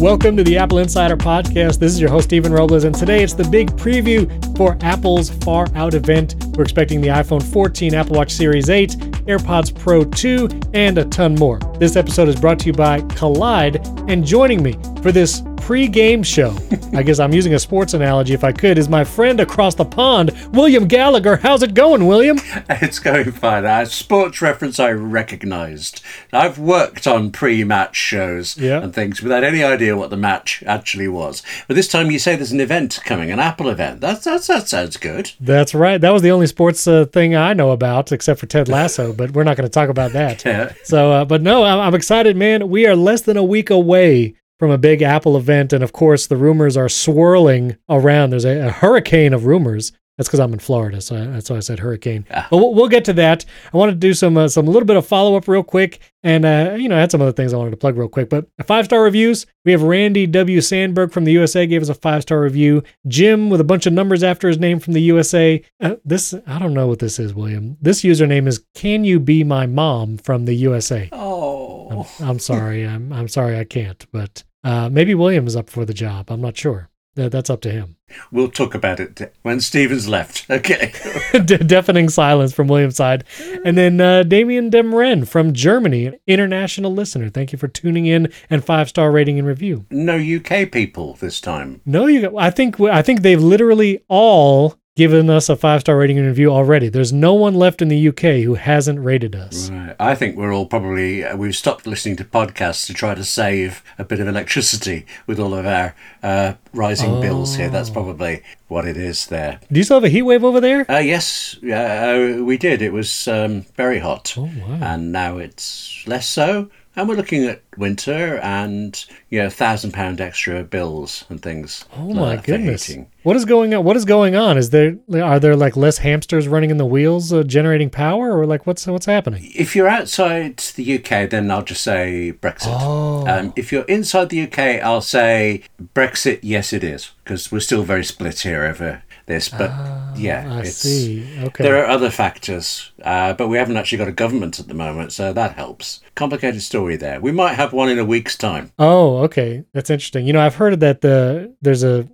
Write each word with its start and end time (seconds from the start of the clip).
Welcome 0.00 0.34
to 0.38 0.42
the 0.42 0.56
Apple 0.56 0.78
Insider 0.78 1.14
Podcast. 1.14 1.78
This 1.78 1.92
is 1.92 2.00
your 2.00 2.08
host, 2.08 2.24
Stephen 2.24 2.54
Robles, 2.54 2.84
and 2.84 2.94
today 2.94 3.22
it's 3.22 3.34
the 3.34 3.44
big 3.44 3.70
preview 3.72 4.26
for 4.56 4.78
Apple's 4.80 5.28
Far 5.44 5.66
Out 5.74 5.92
event. 5.92 6.36
We're 6.56 6.62
expecting 6.62 7.02
the 7.02 7.08
iPhone 7.08 7.42
14, 7.42 7.92
Apple 7.92 8.16
Watch 8.16 8.32
Series 8.32 8.70
8, 8.70 8.92
AirPods 9.26 9.78
Pro 9.78 10.04
2, 10.04 10.48
and 10.72 10.96
a 10.96 11.04
ton 11.04 11.34
more. 11.34 11.58
This 11.78 11.96
episode 11.96 12.28
is 12.28 12.40
brought 12.40 12.58
to 12.60 12.68
you 12.68 12.72
by 12.72 13.02
Kolide, 13.02 14.10
and 14.10 14.24
joining 14.24 14.62
me 14.62 14.72
for 15.02 15.12
this 15.12 15.42
pre-game 15.70 16.20
show. 16.24 16.52
I 16.94 17.04
guess 17.04 17.20
I'm 17.20 17.32
using 17.32 17.54
a 17.54 17.58
sports 17.60 17.94
analogy 17.94 18.34
if 18.34 18.42
I 18.42 18.50
could. 18.50 18.76
Is 18.76 18.88
my 18.88 19.04
friend 19.04 19.38
across 19.38 19.76
the 19.76 19.84
pond, 19.84 20.32
William 20.52 20.88
Gallagher. 20.88 21.36
How's 21.36 21.62
it 21.62 21.74
going, 21.74 22.08
William? 22.08 22.38
It's 22.82 22.98
going 22.98 23.30
fine. 23.30 23.64
A 23.64 23.86
sports 23.86 24.42
reference 24.42 24.80
I 24.80 24.90
recognised. 24.90 26.02
I've 26.32 26.58
worked 26.58 27.06
on 27.06 27.30
pre-match 27.30 27.94
shows 27.94 28.56
Yeah. 28.56 28.82
and 28.82 28.92
things 28.92 29.22
without 29.22 29.44
any 29.44 29.62
idea 29.62 29.96
what 29.96 30.10
the 30.10 30.16
match 30.16 30.64
actually 30.66 31.06
was. 31.06 31.44
But 31.68 31.74
this 31.76 31.86
time 31.86 32.10
you 32.10 32.18
say 32.18 32.34
there's 32.34 32.50
an 32.50 32.60
event 32.60 32.98
coming, 33.04 33.30
an 33.30 33.38
Apple 33.38 33.68
event. 33.68 34.00
That's, 34.00 34.24
that's 34.24 34.48
that 34.48 34.66
sounds 34.68 34.96
good. 34.96 35.30
That's 35.38 35.72
right. 35.72 36.00
That 36.00 36.10
was 36.12 36.22
the 36.22 36.32
only 36.32 36.48
sports 36.48 36.84
uh, 36.88 37.04
thing 37.04 37.36
I 37.36 37.52
know 37.52 37.70
about, 37.70 38.10
except 38.10 38.40
for 38.40 38.46
Ted 38.46 38.68
Lasso. 38.68 39.12
but 39.12 39.30
we're 39.32 39.44
not 39.44 39.56
going 39.56 39.68
to 39.68 39.72
talk 39.72 39.88
about 39.88 40.12
that. 40.14 40.44
Yeah. 40.50 40.72
So, 40.82 41.12
uh, 41.12 41.24
but 41.24 41.42
no, 41.42 41.62
I'm, 41.62 41.78
I'm 41.78 41.94
excited, 41.94 42.36
man. 42.36 42.68
We 42.70 42.84
are 42.88 42.96
less 42.96 43.22
than 43.22 43.36
a 43.36 43.44
week 43.44 43.70
away 43.70 44.34
from 44.60 44.70
a 44.70 44.78
big 44.78 45.00
Apple 45.00 45.38
event, 45.38 45.72
and 45.72 45.82
of 45.82 45.94
course, 45.94 46.26
the 46.26 46.36
rumors 46.36 46.76
are 46.76 46.90
swirling 46.90 47.78
around. 47.88 48.28
There's 48.28 48.44
a, 48.44 48.68
a 48.68 48.70
hurricane 48.70 49.32
of 49.32 49.46
rumors. 49.46 49.90
That's 50.18 50.28
because 50.28 50.40
I'm 50.40 50.52
in 50.52 50.58
Florida, 50.58 51.00
so 51.00 51.16
I, 51.16 51.24
that's 51.28 51.48
why 51.48 51.56
I 51.56 51.60
said 51.60 51.78
hurricane. 51.78 52.26
Ah. 52.30 52.46
But 52.50 52.58
we'll, 52.58 52.74
we'll 52.74 52.88
get 52.88 53.06
to 53.06 53.14
that. 53.14 53.46
I 53.72 53.76
wanted 53.78 53.92
to 53.92 53.98
do 53.98 54.12
some 54.12 54.36
uh, 54.36 54.48
some 54.48 54.66
little 54.66 54.84
bit 54.84 54.98
of 54.98 55.06
follow 55.06 55.34
up 55.34 55.48
real 55.48 55.62
quick, 55.62 56.00
and 56.22 56.44
uh, 56.44 56.76
you 56.78 56.90
know, 56.90 56.96
I 56.98 57.00
had 57.00 57.10
some 57.10 57.22
other 57.22 57.32
things 57.32 57.54
I 57.54 57.56
wanted 57.56 57.70
to 57.70 57.78
plug 57.78 57.96
real 57.96 58.06
quick. 58.06 58.28
But 58.28 58.48
five 58.66 58.84
star 58.84 59.02
reviews. 59.02 59.46
We 59.64 59.72
have 59.72 59.82
Randy 59.82 60.26
W 60.26 60.60
Sandberg 60.60 61.10
from 61.10 61.24
the 61.24 61.32
USA 61.32 61.66
gave 61.66 61.80
us 61.80 61.88
a 61.88 61.94
five 61.94 62.20
star 62.20 62.42
review. 62.42 62.82
Jim 63.08 63.48
with 63.48 63.62
a 63.62 63.64
bunch 63.64 63.86
of 63.86 63.94
numbers 63.94 64.22
after 64.22 64.46
his 64.46 64.58
name 64.58 64.78
from 64.78 64.92
the 64.92 65.00
USA. 65.00 65.64
Uh, 65.80 65.94
this 66.04 66.34
I 66.46 66.58
don't 66.58 66.74
know 66.74 66.86
what 66.86 66.98
this 66.98 67.18
is, 67.18 67.32
William. 67.32 67.78
This 67.80 68.02
username 68.02 68.46
is 68.46 68.62
Can 68.74 69.04
you 69.04 69.20
be 69.20 69.42
my 69.42 69.64
mom 69.64 70.18
from 70.18 70.44
the 70.44 70.54
USA? 70.54 71.08
Oh. 71.12 72.06
I'm 72.20 72.38
sorry. 72.38 72.86
I'm 72.86 73.12
I'm 73.12 73.28
sorry 73.28 73.58
I 73.58 73.64
can't. 73.64 74.04
But 74.12 74.44
uh, 74.64 74.88
maybe 74.90 75.14
William 75.14 75.46
is 75.46 75.56
up 75.56 75.70
for 75.70 75.84
the 75.84 75.94
job. 75.94 76.30
I'm 76.30 76.40
not 76.40 76.56
sure. 76.56 76.88
That, 77.16 77.32
that's 77.32 77.50
up 77.50 77.60
to 77.62 77.72
him. 77.72 77.96
We'll 78.30 78.50
talk 78.50 78.72
about 78.72 79.00
it 79.00 79.34
when 79.42 79.60
Stephen's 79.60 80.08
left. 80.08 80.46
Okay. 80.50 80.92
De- 81.32 81.58
deafening 81.58 82.08
silence 82.08 82.52
from 82.52 82.68
William's 82.68 82.96
side. 82.96 83.24
And 83.64 83.76
then 83.76 84.00
uh, 84.00 84.22
Damien 84.22 84.70
Demren 84.70 85.26
from 85.26 85.52
Germany, 85.52 86.06
an 86.06 86.14
international 86.28 86.92
listener. 86.92 87.28
Thank 87.28 87.50
you 87.52 87.58
for 87.58 87.66
tuning 87.68 88.06
in 88.06 88.32
and 88.48 88.64
five 88.64 88.88
star 88.88 89.10
rating 89.10 89.38
and 89.38 89.46
review. 89.48 89.86
no 89.90 90.16
UK 90.16 90.70
people 90.70 91.14
this 91.14 91.40
time. 91.40 91.80
No, 91.84 92.06
you. 92.06 92.38
I 92.38 92.50
think 92.50 92.80
I 92.80 93.02
think 93.02 93.22
they've 93.22 93.42
literally 93.42 94.04
all 94.08 94.76
given 95.00 95.30
us 95.30 95.48
a 95.48 95.56
five 95.56 95.80
star 95.80 95.96
rating 95.96 96.18
and 96.18 96.26
review 96.26 96.50
already. 96.52 96.90
There's 96.90 97.10
no 97.10 97.32
one 97.32 97.54
left 97.54 97.80
in 97.80 97.88
the 97.88 98.08
UK 98.08 98.44
who 98.44 98.54
hasn't 98.56 99.00
rated 99.00 99.34
us. 99.34 99.70
Right. 99.70 99.96
I 99.98 100.14
think 100.14 100.36
we're 100.36 100.52
all 100.52 100.66
probably 100.66 101.24
uh, 101.24 101.38
we've 101.38 101.56
stopped 101.56 101.86
listening 101.86 102.16
to 102.16 102.24
podcasts 102.24 102.84
to 102.86 102.92
try 102.92 103.14
to 103.14 103.24
save 103.24 103.82
a 103.98 104.04
bit 104.04 104.20
of 104.20 104.28
electricity 104.28 105.06
with 105.26 105.40
all 105.40 105.54
of 105.54 105.64
our 105.64 105.94
uh, 106.22 106.52
rising 106.74 107.18
bills 107.22 107.56
here. 107.56 107.70
That's 107.70 107.88
probably 107.88 108.42
what 108.68 108.84
it 108.86 108.98
is 108.98 109.26
there. 109.28 109.58
Do 109.72 109.80
you 109.80 109.84
still 109.84 109.96
have 109.96 110.04
a 110.04 110.10
heat 110.10 110.20
wave 110.22 110.44
over 110.44 110.60
there? 110.60 110.84
Uh, 110.90 110.98
yes, 110.98 111.56
uh, 111.64 112.42
we 112.44 112.58
did. 112.58 112.82
It 112.82 112.92
was 112.92 113.26
um, 113.26 113.62
very 113.76 114.00
hot, 114.00 114.34
Oh, 114.36 114.42
wow. 114.42 114.78
and 114.82 115.12
now 115.12 115.38
it's 115.38 116.04
less 116.06 116.28
so. 116.28 116.68
And 116.96 117.08
we're 117.08 117.14
looking 117.14 117.44
at 117.44 117.62
winter 117.76 118.38
and 118.38 119.04
you 119.28 119.40
know 119.40 119.48
thousand 119.48 119.92
pound 119.92 120.20
extra 120.20 120.64
bills 120.64 121.24
and 121.28 121.40
things. 121.40 121.84
Oh 121.96 122.06
like 122.06 122.16
my 122.16 122.44
goodness! 122.44 122.92
What 123.22 123.36
is 123.36 123.44
going 123.44 123.72
on? 123.74 123.84
What 123.84 123.96
is 123.96 124.04
going 124.04 124.34
on? 124.34 124.58
Is 124.58 124.70
there 124.70 124.96
are 125.14 125.38
there 125.38 125.54
like 125.54 125.76
less 125.76 125.98
hamsters 125.98 126.48
running 126.48 126.70
in 126.70 126.78
the 126.78 126.86
wheels, 126.86 127.32
uh, 127.32 127.44
generating 127.44 127.90
power, 127.90 128.36
or 128.36 128.44
like 128.44 128.66
what's 128.66 128.86
what's 128.88 129.06
happening? 129.06 129.50
If 129.54 129.76
you're 129.76 129.88
outside 129.88 130.58
the 130.58 130.98
UK, 130.98 131.30
then 131.30 131.48
I'll 131.50 131.62
just 131.62 131.82
say 131.82 132.32
Brexit. 132.32 132.66
Oh. 132.68 133.26
Um, 133.26 133.52
if 133.54 133.70
you're 133.70 133.84
inside 133.84 134.30
the 134.30 134.42
UK, 134.42 134.82
I'll 134.82 135.00
say 135.00 135.62
Brexit. 135.94 136.40
Yes, 136.42 136.72
it 136.72 136.82
is 136.82 137.12
because 137.22 137.52
we're 137.52 137.60
still 137.60 137.84
very 137.84 138.04
split 138.04 138.40
here 138.40 138.64
over 138.64 139.04
this. 139.30 139.48
But 139.48 139.70
yeah, 140.16 140.44
Ah, 140.46 140.56
I 140.58 140.60
it's, 140.60 140.76
see. 140.76 141.24
Okay. 141.46 141.64
There 141.64 141.78
are 141.82 141.86
other 141.86 142.10
factors, 142.10 142.92
uh, 143.02 143.32
but 143.32 143.48
we 143.48 143.56
haven't 143.56 143.76
actually 143.78 143.98
got 143.98 144.08
a 144.08 144.12
government 144.24 144.60
at 144.60 144.68
the 144.68 144.74
moment, 144.74 145.12
so 145.12 145.32
that 145.32 145.52
helps. 145.56 146.00
Complicated 146.14 146.62
story 146.62 146.96
there. 146.96 147.18
We 147.20 147.32
might 147.32 147.54
have 147.54 147.72
one 147.72 147.88
in 147.88 147.98
a 147.98 148.04
week's 148.04 148.36
time. 148.36 148.72
Oh, 148.78 149.18
okay. 149.26 149.64
That's 149.72 149.88
interesting. 149.90 150.26
You 150.26 150.32
know, 150.34 150.40
I've 150.42 150.56
heard 150.56 150.80
that 150.80 151.00
the 151.00 151.54
there's 151.62 151.82
a 151.84 152.06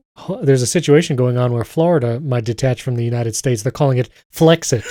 there's 0.43 0.63
a 0.63 0.67
situation 0.67 1.17
going 1.17 1.37
on 1.37 1.53
where 1.53 1.65
Florida 1.65 2.21
might 2.21 2.45
detach 2.45 2.83
from 2.83 2.95
the 2.97 3.05
United 3.05 3.35
States. 3.37 3.63
They're 3.63 3.73
calling 3.73 3.99
it 3.99 4.09
Flexit. 4.35 4.85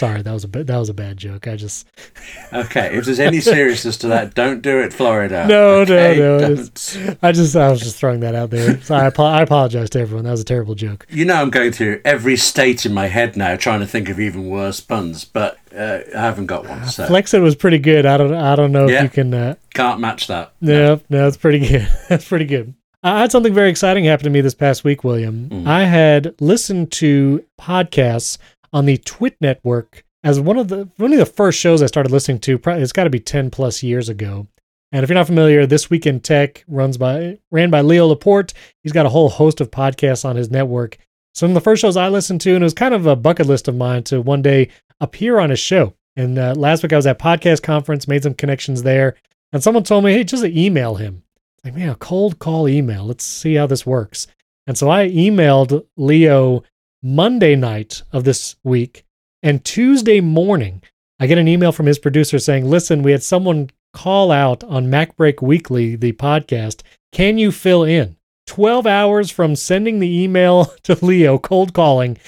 Sorry, 0.00 0.22
that 0.22 0.32
was 0.32 0.44
a 0.44 0.48
ba- 0.48 0.64
that 0.64 0.78
was 0.78 0.88
a 0.88 0.94
bad 0.94 1.18
joke. 1.18 1.46
I 1.46 1.56
just 1.56 1.86
Okay, 2.54 2.96
if 2.96 3.04
there's 3.04 3.20
any 3.20 3.38
seriousness 3.38 3.98
to 3.98 4.08
that, 4.08 4.32
don't 4.34 4.62
do 4.62 4.78
it, 4.80 4.94
Florida. 4.94 5.46
No, 5.46 5.84
no, 5.84 5.94
okay? 5.94 6.18
no, 6.18 6.38
Don't. 6.38 7.18
I 7.22 7.32
just 7.32 7.54
I 7.54 7.70
was 7.70 7.80
just 7.80 7.96
throwing 7.96 8.20
that 8.20 8.34
out 8.34 8.48
there. 8.48 8.80
So 8.80 8.94
I, 8.94 9.12
I 9.14 9.42
apologize 9.42 9.90
to 9.90 10.00
everyone. 10.00 10.24
That 10.24 10.30
was 10.30 10.40
a 10.40 10.44
terrible 10.44 10.74
joke. 10.74 11.06
You 11.10 11.26
know, 11.26 11.34
I'm 11.34 11.50
going 11.50 11.72
through 11.72 12.00
every 12.02 12.38
state 12.38 12.86
in 12.86 12.94
my 12.94 13.08
head 13.08 13.36
now, 13.36 13.56
trying 13.56 13.80
to 13.80 13.86
think 13.86 14.08
of 14.08 14.18
even 14.18 14.48
worse 14.48 14.80
puns, 14.80 15.26
but 15.26 15.58
uh, 15.76 15.98
I 16.16 16.20
haven't 16.22 16.46
got 16.46 16.66
one, 16.66 16.86
so 16.86 17.06
Flexit 17.06 17.42
was 17.42 17.54
pretty 17.54 17.78
good. 17.78 18.06
I 18.06 18.16
don't 18.16 18.32
I 18.32 18.56
don't 18.56 18.72
know 18.72 18.88
if 18.88 19.02
you 19.02 19.10
can. 19.10 19.34
Uh, 19.34 19.56
can't 19.74 20.00
match 20.00 20.28
that. 20.28 20.54
no, 20.62 21.02
no, 21.10 21.28
it's 21.28 21.36
pretty 21.36 21.58
good. 21.58 21.86
That's 22.08 22.26
pretty 22.26 22.46
good. 22.46 22.72
I 23.02 23.20
had 23.20 23.32
something 23.32 23.54
very 23.54 23.68
exciting 23.70 24.04
happen 24.04 24.24
to 24.24 24.30
me 24.30 24.40
this 24.40 24.54
past 24.54 24.82
week, 24.82 25.04
William. 25.04 25.48
Mm. 25.50 25.66
I 25.66 25.84
had 25.84 26.34
listened 26.40 26.90
to 26.92 27.44
podcasts 27.58 28.36
on 28.72 28.86
the 28.86 28.98
Twit 28.98 29.36
network 29.40 30.04
as 30.22 30.40
one 30.40 30.58
of 30.58 30.68
the 30.68 30.88
one 30.96 31.12
of 31.12 31.18
the 31.18 31.26
first 31.26 31.58
shows 31.58 31.82
I 31.82 31.86
started 31.86 32.12
listening 32.12 32.40
to. 32.40 32.58
Probably 32.58 32.82
it's 32.82 32.92
got 32.92 33.04
to 33.04 33.10
be 33.10 33.20
ten 33.20 33.50
plus 33.50 33.82
years 33.82 34.08
ago. 34.08 34.46
And 34.92 35.04
if 35.04 35.10
you're 35.10 35.18
not 35.18 35.26
familiar, 35.26 35.66
this 35.66 35.88
week 35.88 36.06
in 36.06 36.20
tech 36.20 36.64
runs 36.66 36.96
by 36.96 37.38
ran 37.50 37.70
by 37.70 37.80
Leo 37.80 38.06
Laporte. 38.06 38.52
He's 38.82 38.92
got 38.92 39.06
a 39.06 39.10
whole 39.10 39.28
host 39.28 39.60
of 39.60 39.70
podcasts 39.70 40.24
on 40.24 40.36
his 40.36 40.50
network. 40.50 40.98
So 41.34 41.46
one 41.46 41.52
of 41.52 41.54
the 41.54 41.60
first 41.60 41.80
shows 41.80 41.96
I 41.96 42.08
listened 42.08 42.40
to, 42.42 42.54
and 42.54 42.62
it 42.62 42.64
was 42.64 42.74
kind 42.74 42.92
of 42.92 43.06
a 43.06 43.14
bucket 43.14 43.46
list 43.46 43.68
of 43.68 43.76
mine 43.76 44.02
to 44.04 44.20
one 44.20 44.42
day 44.42 44.68
appear 45.00 45.38
on 45.38 45.50
his 45.50 45.60
show. 45.60 45.94
And 46.16 46.38
uh, 46.38 46.54
last 46.56 46.82
week 46.82 46.92
I 46.92 46.96
was 46.96 47.06
at 47.06 47.20
podcast 47.20 47.62
conference, 47.62 48.08
made 48.08 48.24
some 48.24 48.34
connections 48.34 48.82
there, 48.82 49.14
and 49.52 49.62
someone 49.62 49.84
told 49.84 50.04
me, 50.04 50.12
"Hey, 50.12 50.24
just 50.24 50.44
email 50.44 50.96
him." 50.96 51.22
Like, 51.64 51.74
man, 51.74 51.90
a 51.90 51.94
cold 51.94 52.38
call 52.38 52.68
email. 52.68 53.04
Let's 53.04 53.24
see 53.24 53.54
how 53.54 53.66
this 53.66 53.86
works. 53.86 54.26
And 54.66 54.76
so 54.76 54.90
I 54.90 55.08
emailed 55.08 55.86
Leo 55.96 56.62
Monday 57.02 57.56
night 57.56 58.02
of 58.12 58.24
this 58.24 58.56
week, 58.62 59.04
and 59.42 59.64
Tuesday 59.64 60.20
morning, 60.20 60.82
I 61.18 61.26
get 61.26 61.38
an 61.38 61.48
email 61.48 61.72
from 61.72 61.86
his 61.86 61.98
producer 61.98 62.38
saying, 62.38 62.68
"Listen, 62.68 63.02
we 63.02 63.12
had 63.12 63.22
someone 63.22 63.70
call 63.92 64.30
out 64.30 64.62
on 64.64 64.86
MacBreak 64.90 65.42
Weekly, 65.42 65.96
the 65.96 66.12
podcast. 66.12 66.82
Can 67.12 67.38
you 67.38 67.52
fill 67.52 67.84
in?" 67.84 68.16
12 68.46 68.86
hours 68.86 69.30
from 69.30 69.54
sending 69.54 70.00
the 70.00 70.22
email 70.22 70.64
to 70.82 70.98
Leo, 71.04 71.38
cold 71.38 71.72
calling, 71.72 72.18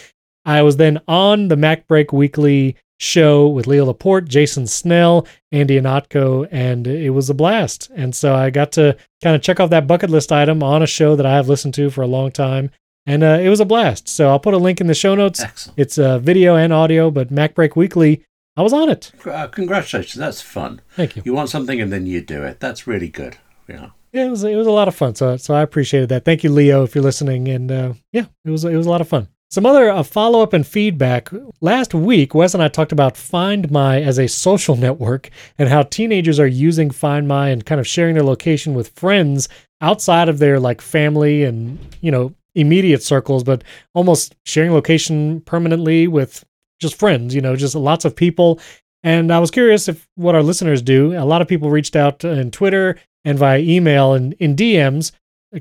I 0.44 0.62
was 0.62 0.76
then 0.76 1.00
on 1.06 1.48
the 1.48 1.56
MacBreak 1.56 2.12
Weekly 2.12 2.76
show 2.98 3.48
with 3.48 3.66
Leo 3.66 3.86
Laporte, 3.86 4.28
Jason 4.28 4.66
Snell, 4.66 5.26
Andy 5.50 5.80
Ihnatko, 5.80 6.48
and 6.50 6.86
it 6.86 7.10
was 7.10 7.28
a 7.28 7.34
blast. 7.34 7.90
And 7.94 8.14
so 8.14 8.34
I 8.34 8.50
got 8.50 8.72
to 8.72 8.96
kind 9.22 9.34
of 9.34 9.42
check 9.42 9.58
off 9.60 9.70
that 9.70 9.86
bucket 9.86 10.10
list 10.10 10.30
item 10.30 10.62
on 10.62 10.82
a 10.82 10.86
show 10.86 11.16
that 11.16 11.26
I 11.26 11.34
have 11.34 11.48
listened 11.48 11.74
to 11.74 11.90
for 11.90 12.02
a 12.02 12.06
long 12.06 12.30
time. 12.30 12.70
And 13.06 13.22
uh, 13.24 13.38
it 13.40 13.48
was 13.48 13.60
a 13.60 13.64
blast. 13.64 14.08
So 14.08 14.28
I'll 14.28 14.38
put 14.38 14.54
a 14.54 14.58
link 14.58 14.80
in 14.80 14.86
the 14.86 14.94
show 14.94 15.14
notes. 15.14 15.40
Excellent. 15.40 15.78
It's 15.78 15.98
uh, 15.98 16.18
video 16.18 16.56
and 16.56 16.72
audio, 16.72 17.10
but 17.10 17.30
MacBreak 17.30 17.74
Weekly, 17.74 18.24
I 18.56 18.62
was 18.62 18.72
on 18.72 18.88
it. 18.88 19.12
Uh, 19.24 19.48
congratulations. 19.48 20.14
That's 20.14 20.40
fun. 20.40 20.80
Thank 20.96 21.16
you. 21.16 21.22
You 21.24 21.34
want 21.34 21.50
something 21.50 21.80
and 21.80 21.92
then 21.92 22.06
you 22.06 22.20
do 22.20 22.42
it. 22.44 22.60
That's 22.60 22.86
really 22.86 23.08
good. 23.08 23.38
Yeah. 23.68 23.90
Yeah, 24.12 24.26
it 24.26 24.30
was 24.30 24.44
it 24.44 24.56
was 24.56 24.66
a 24.66 24.72
lot 24.72 24.88
of 24.88 24.94
fun. 24.94 25.14
So 25.14 25.38
so 25.38 25.54
I 25.54 25.62
appreciated 25.62 26.10
that. 26.10 26.26
Thank 26.26 26.44
you, 26.44 26.50
Leo, 26.50 26.84
if 26.84 26.94
you're 26.94 27.02
listening. 27.02 27.48
And 27.48 27.72
uh, 27.72 27.92
yeah, 28.12 28.26
it 28.44 28.50
was 28.50 28.62
it 28.64 28.76
was 28.76 28.86
a 28.86 28.90
lot 28.90 29.00
of 29.00 29.08
fun. 29.08 29.28
Some 29.50 29.66
other 29.66 29.90
uh, 29.90 30.02
follow 30.02 30.42
up 30.42 30.52
and 30.52 30.66
feedback. 30.66 31.30
Last 31.60 31.92
week, 31.92 32.34
Wes 32.34 32.54
and 32.54 32.62
I 32.62 32.68
talked 32.68 32.92
about 32.92 33.16
Find 33.16 33.70
My 33.70 34.00
as 34.00 34.18
a 34.18 34.26
social 34.26 34.76
network 34.76 35.30
and 35.58 35.68
how 35.68 35.82
teenagers 35.82 36.38
are 36.40 36.46
using 36.46 36.90
Find 36.90 37.26
My 37.26 37.48
and 37.48 37.64
kind 37.64 37.80
of 37.80 37.86
sharing 37.86 38.14
their 38.14 38.22
location 38.22 38.74
with 38.74 38.90
friends 38.90 39.48
outside 39.80 40.28
of 40.28 40.38
their 40.38 40.60
like 40.60 40.80
family 40.80 41.44
and 41.44 41.78
you 42.00 42.10
know 42.10 42.34
immediate 42.54 43.02
circles, 43.02 43.44
but 43.44 43.64
almost 43.94 44.34
sharing 44.44 44.72
location 44.72 45.40
permanently 45.42 46.06
with 46.08 46.44
just 46.80 46.98
friends. 46.98 47.34
You 47.34 47.40
know, 47.40 47.56
just 47.56 47.74
lots 47.74 48.04
of 48.04 48.16
people. 48.16 48.60
And 49.02 49.32
I 49.32 49.38
was 49.38 49.50
curious 49.50 49.88
if 49.88 50.08
what 50.14 50.34
our 50.34 50.42
listeners 50.42 50.82
do. 50.82 51.12
A 51.18 51.24
lot 51.24 51.42
of 51.42 51.48
people 51.48 51.70
reached 51.70 51.96
out 51.96 52.24
uh, 52.24 52.28
in 52.28 52.50
Twitter 52.50 52.96
and 53.24 53.38
via 53.38 53.58
email 53.58 54.14
and 54.14 54.34
in 54.34 54.54
DMs. 54.56 55.12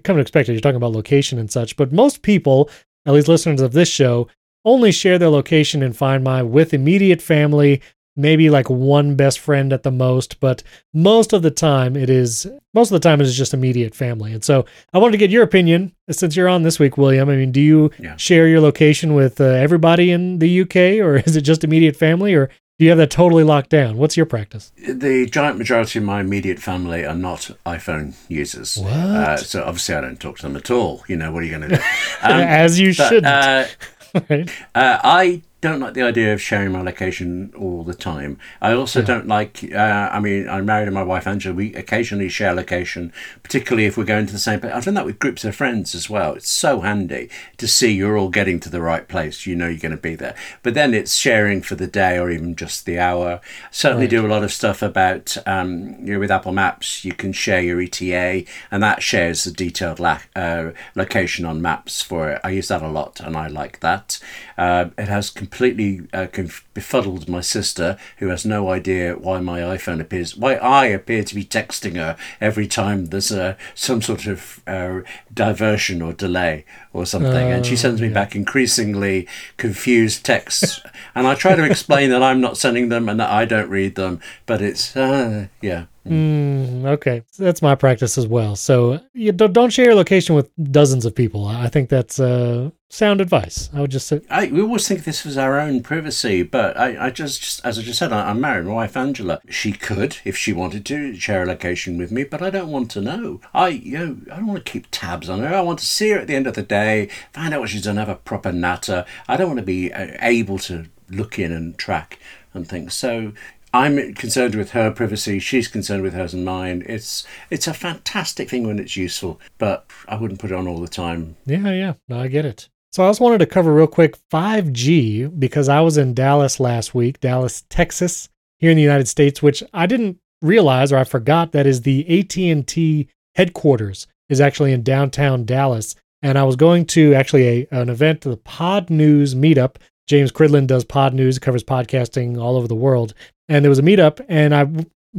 Come 0.03 0.15
to 0.15 0.21
expect 0.21 0.47
it, 0.47 0.53
you're 0.53 0.61
talking 0.61 0.77
about 0.77 0.93
location 0.93 1.37
and 1.37 1.51
such, 1.51 1.75
but 1.75 1.91
most 1.91 2.21
people, 2.21 2.69
at 3.05 3.13
least 3.13 3.27
listeners 3.27 3.59
of 3.59 3.73
this 3.73 3.89
show, 3.89 4.27
only 4.63 4.91
share 4.91 5.19
their 5.19 5.29
location 5.29 5.83
in 5.83 5.91
Find 5.91 6.23
My 6.23 6.43
with 6.43 6.73
immediate 6.73 7.21
family 7.21 7.81
maybe 8.15 8.49
like 8.49 8.69
one 8.69 9.15
best 9.15 9.39
friend 9.39 9.71
at 9.73 9.83
the 9.83 9.91
most, 9.91 10.39
but 10.39 10.63
most 10.93 11.33
of 11.33 11.41
the 11.41 11.51
time 11.51 11.95
it 11.95 12.09
is 12.09 12.45
most 12.73 12.89
of 12.91 12.93
the 13.01 13.07
time 13.07 13.19
it 13.21 13.27
is 13.27 13.37
just 13.37 13.53
immediate 13.53 13.93
family. 13.95 14.33
And 14.33 14.43
so 14.43 14.65
I 14.93 14.97
wanted 14.97 15.13
to 15.13 15.17
get 15.17 15.29
your 15.29 15.43
opinion 15.43 15.93
since 16.09 16.35
you're 16.35 16.47
on 16.49 16.63
this 16.63 16.79
week, 16.79 16.97
William. 16.97 17.29
I 17.29 17.35
mean, 17.35 17.51
do 17.51 17.61
you 17.61 17.91
Yeah. 17.99 18.15
share 18.17 18.47
your 18.47 18.61
location 18.61 19.13
with 19.13 19.39
uh, 19.41 19.45
everybody 19.45 20.11
in 20.11 20.39
the 20.39 20.61
UK, 20.61 20.99
or 21.05 21.15
is 21.25 21.35
it 21.35 21.41
just 21.41 21.63
immediate 21.63 21.95
family, 21.95 22.33
or 22.33 22.47
do 22.79 22.85
you 22.85 22.89
have 22.89 22.97
that 22.97 23.11
totally 23.11 23.43
locked 23.43 23.69
down? 23.69 23.95
What's 23.97 24.17
your 24.17 24.25
practice? 24.25 24.71
The 24.87 25.27
giant 25.27 25.57
majority 25.59 25.99
of 25.99 26.05
my 26.05 26.19
immediate 26.21 26.57
family 26.59 27.05
are 27.05 27.13
not 27.15 27.51
iPhone 27.65 28.15
users. 28.27 28.77
Uh, 28.77 29.37
so 29.37 29.63
obviously 29.63 29.95
I 29.95 30.01
don't 30.01 30.19
talk 30.19 30.37
to 30.37 30.43
them 30.43 30.55
at 30.55 30.71
all. 30.71 31.03
You 31.07 31.15
know, 31.17 31.31
what 31.31 31.43
are 31.43 31.45
you 31.45 31.57
going 31.57 31.69
to 31.69 31.75
do? 31.77 31.81
Um, 32.23 32.31
As 32.41 32.79
you 32.79 32.91
shouldn't. 32.93 33.25
uh, 33.27 33.65
right? 34.29 34.49
Uh, 34.73 34.99
I 35.03 35.41
don't 35.61 35.79
like 35.79 35.93
the 35.93 36.01
idea 36.01 36.33
of 36.33 36.41
sharing 36.41 36.71
my 36.71 36.81
location 36.81 37.53
all 37.55 37.83
the 37.83 37.93
time. 37.93 38.39
I 38.61 38.73
also 38.73 39.03
don't 39.03 39.27
like. 39.27 39.63
Uh, 39.71 40.09
I 40.11 40.19
mean, 40.19 40.49
I'm 40.49 40.65
married 40.65 40.85
to 40.85 40.91
my 40.91 41.03
wife 41.03 41.27
Angela. 41.27 41.53
We 41.55 41.75
occasionally 41.75 42.29
share 42.29 42.53
location, 42.55 43.13
particularly 43.43 43.85
if 43.85 43.95
we're 43.95 44.03
going 44.05 44.25
to 44.25 44.33
the 44.33 44.39
same 44.39 44.59
place. 44.59 44.73
I've 44.73 44.85
done 44.85 44.95
that 44.95 45.05
with 45.05 45.19
groups 45.19 45.45
of 45.45 45.55
friends 45.55 45.93
as 45.93 46.09
well. 46.09 46.33
It's 46.33 46.49
so 46.49 46.81
handy 46.81 47.29
to 47.57 47.67
see 47.67 47.91
you're 47.91 48.17
all 48.17 48.29
getting 48.29 48.59
to 48.61 48.69
the 48.69 48.81
right 48.81 49.07
place. 49.07 49.45
You 49.45 49.55
know 49.55 49.67
you're 49.67 49.77
going 49.77 49.91
to 49.91 49.97
be 50.01 50.15
there. 50.15 50.35
But 50.63 50.73
then 50.73 50.95
it's 50.95 51.15
sharing 51.15 51.61
for 51.61 51.75
the 51.75 51.85
day 51.87 52.17
or 52.17 52.31
even 52.31 52.55
just 52.55 52.85
the 52.85 52.97
hour. 52.97 53.39
Certainly 53.69 54.05
Right. 54.05 54.09
do 54.09 54.25
a 54.25 54.27
lot 54.27 54.43
of 54.43 54.51
stuff 54.51 54.81
about. 54.81 55.37
Um, 55.45 55.95
you 56.01 56.13
know, 56.13 56.19
with 56.19 56.31
Apple 56.31 56.53
Maps, 56.53 57.05
you 57.05 57.13
can 57.13 57.33
share 57.33 57.61
your 57.61 57.79
ETA, 57.79 58.45
and 58.71 58.81
that 58.81 59.03
shares 59.03 59.43
the 59.43 59.51
detailed 59.51 59.99
la- 59.99 60.21
uh, 60.35 60.71
location 60.95 61.45
on 61.45 61.61
maps 61.61 62.01
for 62.01 62.31
it. 62.31 62.41
I 62.43 62.49
use 62.49 62.67
that 62.69 62.81
a 62.81 62.87
lot, 62.87 63.19
and 63.19 63.37
I 63.37 63.47
like 63.47 63.79
that. 63.81 64.19
Uh, 64.57 64.85
it 64.97 65.07
has 65.07 65.29
completely 65.51 66.07
uh, 66.13 66.27
conf- 66.31 66.65
befuddled 66.73 67.27
my 67.27 67.41
sister, 67.41 67.97
who 68.19 68.29
has 68.29 68.45
no 68.45 68.69
idea 68.69 69.15
why 69.17 69.39
my 69.41 69.59
iPhone 69.59 69.99
appears, 69.99 70.35
why 70.37 70.55
I 70.55 70.85
appear 70.85 71.23
to 71.25 71.35
be 71.35 71.43
texting 71.43 71.95
her 71.97 72.15
every 72.39 72.67
time 72.67 73.07
there's 73.07 73.31
uh, 73.33 73.55
some 73.75 74.01
sort 74.01 74.27
of 74.27 74.61
uh, 74.65 75.01
diversion 75.33 76.01
or 76.01 76.13
delay 76.13 76.63
or 76.93 77.05
something, 77.05 77.51
and 77.51 77.65
she 77.65 77.73
Oh, 77.73 77.77
sends 77.77 78.01
me 78.01 78.07
yeah. 78.07 78.13
back 78.13 78.33
increasingly 78.35 79.27
confused 79.57 80.23
texts, 80.25 80.79
and 81.15 81.27
I 81.27 81.35
try 81.35 81.55
to 81.55 81.63
explain 81.65 82.09
that 82.11 82.23
I'm 82.23 82.39
not 82.39 82.57
sending 82.57 82.87
them 82.89 83.09
and 83.09 83.19
that 83.19 83.29
I 83.29 83.43
don't 83.45 83.69
read 83.69 83.95
them, 83.95 84.21
but 84.45 84.61
it's 84.61 84.95
uh, 84.95 85.47
yeah. 85.61 85.85
Mm, 86.07 86.85
okay, 86.85 87.23
that's 87.37 87.61
my 87.61 87.75
practice 87.75 88.17
as 88.17 88.25
well. 88.25 88.55
So 88.55 88.99
you 89.13 89.31
don't, 89.33 89.53
don't 89.53 89.69
share 89.69 89.85
your 89.85 89.95
location 89.95 90.33
with 90.33 90.49
dozens 90.71 91.05
of 91.05 91.13
people. 91.13 91.45
I 91.45 91.65
I 91.65 91.67
think 91.67 91.89
that's 91.89 92.19
uh, 92.19 92.71
sound 92.91 93.21
advice. 93.21 93.69
I 93.73 93.81
would 93.81 93.91
just 93.91 94.07
say, 94.07 94.21
I, 94.29 94.47
we 94.47 94.61
always 94.61 94.87
think 94.87 95.03
this 95.03 95.23
was 95.25 95.37
our 95.37 95.59
own 95.59 95.81
privacy, 95.81 96.43
but 96.43 96.77
I, 96.77 97.07
I 97.07 97.09
just, 97.09 97.41
just 97.41 97.65
as 97.65 97.79
I 97.79 97.81
just 97.81 97.99
said, 97.99 98.11
I, 98.11 98.29
I'm 98.29 98.41
married. 98.41 98.65
My 98.65 98.73
wife 98.73 98.97
Angela, 98.97 99.39
she 99.49 99.71
could, 99.71 100.17
if 100.25 100.37
she 100.37 100.53
wanted 100.53 100.85
to, 100.87 101.15
share 101.15 101.43
a 101.43 101.47
location 101.47 101.97
with 101.97 102.11
me, 102.11 102.23
but 102.23 102.41
I 102.41 102.49
don't 102.49 102.69
want 102.69 102.91
to 102.91 103.01
know. 103.01 103.41
I, 103.53 103.69
you 103.69 103.97
know, 103.97 104.17
I 104.31 104.37
don't 104.37 104.47
want 104.47 104.65
to 104.65 104.71
keep 104.71 104.87
tabs 104.91 105.29
on 105.29 105.39
her. 105.39 105.55
I 105.55 105.61
want 105.61 105.79
to 105.79 105.85
see 105.85 106.09
her 106.09 106.19
at 106.19 106.27
the 106.27 106.35
end 106.35 106.47
of 106.47 106.55
the 106.55 106.63
day, 106.63 107.09
find 107.33 107.53
out 107.53 107.61
what 107.61 107.69
she's 107.69 107.83
done, 107.83 107.97
have 107.97 108.09
a 108.09 108.15
proper 108.15 108.51
natter. 108.51 109.05
I 109.27 109.37
don't 109.37 109.47
want 109.47 109.59
to 109.59 109.65
be 109.65 109.91
uh, 109.93 110.17
able 110.21 110.59
to 110.59 110.85
look 111.09 111.39
in 111.39 111.51
and 111.51 111.77
track 111.77 112.19
and 112.53 112.67
things. 112.67 112.93
So. 112.93 113.33
I'm 113.73 114.13
concerned 114.15 114.55
with 114.55 114.71
her 114.71 114.91
privacy. 114.91 115.39
She's 115.39 115.69
concerned 115.69 116.03
with 116.03 116.13
hers 116.13 116.33
and 116.33 116.43
mine. 116.43 116.83
It's 116.87 117.25
it's 117.49 117.67
a 117.67 117.73
fantastic 117.73 118.49
thing 118.49 118.67
when 118.67 118.79
it's 118.79 118.97
useful, 118.97 119.39
but 119.57 119.85
I 120.09 120.17
wouldn't 120.17 120.41
put 120.41 120.51
it 120.51 120.57
on 120.57 120.67
all 120.67 120.81
the 120.81 120.89
time. 120.89 121.37
yeah, 121.45 121.71
yeah, 121.71 121.93
no, 122.09 122.19
I 122.19 122.27
get 122.27 122.43
it. 122.43 122.67
So 122.91 123.03
I 123.03 123.07
also 123.07 123.23
wanted 123.23 123.37
to 123.39 123.45
cover 123.45 123.73
real 123.73 123.87
quick 123.87 124.17
5G 124.29 125.39
because 125.39 125.69
I 125.69 125.79
was 125.79 125.97
in 125.97 126.13
Dallas 126.13 126.59
last 126.59 126.93
week, 126.93 127.21
Dallas, 127.21 127.63
Texas, 127.69 128.27
here 128.59 128.69
in 128.69 128.75
the 128.75 128.83
United 128.83 129.07
States, 129.07 129.41
which 129.41 129.63
I 129.73 129.85
didn't 129.85 130.17
realize 130.41 130.91
or 130.91 130.97
I 130.97 131.05
forgot 131.05 131.53
that 131.53 131.65
is 131.65 131.81
the 131.81 132.19
AT&T 132.19 133.07
headquarters 133.35 134.07
is 134.27 134.41
actually 134.41 134.73
in 134.73 134.83
downtown 134.83 135.45
Dallas. 135.45 135.95
And 136.21 136.37
I 136.37 136.43
was 136.43 136.57
going 136.57 136.85
to 136.87 137.13
actually 137.13 137.47
a, 137.47 137.67
an 137.71 137.89
event, 137.89 138.21
the 138.21 138.37
Pod 138.37 138.89
News 138.89 139.35
meetup. 139.35 139.77
James 140.07 140.31
Cridland 140.31 140.67
does 140.67 140.83
Pod 140.83 141.13
News, 141.13 141.39
covers 141.39 141.63
podcasting 141.63 142.39
all 142.39 142.57
over 142.57 142.67
the 142.67 142.75
world. 142.75 143.13
And 143.47 143.63
there 143.63 143.69
was 143.69 143.79
a 143.79 143.83
meetup, 143.83 144.23
and 144.27 144.53
I 144.53 144.67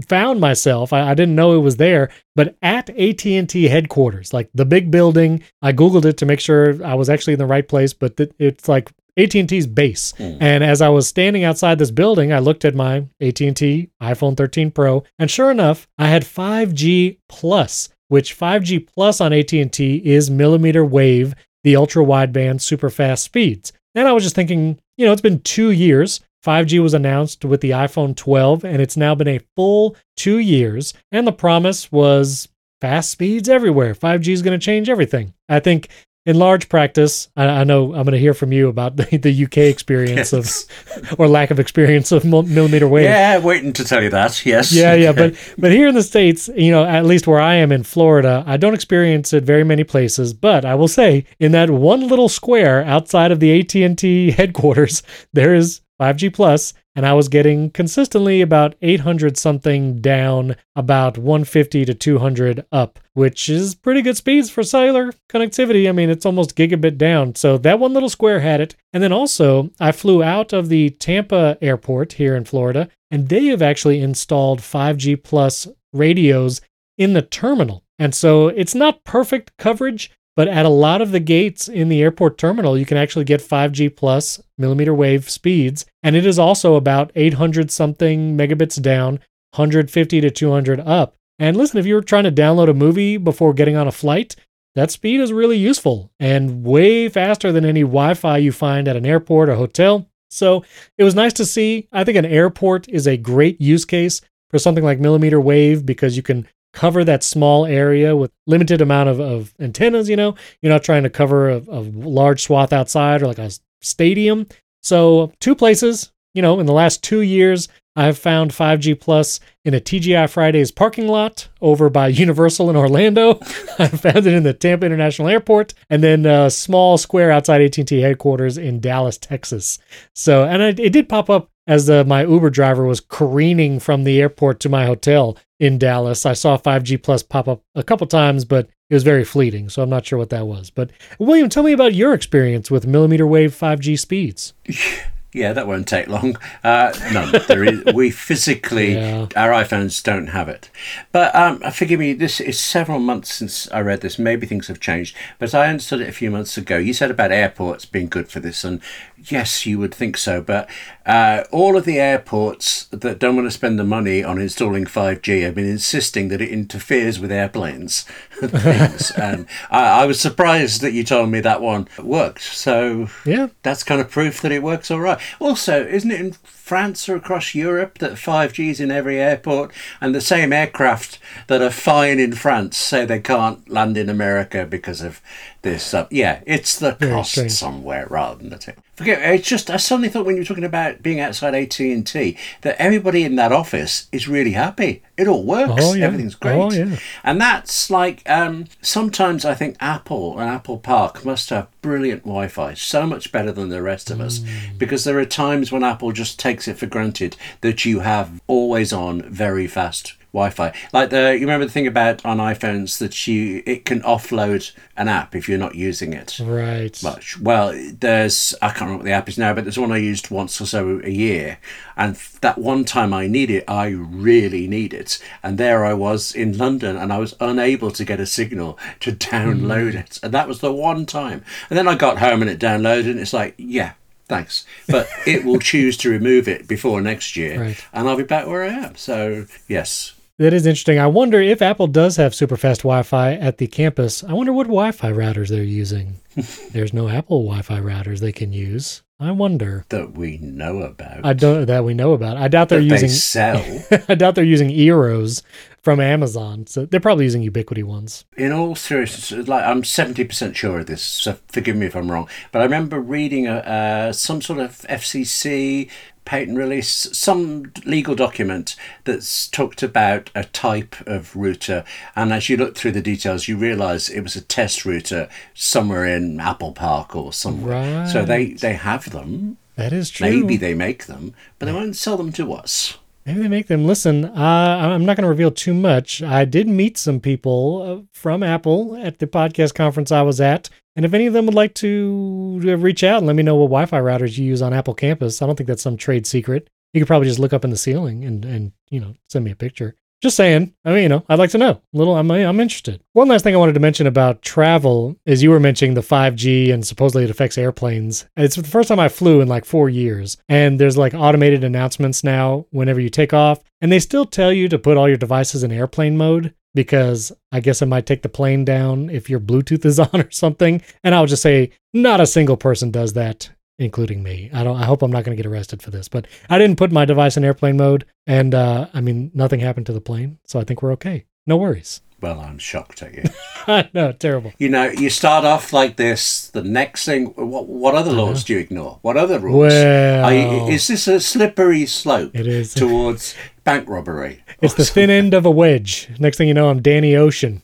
found 0.09 0.41
myself. 0.41 0.93
I, 0.93 1.11
I 1.11 1.15
didn't 1.15 1.35
know 1.35 1.55
it 1.55 1.59
was 1.59 1.77
there, 1.77 2.11
but 2.35 2.57
at 2.63 2.91
AT 2.91 3.27
and 3.27 3.49
T 3.49 3.65
headquarters, 3.65 4.33
like 4.33 4.51
the 4.55 4.65
big 4.65 4.91
building. 4.91 5.43
I 5.61 5.73
googled 5.73 6.05
it 6.05 6.17
to 6.19 6.27
make 6.27 6.41
sure 6.41 6.85
I 6.85 6.95
was 6.95 7.11
actually 7.11 7.35
in 7.35 7.39
the 7.39 7.47
right 7.47 7.67
place, 7.67 7.93
but 7.93 8.17
th- 8.17 8.33
it's 8.39 8.69
like 8.69 8.93
AT 9.17 9.35
and 9.35 9.49
T's 9.49 9.67
base. 9.67 10.15
Mm. 10.19 10.39
And 10.41 10.65
as 10.65 10.81
I 10.81 10.89
was 10.89 11.07
standing 11.07 11.45
outside 11.45 11.79
this 11.79 11.91
building, 11.91 12.33
I 12.33 12.39
looked 12.39 12.65
at 12.65 12.75
my 12.75 13.07
AT 13.21 13.41
and 13.41 13.57
T 13.57 13.91
iPhone 14.01 14.37
13 14.37 14.71
Pro, 14.71 15.05
and 15.19 15.31
sure 15.31 15.51
enough, 15.51 15.87
I 15.99 16.09
had 16.09 16.23
5G 16.23 17.19
plus, 17.29 17.91
which 18.09 18.39
5G 18.39 18.87
plus 18.87 19.21
on 19.21 19.33
AT 19.33 19.53
and 19.53 19.73
T 19.73 19.97
is 20.05 20.31
millimeter 20.31 20.85
wave, 20.85 21.35
the 21.65 21.77
ultra 21.77 22.05
wideband 22.05 22.61
super 22.61 22.91
fast 22.91 23.25
speeds. 23.25 23.73
And 23.95 24.09
I 24.09 24.13
was 24.13 24.23
just 24.23 24.35
thinking, 24.35 24.79
you 24.97 25.05
know, 25.07 25.13
it's 25.13 25.21
been 25.21 25.41
two 25.41 25.71
years. 25.71 26.21
5G 26.45 26.83
was 26.83 26.95
announced 26.95 27.45
with 27.45 27.61
the 27.61 27.71
iPhone 27.71 28.17
12, 28.17 28.65
and 28.65 28.83
it's 28.83 28.97
now 28.97 29.15
been 29.15 29.29
a 29.29 29.41
full 29.57 29.97
two 30.17 30.39
years. 30.39 30.93
And 31.11 31.27
the 31.27 31.33
promise 31.33 31.91
was 31.93 32.49
fast 32.81 33.11
speeds 33.11 33.49
everywhere. 33.49 33.95
5G 33.95 34.29
is 34.33 34.43
going 34.43 34.59
to 34.59 34.65
change 34.65 34.89
everything. 34.89 35.35
I 35.49 35.61
think 35.61 35.89
in 36.25 36.39
large 36.39 36.69
practice, 36.69 37.29
I, 37.37 37.47
I 37.47 37.65
know 37.65 37.87
I'm 37.95 38.05
going 38.05 38.13
to 38.13 38.19
hear 38.19 38.35
from 38.35 38.53
you 38.53 38.69
about 38.69 38.97
the, 38.97 39.17
the 39.19 39.45
UK 39.45 39.59
experience 39.59 40.33
Yes. 40.33 40.67
of, 41.03 41.15
or 41.19 41.29
lack 41.29 41.51
of 41.51 41.59
experience 41.61 42.11
of 42.13 42.25
millimeter 42.25 42.87
wave. 42.89 43.05
Yeah, 43.05 43.39
waiting 43.39 43.73
to 43.75 43.85
tell 43.85 44.03
you 44.03 44.11
that. 44.11 44.45
Yes. 44.45 44.73
Yeah, 44.73 44.95
yeah, 44.95 45.13
but 45.17 45.35
but 45.59 45.71
here 45.73 45.89
in 45.89 45.95
the 45.95 46.03
states, 46.03 46.49
you 46.57 46.71
know, 46.73 46.85
at 46.85 47.07
least 47.07 47.27
where 47.27 47.41
I 47.41 47.55
am 47.55 47.71
in 47.73 47.83
Florida, 47.85 48.43
I 48.47 48.57
don't 48.57 48.75
experience 48.75 49.33
it 49.33 49.45
very 49.45 49.65
many 49.65 49.85
places. 49.85 50.33
But 50.33 50.65
I 50.65 50.75
will 50.75 50.89
say, 50.89 51.25
in 51.41 51.53
that 51.53 51.71
one 51.71 52.07
little 52.09 52.29
square 52.29 52.85
outside 52.85 53.31
of 53.33 53.41
the 53.41 53.61
AT 53.61 53.75
and 53.77 53.97
T 53.99 54.31
headquarters, 54.33 55.03
there 55.33 55.55
is 55.55 55.81
5G 56.03 56.35
plus, 56.35 56.75
and 56.97 57.07
I 57.07 57.13
was 57.13 57.29
getting 57.29 57.71
consistently 57.71 58.41
about 58.41 58.75
800 58.83 59.37
something 59.39 60.01
down, 60.01 60.57
about 60.75 61.17
150 61.17 61.85
to 61.85 61.95
200 61.95 62.67
up, 62.73 62.99
which 63.15 63.49
is 63.49 63.77
pretty 63.77 64.03
good 64.03 64.17
speeds 64.17 64.51
for 64.51 64.65
cellular 64.65 65.13
connectivity. 65.31 65.89
I 65.89 65.93
mean, 65.93 66.11
it's 66.11 66.27
almost 66.27 66.57
gigabit 66.57 66.99
down. 66.99 67.37
So 67.37 67.57
that 67.59 67.79
one 67.79 67.93
little 67.93 68.09
square 68.09 68.41
had 68.41 68.61
it. 68.61 68.75
And 68.93 69.01
then 69.01 69.13
also, 69.13 69.71
I 69.79 69.93
flew 69.93 70.25
out 70.25 70.53
of 70.53 70.69
the 70.69 70.91
Tampa 70.91 71.57
airport 71.63 72.15
here 72.15 72.35
in 72.35 72.45
Florida, 72.45 72.89
and 73.13 73.29
they 73.29 73.47
have 73.47 73.63
actually 73.63 74.01
installed 74.01 74.59
5G 74.61 75.23
plus 75.23 75.69
radios 75.93 76.61
in 76.99 77.13
the 77.13 77.23
terminal. 77.23 77.85
And 78.01 78.13
so 78.13 78.49
it's 78.49 78.75
not 78.75 79.05
perfect 79.05 79.57
coverage, 79.57 80.11
but 80.35 80.49
at 80.49 80.65
a 80.65 80.71
lot 80.71 81.03
of 81.03 81.13
the 81.13 81.21
gates 81.21 81.69
in 81.69 81.89
the 81.89 82.03
airport 82.03 82.39
terminal, 82.39 82.79
you 82.79 82.87
can 82.87 82.97
actually 82.97 83.25
get 83.25 83.41
5G 83.41 83.95
plus 83.95 84.41
millimeter 84.57 84.95
wave 84.95 85.29
speeds. 85.29 85.85
And 86.03 86.17
it 86.17 86.25
is 86.25 86.39
also 86.39 86.75
about 86.75 87.13
800 87.15 87.71
something 87.71 88.37
megabits 88.37 88.81
down, 88.81 89.15
150 89.55 90.21
to 90.21 90.31
200 90.31 90.81
up. 90.81 91.15
And 91.39 91.57
listen, 91.57 91.79
if 91.79 91.87
you 91.87 91.95
were 91.95 92.03
trying 92.03 92.25
to 92.25 92.33
download 92.33 92.71
a 92.71 92.75
movie 92.75 93.17
before 93.17 93.53
getting 93.53 93.77
on 93.77 93.89
a 93.89 93.93
flight, 93.93 94.37
that 94.75 94.91
speed 94.91 95.21
is 95.21 95.33
really 95.33 95.59
useful 95.59 96.11
and 96.19 96.65
way 96.65 97.09
faster 97.09 97.53
than 97.53 97.65
any 97.65 97.83
Wi 97.83 98.15
Fi 98.15 98.39
you 98.39 98.53
find 98.53 98.89
at 98.89 98.97
an 98.97 99.05
airport 99.05 99.51
or 99.51 99.57
hotel. 99.57 100.09
So 100.31 100.65
it 100.97 101.05
was 101.05 101.15
nice 101.15 101.35
to 101.35 101.45
see. 101.45 101.89
I 101.93 102.05
think 102.05 102.17
an 102.17 102.25
airport 102.25 102.89
is 102.89 103.07
a 103.07 103.19
great 103.19 103.61
use 103.61 103.85
case 103.85 104.23
for 104.51 104.59
something 104.59 104.85
like 104.85 104.99
millimeter 104.99 105.41
wave 105.41 105.85
because 105.85 106.17
you 106.17 106.23
can 106.23 106.49
cover 106.73 107.05
that 107.05 107.23
small 107.23 107.67
area 107.67 108.17
with 108.17 108.31
limited 108.47 108.81
amount 108.81 109.09
of, 109.09 109.21
of 109.21 109.55
antennas 109.61 110.09
you 110.09 110.17
know? 110.17 110.35
You're 110.61 110.73
not 110.73 110.85
trying 110.85 111.03
to 111.03 111.11
cover 111.11 111.51
a, 111.51 111.57
a 111.69 111.81
large 111.81 112.43
swath 112.43 112.73
outside 112.73 113.23
or 113.23 113.27
like 113.27 113.39
a 113.39 113.51
stadium. 113.81 114.47
So 114.81 115.33
two 115.41 115.55
places 115.55 116.13
you 116.35 116.43
know 116.43 116.61
in 116.61 116.67
the 116.67 116.73
last 116.73 117.03
two 117.03 117.21
years 117.21 117.69
i've 117.97 118.19
found 118.19 118.53
5g 118.53 118.99
plus 119.01 119.41
in 119.65 119.75
a 119.75 119.81
tgi 119.81 120.29
fridays 120.31 120.71
parking 120.71 121.07
lot 121.07 121.49
over 121.61 121.91
by 121.91 122.09
universal 122.09 122.71
in 122.71 122.77
orlando. 122.77 123.39
I 123.79 123.89
found 123.89 124.27
it 124.27 124.35
in 124.35 124.43
the 124.43 124.55
tampa 124.55 124.87
international 124.87 125.29
airport 125.29 125.75
and 125.91 126.03
then 126.03 126.27
a 126.27 126.51
small 126.51 126.99
square 126.99 127.31
outside 127.31 127.61
at&t 127.61 128.01
headquarters 128.01 128.59
in 128.59 128.81
dallas 128.81 129.19
texas. 129.19 129.79
So 130.15 130.45
and 130.45 130.63
it, 130.63 130.81
it 130.81 130.93
did 130.93 131.09
pop 131.09 131.29
up 131.31 131.51
as 131.67 131.89
uh, 131.89 132.03
my 132.05 132.25
uber 132.25 132.51
driver 132.51 132.85
was 132.85 133.01
careening 133.01 133.79
from 133.79 134.05
the 134.05 134.21
airport 134.21 134.59
to 134.61 134.69
my 134.69 134.87
hotel 134.87 135.37
in 135.63 135.79
Dallas. 135.79 136.27
I 136.27 136.33
saw 136.33 136.59
5G 136.59 137.01
Plus 137.01 137.23
pop 137.23 137.47
up 137.47 137.63
a 137.77 137.85
couple 137.85 138.09
times, 138.09 138.45
but 138.45 138.69
it 138.91 138.95
was 138.95 139.05
very 139.05 139.23
fleeting, 139.23 139.69
so 139.69 139.81
I'm 139.81 139.89
not 139.89 140.05
sure 140.05 140.19
what 140.19 140.31
that 140.31 140.49
was. 140.49 140.71
But 140.71 140.91
William, 141.21 141.49
tell 141.49 141.63
me 141.63 141.71
about 141.71 141.95
your 141.95 142.15
experience 142.15 142.69
with 142.69 142.85
millimeter 142.85 143.29
wave 143.29 143.55
5G 143.55 143.97
speeds. 143.97 144.55
Yeah, 145.35 145.55
that 145.55 145.67
won't 145.67 145.89
take 145.89 146.09
long. 146.09 146.37
Uh, 146.63 146.93
no, 147.13 147.31
there 147.31 147.65
is, 147.65 147.83
we 147.95 148.11
physically, 148.11 148.93
Yeah. 148.97 149.29
our 149.35 149.51
iPhones 149.51 150.03
don't 150.03 150.27
have 150.29 150.49
it. 150.51 150.69
But 151.11 151.35
um, 151.35 151.61
forgive 151.73 151.99
me, 152.01 152.13
this 152.13 152.39
is 152.39 152.61
several 152.61 152.99
months 152.99 153.33
since 153.35 153.71
I 153.73 153.81
read 153.81 154.03
this. 154.03 154.19
Maybe 154.19 154.47
things 154.47 154.69
have 154.69 154.79
changed. 154.79 155.17
But 155.39 155.55
I 155.55 155.69
understood 155.69 156.03
it 156.03 156.09
a 156.11 156.13
few 156.13 156.31
months 156.31 156.59
ago. 156.59 156.77
You 156.77 156.93
said 156.93 157.11
about 157.11 157.33
airports 157.33 157.87
being 157.87 158.09
good 158.09 158.29
for 158.29 158.41
this, 158.41 158.63
and 158.63 158.83
yes, 159.25 159.65
you 159.65 159.79
would 159.79 159.95
think 159.95 160.19
so. 160.19 160.43
But 160.43 160.69
uh, 161.07 161.45
all 161.51 161.79
of 161.79 161.87
the 161.87 161.99
airports 161.99 162.85
that 162.91 163.19
don't 163.19 163.35
want 163.37 163.47
to 163.47 163.51
spend 163.53 163.79
the 163.79 163.85
money 163.85 164.23
on 164.23 164.39
installing 164.39 164.85
5G 164.85 165.43
have 165.45 165.55
been 165.55 165.65
insisting 165.69 166.29
that 166.29 166.43
it 166.43 166.51
interferes 166.51 167.19
with 167.19 167.33
airplanes 167.33 168.05
and 168.43 168.51
things. 168.61 169.11
and 169.13 169.47
I, 169.71 170.03
I 170.03 170.05
was 170.05 170.21
surprised 170.21 170.83
that 170.83 170.93
you 170.93 171.05
told 171.05 171.31
me 171.31 171.41
that 171.41 171.63
one 171.63 171.89
worked. 172.03 172.43
So 172.43 173.09
Yeah. 173.25 173.49
that's 173.63 173.83
kind 173.83 174.01
of 174.01 174.11
proof 174.11 174.43
that 174.43 174.53
it 174.53 174.63
works 174.63 174.91
all 174.91 175.01
right. 175.01 175.19
Also, 175.41 175.85
isn't 175.85 176.11
it 176.11 176.37
France 176.73 177.07
or 177.07 177.17
across 177.17 177.55
Europe 177.55 177.99
that 177.99 178.13
5G 178.13 178.71
is 178.71 178.81
in 178.81 178.91
every 178.91 179.21
airport 179.21 179.75
and 180.01 180.15
the 180.15 180.23
same 180.23 180.55
aircraft 180.55 181.19
that 181.49 181.61
are 181.61 181.69
fine 181.69 182.19
in 182.19 182.33
France 182.33 182.79
say 182.79 183.05
they 183.05 183.21
can't 183.21 183.69
land 183.69 183.99
in 183.99 184.09
America 184.09 184.65
because 184.65 185.03
of 185.03 185.21
this? 185.61 185.93
Uh, 185.93 186.07
yeah, 186.11 186.41
it's 186.47 186.79
the 186.79 186.93
Very 186.93 187.13
cost 187.13 187.33
strange. 187.33 187.53
somewhere 187.53 188.07
rather 188.09 188.39
than 188.39 188.49
the 188.49 188.57
thing. 188.57 188.77
Forget 188.95 189.35
it's 189.35 189.49
just 189.49 189.71
I 189.71 189.77
suddenly 189.77 190.09
thought 190.09 190.25
when 190.27 190.37
you 190.37 190.43
were 190.43 190.47
talking 190.47 190.65
about 190.65 191.03
being 191.03 191.21
outside 191.21 191.55
AT&T 191.55 192.39
that 192.61 192.77
everybody 192.79 193.25
in 193.25 193.37
that 193.37 193.53
office 193.53 194.07
is 194.13 194.29
really 194.29 194.53
happy. 194.53 195.03
It 195.17 195.29
all 195.29 195.45
works. 195.45 195.73
Oh, 195.79 195.95
yeah. 195.95 196.07
Everything's 196.07 196.35
great. 196.35 196.59
Oh, 196.59 196.71
yeah. 196.71 196.99
And 197.23 197.41
that's 197.41 197.91
like 197.91 198.23
um, 198.29 198.67
sometimes 198.81 199.45
I 199.45 199.55
think 199.55 199.77
Apple 199.81 200.39
and 200.39 200.49
Apple 200.49 200.79
Park 200.79 201.25
must 201.25 201.51
have 201.51 201.69
brilliant 201.81 202.23
Wi 202.23 202.49
Fi, 202.49 202.75
so 202.75 203.07
much 203.07 203.33
better 203.33 203.51
than 203.51 203.69
the 203.69 203.83
rest 203.83 204.11
of 204.11 204.21
us. 204.21 204.39
Mm. 204.39 204.79
Because 204.79 205.05
there 205.05 205.19
are 205.19 205.25
times 205.25 205.73
when 205.73 205.83
Apple 205.83 206.13
just 206.13 206.39
takes 206.39 206.62
it 206.69 206.79
for 206.79 206.87
granted 206.87 207.37
that 207.61 207.85
you 207.85 208.01
have 208.01 208.41
always 208.47 208.93
on 208.93 209.23
very 209.23 209.67
fast 209.67 210.15
Wi-Fi. 210.33 210.73
Like 210.93 211.11
the 211.11 211.35
you 211.35 211.41
remember 211.41 211.67
the 211.67 211.73
thing 211.73 211.87
about 211.87 212.25
on 212.25 212.39
iPhones 212.39 212.99
that 212.99 213.27
you 213.27 213.63
it 213.67 213.85
can 213.85 214.01
offload 214.01 214.73
an 214.97 215.09
app 215.09 215.35
if 215.35 215.49
you're 215.49 215.59
not 215.59 215.75
using 215.75 216.15
it 216.15 216.39
Right. 216.43 217.03
much. 217.03 217.39
Well, 217.39 217.73
there's 218.01 218.55
I 218.63 218.69
can't 218.69 218.83
remember 218.83 218.99
what 218.99 219.05
the 219.05 219.13
app 219.13 219.29
is 219.29 219.37
now, 219.37 219.53
but 219.53 219.65
there's 219.65 219.79
one 219.79 219.93
I 219.93 219.99
used 219.99 220.31
once 220.31 220.59
or 220.61 220.67
so 220.67 221.03
a 221.05 221.11
year, 221.11 221.59
and 221.97 222.17
that 222.41 222.57
one 222.57 222.85
time 222.85 223.13
I 223.13 223.27
need 223.27 223.51
it, 223.51 223.65
I 223.69 223.89
really 223.89 224.67
need 224.67 224.95
it, 224.95 225.23
and 225.43 225.59
there 225.59 225.85
I 225.85 225.93
was 225.93 226.35
in 226.35 226.57
London, 226.57 226.97
and 226.97 227.13
I 227.13 227.19
was 227.19 227.35
unable 227.39 227.91
to 227.91 228.05
get 228.05 228.21
a 228.21 228.27
signal 228.27 228.79
to 229.01 229.13
download 229.13 229.93
hmm. 229.93 229.99
it, 229.99 230.19
and 230.23 230.33
that 230.33 230.49
was 230.49 230.61
the 230.61 230.73
one 230.73 231.05
time. 231.05 231.45
And 231.69 231.79
then 231.79 231.89
I 231.89 231.95
got 231.95 232.19
home 232.19 232.41
and 232.41 232.51
it 232.51 232.59
downloaded, 232.59 233.11
and 233.11 233.21
it's 233.21 233.35
like, 233.35 233.55
yeah. 233.59 233.93
Thanks, 234.33 234.65
but 234.89 235.07
it 235.27 235.45
will 235.45 235.59
choose 235.59 235.97
to 235.99 236.09
remove 236.11 236.49
it 236.49 236.67
before 236.67 237.03
next 237.03 237.37
year, 237.37 237.61
Right. 237.61 237.85
and 237.93 238.09
I'll 238.09 238.17
be 238.17 238.23
back 238.23 238.47
where 238.47 238.65
I 238.65 238.69
am. 238.69 238.97
So 238.97 239.45
yes, 239.69 240.15
That 240.39 240.55
is 240.55 240.65
interesting. 240.67 240.99
I 240.99 241.07
wonder 241.07 241.39
if 241.41 241.61
Apple 241.61 241.87
does 241.87 242.17
have 242.17 242.35
super 242.35 242.57
fast 242.57 242.81
Wi 242.81 243.03
Fi 243.03 243.35
at 243.35 243.59
the 243.59 243.67
campus. 243.67 244.25
I 244.25 244.33
wonder 244.33 244.53
what 244.53 244.69
Wi 244.69 244.91
Fi 244.93 245.11
routers 245.13 245.49
they're 245.49 245.63
using. 245.63 246.15
There's 246.73 246.95
no 246.95 247.09
Apple 247.11 247.43
Wi 247.45 247.61
Fi 247.63 247.79
routers 247.79 248.21
they 248.21 248.33
can 248.33 248.53
use. 248.55 249.03
I 249.23 249.31
wonder. 249.33 249.85
that 249.91 250.13
we 250.13 250.39
know 250.39 250.83
about. 250.83 251.25
I 251.25 251.33
don't 251.33 251.67
that 251.67 251.85
we 251.85 251.95
know 251.95 252.13
about. 252.13 252.37
I 252.37 252.49
doubt 252.49 252.69
they're 252.69 252.81
that 252.81 252.89
they 252.89 252.95
using. 252.95 253.09
sell. 253.09 253.63
I 254.09 254.15
doubt 254.15 254.35
they're 254.35 254.45
using 254.45 254.71
Eeros 254.71 255.43
from 255.83 256.01
Amazon. 256.01 256.67
So 256.67 256.87
they're 256.87 257.01
probably 257.01 257.25
using 257.25 257.43
Ubiquiti 257.49 257.83
ones. 257.85 258.25
in 258.37 258.53
all 258.53 258.75
seriousness, 258.75 259.49
like 259.49 259.65
I'm 259.65 259.85
seventy 259.85 260.25
percent 260.25 260.57
sure 260.57 260.81
of 260.81 260.87
this. 260.87 261.03
So 261.03 261.39
forgive 261.49 261.77
me 261.77 261.87
if 261.87 261.97
I'm 261.97 262.11
wrong, 262.11 262.29
but 262.51 262.61
I 262.61 262.65
remember 262.65 263.01
reading 263.01 263.47
a 263.47 263.57
uh, 263.57 264.13
some 264.13 264.43
sort 264.43 264.59
of 264.61 264.79
FCC 264.89 265.89
patent 266.25 266.57
release, 266.57 267.09
some 267.13 267.73
legal 267.85 268.15
document 268.15 268.77
that's 269.05 269.49
talked 269.49 269.83
about 269.83 270.31
a 270.35 270.45
type 270.45 270.97
of 271.07 271.35
router, 271.35 271.85
and 272.15 272.33
as 272.33 272.49
you 272.49 272.57
look 272.57 272.77
through 272.77 272.93
the 272.93 273.03
details, 273.03 273.49
you 273.49 273.57
realise 273.57 274.09
it 274.09 274.21
was 274.21 274.37
a 274.37 274.41
test 274.41 274.85
router 274.85 275.29
somewhere 275.55 276.07
in 276.07 276.41
Apple 276.41 276.73
Park 276.73 277.17
or 277.17 277.33
somewhere. 277.33 278.01
Right. 278.03 278.09
So 278.09 278.25
they 278.25 278.53
they 278.53 278.75
have 278.75 279.11
them. 279.11 279.59
That 279.77 279.93
is 279.93 280.11
true. 280.11 280.29
Maybe 280.29 280.57
they 280.57 280.75
make 280.75 281.07
them, 281.07 281.35
but 281.59 281.67
they 281.67 281.73
won't 281.73 281.97
sell 281.97 282.17
them 282.17 282.33
to 282.33 282.53
us. 282.53 282.99
Maybe 283.25 283.41
they 283.41 283.49
make 283.49 283.69
them. 283.69 283.87
Listen, 283.87 284.25
uh, 284.25 284.31
I'm 284.35 285.05
not 285.05 285.17
going 285.17 285.23
to 285.23 285.29
reveal 285.29 285.53
too 285.53 285.75
much. 285.75 286.23
I 286.23 286.45
did 286.45 286.69
meet 286.69 286.99
some 286.99 287.21
people 287.21 287.83
uh, 287.83 288.09
from 288.13 288.43
Apple 288.43 288.97
at 288.97 289.21
the 289.21 289.29
podcast 289.29 289.75
conference 289.75 290.11
I 290.11 290.23
was 290.23 290.41
at. 290.41 290.69
And 290.95 291.05
if 291.05 291.15
any 291.15 291.27
of 291.27 291.33
them 291.33 291.47
would 291.47 291.55
like 291.55 291.75
to 291.77 292.61
uh, 292.65 292.77
reach 292.77 293.03
out 293.03 293.19
and 293.19 293.27
let 293.27 293.37
me 293.37 293.43
know 293.43 293.57
what 293.57 293.69
Wi 293.69 293.87
Fi 293.87 294.01
routers 294.01 294.37
you 294.37 294.45
use 294.45 294.61
on 294.61 294.75
Apple 294.75 294.95
campus, 294.95 295.41
I 295.41 295.47
don't 295.47 295.57
think 295.57 295.69
that's 295.69 295.83
some 295.83 295.97
trade 295.97 296.27
secret. 296.27 296.69
You 296.93 297.01
could 297.01 297.07
probably 297.07 297.29
just 297.29 297.39
look 297.39 297.55
up 297.55 297.65
in 297.65 297.71
the 297.71 297.77
ceiling 297.77 298.25
and, 298.25 298.45
and 298.45 298.73
you 298.91 299.01
know, 299.01 299.15
send 299.31 299.45
me 299.45 299.51
a 299.51 299.57
picture. 299.57 299.97
Just 300.23 300.37
saying. 300.37 300.73
I 300.85 300.93
mean, 300.93 301.03
you 301.03 301.09
know, 301.09 301.25
I'd 301.29 301.41
like 301.41 301.51
to 301.51 301.59
know. 301.59 301.71
A 301.71 301.81
little, 301.93 302.15
I'm, 302.15 302.31
I'm 302.31 302.61
interested. 302.61 303.03
One 303.13 303.27
last 303.27 303.43
thing 303.43 303.55
I 303.55 303.59
wanted 303.59 303.73
to 303.73 303.81
mention 303.81 304.07
about 304.07 304.41
travel 304.41 305.17
is 305.27 305.43
you 305.43 305.51
were 305.51 305.59
mentioning 305.59 305.95
the 305.95 306.01
5G 306.01 306.73
and 306.73 306.87
supposedly 306.87 307.25
it 307.25 307.31
affects 307.31 307.59
airplanes. 307.59 308.27
It's 308.37 308.55
the 308.55 308.63
first 308.63 308.89
time 308.89 309.01
I 309.01 309.09
flew 309.09 309.41
in 309.41 309.49
like 309.49 309.65
four 309.65 309.91
years. 309.91 310.37
And 310.49 310.79
there's 310.79 310.97
like 310.97 311.13
automated 311.13 311.65
announcements 311.65 312.23
now 312.23 312.67
whenever 312.71 313.01
you 313.01 313.09
take 313.09 313.35
off. 313.35 313.65
And 313.81 313.91
they 313.91 313.99
still 313.99 314.25
tell 314.25 314.53
you 314.53 314.69
to 314.69 314.79
put 314.79 314.97
all 314.97 315.09
your 315.09 315.17
devices 315.17 315.65
in 315.65 315.73
airplane 315.73 316.17
mode 316.17 316.55
because 316.73 317.33
I 317.51 317.59
guess 317.59 317.83
it 317.83 317.87
might 317.87 318.07
take 318.07 318.23
the 318.23 318.29
plane 318.29 318.65
down 318.65 319.11
if 319.11 319.29
your 319.29 319.41
Bluetooth 319.41 319.85
is 319.85 319.99
on 319.99 320.21
or 320.21 320.31
something. 320.31 320.83
And 321.03 321.17
I'll 321.17 321.27
just 321.27 321.43
say, 321.43 321.73
not 321.93 322.21
a 322.21 322.27
single 322.27 322.57
person 322.57 322.93
does 322.93 323.15
that 323.15 323.51
including 323.83 324.23
me. 324.23 324.51
I 324.53 324.65
don't. 324.65 324.77
I 324.77 324.85
hope 324.85 325.03
I'm 325.03 325.11
not 325.13 325.25
going 325.25 325.37
to 325.37 325.43
get 325.43 325.51
arrested 325.51 325.83
for 325.83 325.91
this, 325.91 326.09
but 326.09 326.27
I 326.51 326.59
didn't 326.59 326.77
put 326.77 326.93
my 326.93 327.05
device 327.05 327.37
in 327.37 327.45
airplane 327.45 327.77
mode, 327.77 328.05
and 328.27 328.55
uh, 328.55 328.89
I 328.95 329.01
mean 329.01 329.31
nothing 329.35 329.61
happened 329.61 329.87
to 329.87 329.93
the 329.93 330.01
plane, 330.01 330.39
so 330.45 330.59
I 330.61 330.65
think 330.65 330.83
we're 330.83 330.93
okay. 330.93 331.25
No 331.47 331.57
worries. 331.57 332.01
Well, 332.21 332.39
I'm 332.39 332.59
shocked 332.59 333.03
at 333.03 333.15
you. 333.15 333.25
I 333.67 333.91
know, 333.93 334.13
terrible. 334.13 334.53
You 334.59 334.69
know, 334.69 334.85
you 334.85 335.11
start 335.11 335.45
off 335.45 335.73
like 335.73 335.97
this. 335.97 336.51
The 336.51 336.63
next 336.63 337.05
thing, 337.05 337.27
what, 337.35 337.67
what 337.67 337.97
other 337.97 338.13
laws 338.13 338.45
do 338.45 338.53
you 338.53 338.61
ignore? 338.61 339.01
What 339.03 339.17
other 339.17 339.41
rules? 339.41 339.59
Well, 339.59 340.25
Are 340.27 340.33
you- 340.33 340.69
is 340.73 340.87
this 340.87 341.09
a 341.09 341.19
slippery 341.19 341.85
slope 341.85 342.31
It 342.33 342.47
is. 342.47 342.75
towards 342.75 343.35
bank 343.65 343.89
robbery? 343.89 344.43
It's 344.61 344.75
the 344.75 344.85
thin 344.85 345.11
end 345.11 345.35
of 345.35 345.47
a 345.47 345.51
wedge. 345.51 346.09
Next 346.19 346.37
thing 346.39 346.49
you 346.49 346.55
know, 346.55 346.69
I'm 346.69 346.83
Danny 346.83 347.17
Ocean 347.17 347.63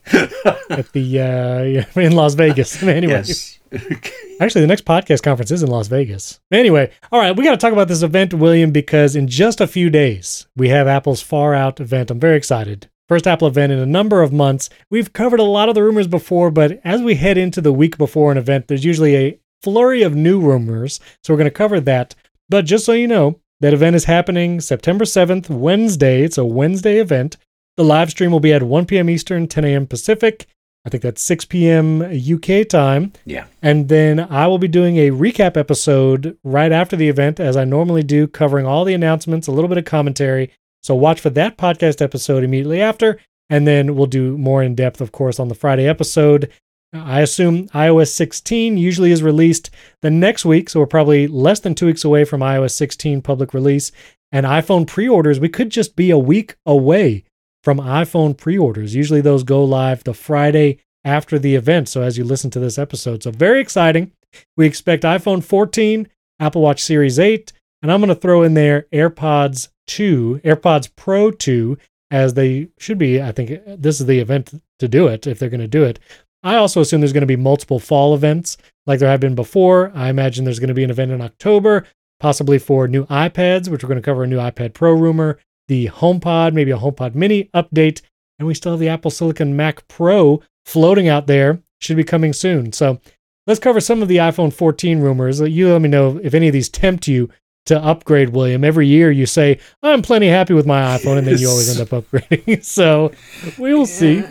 at 0.69 0.91
the 0.93 1.85
uh, 1.95 1.99
in 1.99 2.13
Las 2.13 2.33
Vegas. 2.35 2.81
Anyway, 2.89 3.13
Yes. 3.13 3.59
Actually, 4.39 4.61
the 4.61 4.67
next 4.67 4.85
podcast 4.85 5.21
conference 5.21 5.51
is 5.51 5.61
in 5.61 5.69
Las 5.69 5.87
Vegas. 5.87 6.39
Anyway, 6.51 6.91
all 7.11 7.19
right, 7.19 7.35
we 7.35 7.43
got 7.43 7.51
to 7.51 7.57
talk 7.57 7.73
about 7.73 7.87
this 7.87 8.01
event, 8.01 8.33
William, 8.33 8.71
because 8.71 9.15
in 9.15 9.27
just 9.27 9.61
a 9.61 9.67
few 9.67 9.89
days, 9.89 10.47
we 10.55 10.69
have 10.69 10.87
Apple's 10.87 11.21
Far 11.21 11.53
Out 11.53 11.79
event. 11.79 12.09
I'm 12.09 12.19
very 12.19 12.35
excited. 12.37 12.89
First 13.07 13.27
Apple 13.27 13.47
event 13.47 13.71
in 13.71 13.79
a 13.79 13.85
number 13.85 14.21
of 14.21 14.31
months. 14.33 14.69
We've 14.89 15.13
covered 15.13 15.39
a 15.39 15.43
lot 15.43 15.69
of 15.69 15.75
the 15.75 15.83
rumors 15.83 16.07
before, 16.07 16.49
but 16.51 16.79
as 16.83 17.01
we 17.01 17.15
head 17.15 17.37
into 17.37 17.61
the 17.61 17.73
week 17.73 17.97
before 17.97 18.31
an 18.31 18.37
event, 18.37 18.67
there's 18.67 18.85
usually 18.85 19.15
a 19.15 19.39
flurry 19.61 20.01
of 20.03 20.15
new 20.15 20.39
rumors. 20.39 20.99
So 21.23 21.33
we're 21.33 21.37
going 21.39 21.45
to 21.45 21.51
cover 21.51 21.79
that. 21.81 22.15
But 22.49 22.65
just 22.65 22.85
so 22.85 22.93
you 22.93 23.07
know, 23.07 23.39
that 23.61 23.73
event 23.73 23.95
is 23.95 24.05
happening 24.05 24.61
September 24.61 25.05
7th, 25.05 25.49
Wednesday. 25.49 26.23
It's 26.23 26.37
a 26.37 26.45
Wednesday 26.45 26.99
event. 26.99 27.37
The 27.77 27.83
live 27.83 28.09
stream 28.09 28.31
will 28.31 28.39
be 28.39 28.53
at 28.53 28.63
1 28.63 28.85
p.m. 28.85 29.09
Eastern, 29.09 29.47
10 29.47 29.65
a.m. 29.65 29.87
Pacific. 29.87 30.47
I 30.85 30.89
think 30.89 31.03
that's 31.03 31.21
6 31.21 31.45
p.m. 31.45 32.01
UK 32.01 32.67
time. 32.67 33.11
Yeah. 33.25 33.47
And 33.61 33.89
then 33.89 34.19
I 34.19 34.47
will 34.47 34.57
be 34.57 34.67
doing 34.67 34.97
a 34.97 35.11
recap 35.11 35.57
episode 35.57 36.37
right 36.43 36.71
after 36.71 36.95
the 36.95 37.09
event, 37.09 37.39
as 37.39 37.57
I 37.57 37.65
normally 37.65 38.03
do, 38.03 38.27
covering 38.27 38.65
all 38.65 38.85
the 38.85 38.93
announcements, 38.93 39.47
a 39.47 39.51
little 39.51 39.67
bit 39.67 39.77
of 39.77 39.85
commentary. 39.85 40.51
So 40.81 40.95
watch 40.95 41.19
for 41.19 41.29
that 41.31 41.57
podcast 41.57 42.01
episode 42.01 42.43
immediately 42.43 42.81
after. 42.81 43.19
And 43.49 43.67
then 43.67 43.95
we'll 43.95 44.05
do 44.05 44.37
more 44.37 44.63
in 44.63 44.75
depth, 44.75 45.01
of 45.01 45.11
course, 45.11 45.39
on 45.39 45.49
the 45.49 45.55
Friday 45.55 45.87
episode. 45.87 46.49
I 46.91 47.21
assume 47.21 47.67
iOS 47.69 48.11
16 48.13 48.77
usually 48.77 49.11
is 49.11 49.21
released 49.21 49.69
the 50.01 50.09
next 50.09 50.45
week. 50.45 50.69
So 50.69 50.79
we're 50.79 50.87
probably 50.87 51.27
less 51.27 51.59
than 51.59 51.75
two 51.75 51.85
weeks 51.85 52.03
away 52.03 52.25
from 52.25 52.41
iOS 52.41 52.71
16 52.71 53.21
public 53.21 53.53
release. 53.53 53.91
And 54.31 54.45
iPhone 54.45 54.87
pre 54.87 55.07
orders, 55.07 55.39
we 55.39 55.49
could 55.49 55.69
just 55.69 55.95
be 55.95 56.11
a 56.11 56.17
week 56.17 56.55
away 56.65 57.23
from 57.63 57.77
iPhone 57.77 58.35
pre 58.35 58.57
orders. 58.57 58.95
Usually 58.95 59.21
those 59.21 59.43
go 59.43 59.63
live 59.63 60.03
the 60.03 60.13
Friday 60.13 60.79
after 61.03 61.39
the 61.39 61.55
event. 61.55 61.89
So 61.89 62.01
as 62.01 62.17
you 62.17 62.23
listen 62.23 62.49
to 62.51 62.59
this 62.59 62.77
episode, 62.77 63.23
so 63.23 63.31
very 63.31 63.61
exciting. 63.61 64.11
We 64.57 64.65
expect 64.65 65.03
iPhone 65.03 65.43
14, 65.43 66.07
Apple 66.39 66.61
Watch 66.61 66.83
Series 66.83 67.17
8, 67.17 67.51
and 67.81 67.91
I'm 67.91 67.99
going 67.99 68.09
to 68.09 68.15
throw 68.15 68.43
in 68.43 68.53
there 68.53 68.85
AirPods 68.93 69.69
2, 69.87 70.41
AirPods 70.43 70.89
Pro 70.95 71.31
2, 71.31 71.77
as 72.11 72.35
they 72.35 72.69
should 72.77 72.97
be. 72.97 73.21
I 73.21 73.31
think 73.31 73.59
this 73.65 73.99
is 73.99 74.05
the 74.05 74.19
event 74.19 74.61
to 74.79 74.87
do 74.87 75.07
it 75.07 75.25
if 75.25 75.39
they're 75.39 75.49
going 75.49 75.59
to 75.61 75.67
do 75.67 75.83
it. 75.83 75.99
I 76.43 76.55
also 76.55 76.81
assume 76.81 77.01
there's 77.01 77.13
going 77.13 77.21
to 77.21 77.27
be 77.27 77.35
multiple 77.35 77.79
fall 77.79 78.13
events 78.15 78.57
like 78.85 78.99
there 78.99 79.09
have 79.09 79.19
been 79.19 79.35
before. 79.35 79.91
I 79.93 80.09
imagine 80.09 80.45
there's 80.45 80.59
going 80.59 80.69
to 80.69 80.73
be 80.73 80.83
an 80.83 80.89
event 80.89 81.11
in 81.11 81.21
October, 81.21 81.85
possibly 82.19 82.59
for 82.59 82.87
new 82.87 83.05
iPads, 83.05 83.69
which 83.69 83.83
we're 83.83 83.89
going 83.89 84.01
to 84.01 84.05
cover 84.05 84.23
a 84.23 84.27
new 84.27 84.37
iPad 84.37 84.73
Pro 84.73 84.93
rumor, 84.93 85.37
the 85.67 85.87
HomePod, 85.87 86.53
maybe 86.53 86.71
a 86.71 86.77
HomePod 86.77 87.13
Mini 87.15 87.45
update, 87.53 88.01
and 88.37 88.47
we 88.47 88.53
still 88.53 88.73
have 88.73 88.79
the 88.79 88.89
Apple 88.89 89.11
Silicon 89.11 89.55
Mac 89.55 89.87
Pro 89.87 90.41
floating 90.65 91.07
out 91.07 91.27
there. 91.27 91.61
Should 91.81 91.97
be 91.97 92.03
coming 92.03 92.33
soon. 92.33 92.73
So 92.73 92.99
let's 93.47 93.59
cover 93.59 93.79
some 93.79 94.01
of 94.01 94.09
the 94.09 94.17
iPhone 94.17 94.51
14 94.51 94.99
rumors. 94.99 95.39
You 95.39 95.71
let 95.71 95.81
me 95.81 95.87
know 95.87 96.19
if 96.21 96.33
any 96.33 96.47
of 96.47 96.53
these 96.53 96.67
tempt 96.67 97.07
you 97.07 97.29
to 97.67 97.81
upgrade, 97.81 98.29
William. 98.29 98.63
Every 98.63 98.87
year 98.87 99.11
you 99.11 99.25
say, 99.25 99.59
I'm 99.81 100.01
plenty 100.01 100.27
happy 100.27 100.53
with 100.53 100.65
my 100.65 100.97
iPhone, 100.97 101.17
and 101.19 101.27
then 101.27 101.37
you 101.37 101.49
always 101.49 101.79
end 101.79 101.89
up 101.89 102.03
upgrading. 102.03 102.63
so 102.65 103.11
we 103.57 103.73
will 103.73 103.85
see. 103.85 104.23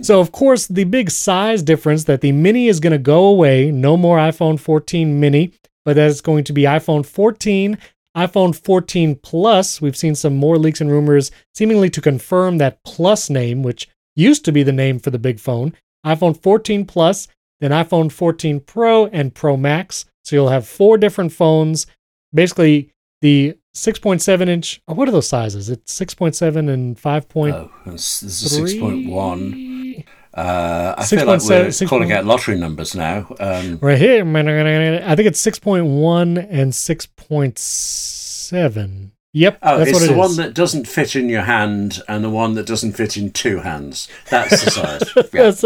So, 0.00 0.20
of 0.20 0.32
course, 0.32 0.66
the 0.66 0.84
big 0.84 1.10
size 1.10 1.62
difference 1.62 2.04
that 2.04 2.22
the 2.22 2.32
mini 2.32 2.68
is 2.68 2.80
going 2.80 2.92
to 2.92 2.98
go 2.98 3.26
away, 3.26 3.70
no 3.70 3.96
more 3.96 4.16
iPhone 4.16 4.58
14 4.58 5.20
mini, 5.20 5.52
but 5.84 5.96
that 5.96 6.08
is 6.08 6.22
going 6.22 6.44
to 6.44 6.52
be 6.52 6.62
iPhone 6.62 7.04
14, 7.04 7.76
iPhone 8.16 8.56
14 8.56 9.16
Plus. 9.16 9.82
We've 9.82 9.96
seen 9.96 10.14
some 10.14 10.36
more 10.36 10.56
leaks 10.56 10.80
and 10.80 10.90
rumors 10.90 11.30
seemingly 11.54 11.90
to 11.90 12.00
confirm 12.00 12.58
that 12.58 12.82
Plus 12.84 13.28
name, 13.28 13.62
which 13.62 13.88
used 14.16 14.44
to 14.46 14.52
be 14.52 14.62
the 14.62 14.72
name 14.72 14.98
for 14.98 15.10
the 15.10 15.18
big 15.18 15.38
phone. 15.38 15.74
iPhone 16.06 16.40
14 16.40 16.86
Plus, 16.86 17.28
then 17.60 17.70
iPhone 17.70 18.10
14 18.10 18.60
Pro 18.60 19.06
and 19.06 19.34
Pro 19.34 19.56
Max. 19.56 20.06
So 20.24 20.36
you'll 20.36 20.48
have 20.48 20.66
four 20.66 20.96
different 20.96 21.32
phones. 21.32 21.86
Basically, 22.32 22.90
the 23.20 23.56
6.7 23.74 24.48
inch, 24.48 24.80
oh, 24.88 24.94
what 24.94 25.08
are 25.08 25.12
those 25.12 25.28
sizes? 25.28 25.70
It's 25.70 25.98
6.7 25.98 26.70
and 26.70 26.96
5.3. 26.96 27.52
Oh, 27.52 27.70
this 27.86 28.22
is 28.22 28.50
six 28.50 28.74
point 28.74 29.08
one. 29.08 29.71
Uh, 30.34 30.94
I 30.96 31.02
6.7 31.02 31.08
feel 31.08 31.18
like 31.26 31.42
we're 31.42 31.66
6.1. 31.68 31.88
calling 31.88 32.10
out 32.12 32.24
lottery 32.24 32.56
numbers 32.58 32.94
now. 32.94 33.26
Um, 33.38 33.78
Right 33.82 33.98
here, 33.98 34.22
I 34.24 35.14
think 35.14 35.26
it's 35.28 35.44
6.1 35.44 36.38
and 36.50 36.72
6.7. 36.72 39.10
Yep, 39.34 39.58
oh, 39.62 39.78
that's 39.78 39.88
it's 39.90 39.98
what 39.98 40.04
it 40.04 40.08
the 40.08 40.12
is. 40.12 40.18
one 40.18 40.36
that 40.36 40.52
doesn't 40.52 40.86
fit 40.86 41.16
in 41.16 41.30
your 41.30 41.40
hand 41.42 42.02
and 42.06 42.22
the 42.22 42.28
one 42.28 42.52
that 42.54 42.66
doesn't 42.66 42.92
fit 42.92 43.16
in 43.16 43.32
two 43.32 43.60
hands. 43.60 44.06
That's 44.28 44.62
the 44.62 44.70
size. 45.10 45.10
Yeah. 45.32 45.44
That's 45.50 45.62